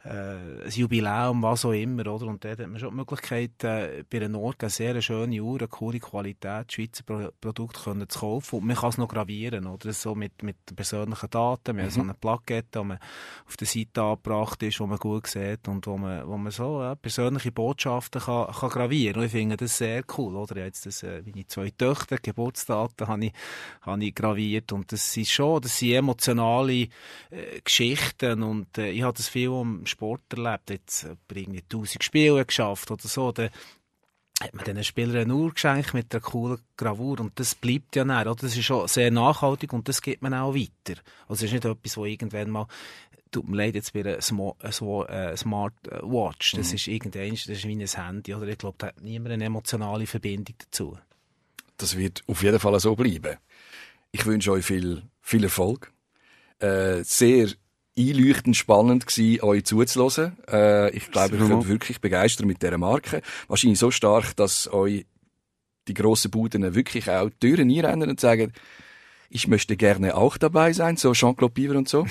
äh, 0.03 0.65
ein 0.65 0.69
Jubiläum, 0.69 1.41
was 1.41 1.63
auch 1.63 1.71
immer, 1.71 2.07
oder? 2.07 2.27
Und 2.27 2.43
dort 2.43 2.59
hat 2.59 2.67
man 2.67 2.79
schon 2.79 2.89
die 2.89 2.95
Möglichkeit, 2.95 3.63
äh, 3.63 4.03
bei 4.09 4.23
einer 4.23 4.37
Uhr 4.37 4.53
eine 4.59 4.69
sehr 4.69 5.01
schöne 5.01 5.41
Uhr, 5.41 5.59
eine 5.59 5.67
coole 5.67 5.99
Qualität, 5.99 6.73
Schweizer 6.73 7.03
Pro 7.03 7.29
Produkt 7.39 7.83
können 7.83 8.09
zu 8.09 8.19
kaufen. 8.19 8.59
Und 8.59 8.65
man 8.65 8.75
kann 8.75 8.89
es 8.89 8.97
noch 8.97 9.07
gravieren, 9.07 9.67
oder? 9.67 9.93
So 9.93 10.15
mit, 10.15 10.43
mit 10.43 10.57
persönlichen 10.75 11.29
Daten. 11.29 11.77
Wir 11.77 11.83
mhm. 11.83 11.87
haben 11.87 11.89
so 11.91 12.01
eine 12.01 12.13
Plakette, 12.13 12.79
die 12.79 12.85
man 12.85 12.99
auf 13.47 13.55
der 13.57 13.67
Seite 13.67 14.01
angebracht 14.01 14.61
ist, 14.63 14.79
wo 14.79 14.87
man 14.87 14.97
gut 14.97 15.27
sieht 15.27 15.67
und 15.67 15.87
wo 15.87 15.97
man, 15.97 16.27
wo 16.27 16.37
man 16.37 16.51
so 16.51 16.81
ja, 16.81 16.95
persönliche 16.95 17.51
Botschaften 17.51 18.21
kann, 18.21 18.51
kann 18.51 18.69
gravieren. 18.69 19.19
Und 19.19 19.25
ich 19.25 19.31
finde 19.31 19.55
das 19.55 19.77
sehr 19.77 20.03
cool, 20.17 20.35
oder? 20.35 20.57
Jetzt 20.57 20.85
das, 20.85 21.03
äh, 21.03 21.21
meine 21.25 21.47
zwei 21.47 21.69
Töchter, 21.69 22.17
Geburtsdaten 22.17 23.07
habe 23.07 23.25
ich, 23.25 23.33
habe 23.81 24.03
ich 24.03 24.13
graviert 24.13 24.71
und 24.73 24.91
das 24.91 25.20
ist 25.21 25.31
schon, 25.31 25.61
das 25.61 25.77
sind 25.77 25.93
emotionale 25.93 26.87
äh, 27.29 27.61
Geschichten 27.63 28.43
und 28.43 28.77
äh, 28.77 28.91
ich 28.91 29.01
habe 29.01 29.15
das 29.15 29.27
viel 29.27 29.49
im 29.49 29.85
Sport 29.85 30.21
erlebt, 30.31 30.69
jetzt 30.69 31.03
äh, 31.03 31.15
irgendwie 31.33 31.61
1000 31.61 32.03
Spiele 32.03 32.45
geschafft 32.45 32.91
oder 32.91 33.07
so, 33.07 33.31
da 33.31 33.49
hat 34.41 34.55
man 34.55 34.65
diesen 34.65 34.83
Spielern 34.83 35.21
eine 35.21 35.35
Uhr 35.35 35.53
geschenkt 35.53 35.93
mit 35.93 36.13
einer 36.13 36.21
coolen 36.21 36.59
Gravur 36.75 37.19
und 37.19 37.39
das 37.39 37.53
bleibt 37.53 37.95
ja 37.95 38.03
näher? 38.03 38.33
Das 38.35 38.57
ist 38.57 38.65
schon 38.65 38.87
sehr 38.87 39.11
nachhaltig 39.11 39.71
und 39.71 39.87
das 39.87 40.01
gibt 40.01 40.23
man 40.23 40.33
auch 40.33 40.55
weiter. 40.55 40.99
Also 41.27 41.45
es 41.45 41.51
ist 41.51 41.53
nicht 41.53 41.65
etwas, 41.65 41.97
wo 41.97 42.05
irgendwann 42.05 42.49
mal 42.49 42.67
tut 43.31 43.47
mir 43.47 43.57
leid, 43.57 43.75
jetzt 43.75 43.93
bei 43.93 44.01
einer 44.01 44.17
äh, 44.17 44.21
Smart 45.37 45.73
Watch, 46.01 46.51
das 46.51 46.69
mhm. 46.69 46.75
ist 46.75 46.87
irgendwann, 46.87 47.29
das 47.29 47.47
ist 47.47 47.67
wie 47.67 47.75
ein 47.75 47.87
Handy, 47.87 48.33
oder? 48.33 48.47
Ich 48.47 48.57
glaube, 48.57 48.75
da 48.77 48.87
hat 48.87 49.01
niemand 49.01 49.33
eine 49.33 49.45
emotionale 49.45 50.05
Verbindung 50.05 50.55
dazu. 50.57 50.97
Das 51.77 51.97
wird 51.97 52.23
auf 52.27 52.43
jeden 52.43 52.59
Fall 52.59 52.79
so 52.79 52.95
bleiben. 52.95 53.37
Ich 54.11 54.25
wünsche 54.25 54.51
euch 54.51 54.65
viel, 54.65 55.03
viel 55.21 55.43
Erfolg. 55.43 55.91
Äh, 56.59 57.03
sehr 57.03 57.49
einleuchtend 57.97 58.55
spannend 58.55 59.07
gewesen, 59.07 59.41
euch 59.43 59.65
zuzuhören. 59.65 60.37
Äh, 60.49 60.91
ich 60.91 61.11
glaube, 61.11 61.35
ich 61.35 61.41
bin 61.41 61.67
wirklich 61.67 62.01
begeistert 62.01 62.45
mit 62.45 62.61
dieser 62.61 62.77
Marke. 62.77 63.21
Wahrscheinlich 63.47 63.79
so 63.79 63.91
stark, 63.91 64.35
dass 64.35 64.71
euch 64.71 65.05
die 65.87 65.93
grossen 65.93 66.31
Buden 66.31 66.75
wirklich 66.75 67.09
auch 67.09 67.29
die 67.29 67.39
Türen 67.39 67.69
einrennen 67.69 68.09
und 68.09 68.19
sagen, 68.19 68.53
ich 69.29 69.47
möchte 69.47 69.77
gerne 69.77 70.15
auch 70.15 70.37
dabei 70.37 70.73
sein, 70.73 70.97
so 70.97 71.13
Jean-Claude 71.13 71.53
Piver 71.53 71.75
und 71.75 71.87
so. 71.87 72.05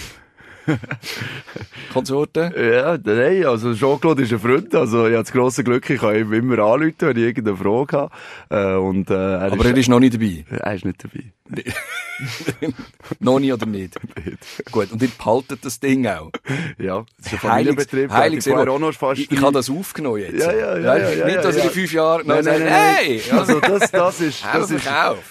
Konsorten? 1.93 2.53
Ja, 2.57 2.99
nein, 3.03 3.45
also 3.45 3.75
Jean-Claude 3.75 4.23
ist 4.23 4.33
ein 4.33 4.39
Freund, 4.39 4.75
also 4.75 5.07
ich 5.07 5.15
habe 5.15 5.25
das 5.25 5.33
grosse 5.33 5.65
Glück, 5.65 5.89
ich 5.91 6.01
kann 6.01 6.17
ihm 6.17 6.33
immer 6.33 6.59
anrufen, 6.59 6.95
wenn 7.01 7.17
ich 7.17 7.23
irgendeine 7.25 7.57
Frage 7.57 7.97
habe. 7.97 8.11
Äh, 8.51 8.77
und, 8.77 9.11
äh, 9.11 9.15
er 9.15 9.53
Aber 9.53 9.65
ist, 9.65 9.71
er 9.71 9.77
ist 9.77 9.89
noch 9.89 10.01
nicht 10.01 10.15
dabei? 10.15 10.45
Er 10.49 10.75
ist 10.75 10.85
nicht 10.85 11.03
dabei. 11.03 11.33
noch 13.21 13.41
nie 13.41 13.53
oder 13.53 13.67
nicht? 13.67 13.99
nicht? 14.25 14.71
Gut, 14.71 14.93
und 14.93 15.03
ihr 15.03 15.09
behaltet 15.09 15.65
das 15.65 15.81
Ding 15.81 16.07
auch? 16.07 16.31
Ja, 16.79 17.05
das 17.17 17.27
ist 17.27 17.33
ein 17.33 17.39
Familienbetrieb. 17.39 18.11
Heilig, 18.11 18.47
ich, 18.47 19.31
ich 19.33 19.41
habe 19.41 19.53
das 19.53 19.69
aufgenommen 19.71 20.19
jetzt. 20.19 20.39
Ja, 20.39 20.53
ja, 20.53 20.79
ja. 20.79 20.97
ja, 20.97 21.11
ja 21.11 21.27
nicht, 21.27 21.45
dass 21.45 21.57
ja, 21.57 21.65
in 21.65 21.71
fünf 21.71 21.93
Jahren 21.93 22.27
nein, 22.27 22.45
nein, 22.45 22.63
nein, 22.63 22.73
hey! 22.73 23.23
Also 23.33 23.61
das, 23.61 23.91
das 23.91 24.21
ist... 24.21 24.45
Das 24.61 24.71
ist 24.71 24.85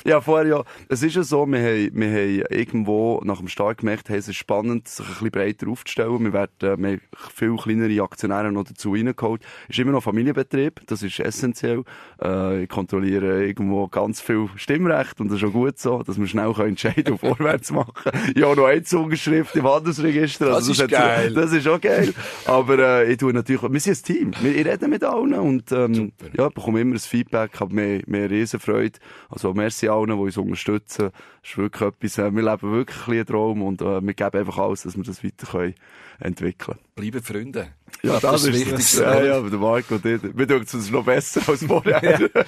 ja, 0.06 0.22
vorher 0.22 0.48
ja, 0.48 0.64
es 0.88 1.04
ist 1.04 1.16
ja 1.16 1.24
so, 1.24 1.46
wir 1.46 1.60
haben, 1.60 1.92
wir 1.94 2.08
haben 2.08 2.44
irgendwo 2.50 3.22
nach 3.24 3.38
dem 3.38 3.48
Start 3.48 3.80
gemerkt, 3.80 4.10
hey, 4.10 4.18
es 4.18 4.28
ist 4.28 4.38
spannend, 4.38 4.88
sich 4.88 5.19
bisschen 5.20 5.32
breiter 5.32 5.68
aufzustellen. 5.68 6.24
Wir 6.24 6.34
werden, 6.34 6.50
äh, 6.62 6.78
wir 6.78 7.00
viel 7.32 7.56
kleinere 7.56 8.04
Aktionäre 8.04 8.52
noch 8.52 8.66
dazu 8.66 8.94
reingeholt. 8.94 9.42
Es 9.68 9.78
ist 9.78 9.80
immer 9.80 9.92
noch 9.92 10.04
Familienbetrieb, 10.04 10.82
das 10.88 11.04
ist 11.04 11.20
essentiell. 11.20 11.84
Äh, 12.22 12.64
ich 12.64 12.70
kontrolliere 12.70 13.46
irgendwo 13.46 13.88
ganz 13.88 14.22
viel 14.22 14.50
Stimmrecht 14.56 15.20
und 15.22 15.30
das 15.30 15.38
ist 15.38 15.48
auch 15.48 15.54
gut 15.54 15.78
so 15.80 16.04
dass 16.04 16.20
wir 16.20 16.28
schnell 16.28 16.54
entscheiden 16.60 17.14
und 17.14 17.20
vorwärts 17.20 17.72
machen 17.72 18.12
Ja, 18.36 18.54
noch 18.56 18.66
eine 18.66 18.84
Zungenschrift 18.84 19.56
im 19.56 19.68
Handelsregister. 19.68 20.54
Also 20.54 20.70
das, 20.74 20.78
das 20.78 20.86
ist 20.86 20.92
geil. 20.92 21.34
Das 21.34 21.52
ist 21.52 21.68
auch 21.68 21.82
geil. 21.82 22.14
Aber 22.46 22.80
äh, 22.80 23.12
ich 23.12 23.18
tue 23.18 23.34
natürlich, 23.34 23.62
wir 23.62 23.80
sind 23.80 23.98
ein 23.98 24.04
Team. 24.04 24.32
Wir, 24.42 24.56
ich 24.56 24.66
rede 24.66 24.88
mit 24.88 25.04
allen 25.04 25.34
und 25.34 25.72
ähm, 25.72 26.12
ja, 26.36 26.50
bekomme 26.50 26.82
immer 26.82 26.96
ein 26.96 27.00
Feedback, 27.00 27.60
habe 27.60 27.74
mehr, 27.74 28.02
mehr 28.08 28.30
Riesenfreude. 28.30 29.00
Also 29.30 29.54
merci 29.54 29.88
allen, 29.88 30.08
die 30.08 30.14
uns 30.14 30.38
unterstützen. 30.38 31.10
Das 31.42 31.52
ist 31.52 31.58
wirklich 31.58 31.90
etwas, 31.90 32.18
äh, 32.18 32.36
wir 32.36 32.44
leben 32.44 32.72
wirklich 32.72 33.20
ein 33.20 33.26
Traum 33.26 33.62
und 33.62 33.82
äh, 33.82 34.02
wir 34.02 34.14
geben 34.14 34.38
einfach 34.38 34.58
alles, 34.58 34.84
dass 34.84 34.98
wir 34.98 35.04
das 35.10 35.24
weiter 35.24 35.48
können 35.48 35.76
entwickeln 36.20 36.78
Bleiben 36.96 37.24
Freunde. 37.24 37.74
Ja, 38.04 38.20
das, 38.20 38.22
das 38.22 38.44
ist 38.44 38.54
wichtig. 38.54 39.00
Ja, 39.00 39.24
ja, 39.24 39.38
aber 39.38 39.50
der 39.50 39.60
Marc 39.60 39.90
und 39.92 40.06
ich, 40.06 40.22
wir 40.22 40.48
tun 40.48 40.62
es 40.62 40.92
noch 40.92 41.06
besser 41.06 41.42
als 41.48 41.64
vorher. 41.64 42.02
ja. 42.04 42.44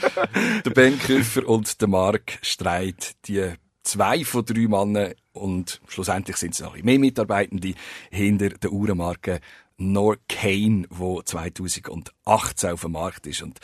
Der 0.62 0.70
Ben 0.72 0.98
Küffer 1.00 1.48
und 1.48 1.80
der 1.82 1.88
Marc 1.88 2.40
Streit, 2.42 3.16
die 3.26 3.54
zwei 3.84 4.24
von 4.24 4.46
drei 4.46 4.68
Männern 4.68 5.14
und 5.34 5.82
schlussendlich 5.88 6.38
sind 6.38 6.54
es 6.54 6.60
noch 6.60 6.78
mehr 6.82 7.00
Mitarbeitende 7.00 7.74
hinter 8.10 8.50
der 8.50 8.72
Uhrenmarke 8.72 9.40
Norcane, 9.78 10.86
wo 10.90 11.22
2018 11.22 12.70
auf 12.72 12.82
dem 12.82 12.92
Markt 12.92 13.26
ist 13.28 13.42
und 13.42 13.60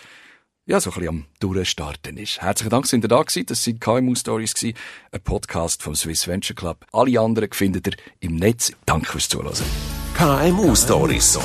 ja, 0.68 0.82
so 0.82 0.90
ein 0.92 0.94
bisschen 0.96 1.10
am 1.10 1.26
Durchstarten 1.40 2.18
ist. 2.18 2.42
Herzlichen 2.42 2.70
Dank, 2.70 2.86
sind 2.86 3.04
ihr 3.04 3.08
da 3.08 3.22
gewesen. 3.22 3.46
Das 3.46 3.64
sind 3.64 3.80
KMU 3.80 4.14
Stories 4.16 4.54
gewesen, 4.54 4.78
ein 5.14 5.22
Podcast 5.22 5.82
vom 5.82 5.96
Swiss 5.96 6.28
Venture 6.28 6.56
Club. 6.56 6.86
Alle 6.92 7.20
anderen 7.20 7.50
findet 7.54 7.88
ihr 7.88 7.94
im 8.20 8.36
Netz. 8.36 8.74
Danke 8.86 9.14
fürs 9.14 9.30
Zuhören. 9.30 9.54
KMU 10.16 10.76
Stories. 10.76 11.40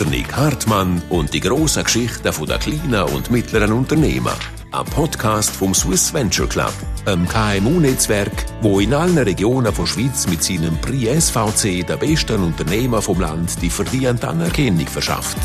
Der 0.00 0.08
Nick 0.08 0.34
Hartmann 0.34 1.00
und 1.08 1.32
die 1.32 1.40
grossen 1.40 1.84
Geschichten 1.84 2.22
der 2.22 2.58
kleinen 2.58 3.02
und 3.14 3.30
mittleren 3.30 3.72
Unternehmen. 3.72 4.32
Ein 4.72 4.84
Podcast 4.86 5.54
vom 5.54 5.72
Swiss 5.72 6.12
Venture 6.12 6.48
Club, 6.48 6.72
einem 7.06 7.28
KMU-Netzwerk, 7.28 8.44
wo 8.60 8.80
in 8.80 8.92
allen 8.92 9.18
Regionen 9.18 9.72
der 9.72 9.86
Schweiz 9.86 10.26
mit 10.26 10.42
seinem 10.42 10.80
Prix 10.80 11.28
SVC 11.28 11.86
der 11.86 11.96
besten 11.96 12.42
Unternehmer 12.42 13.00
vom 13.00 13.20
Land 13.20 13.62
die 13.62 13.70
verdiente 13.70 14.26
Anerkennung 14.26 14.88
verschafft. 14.88 15.38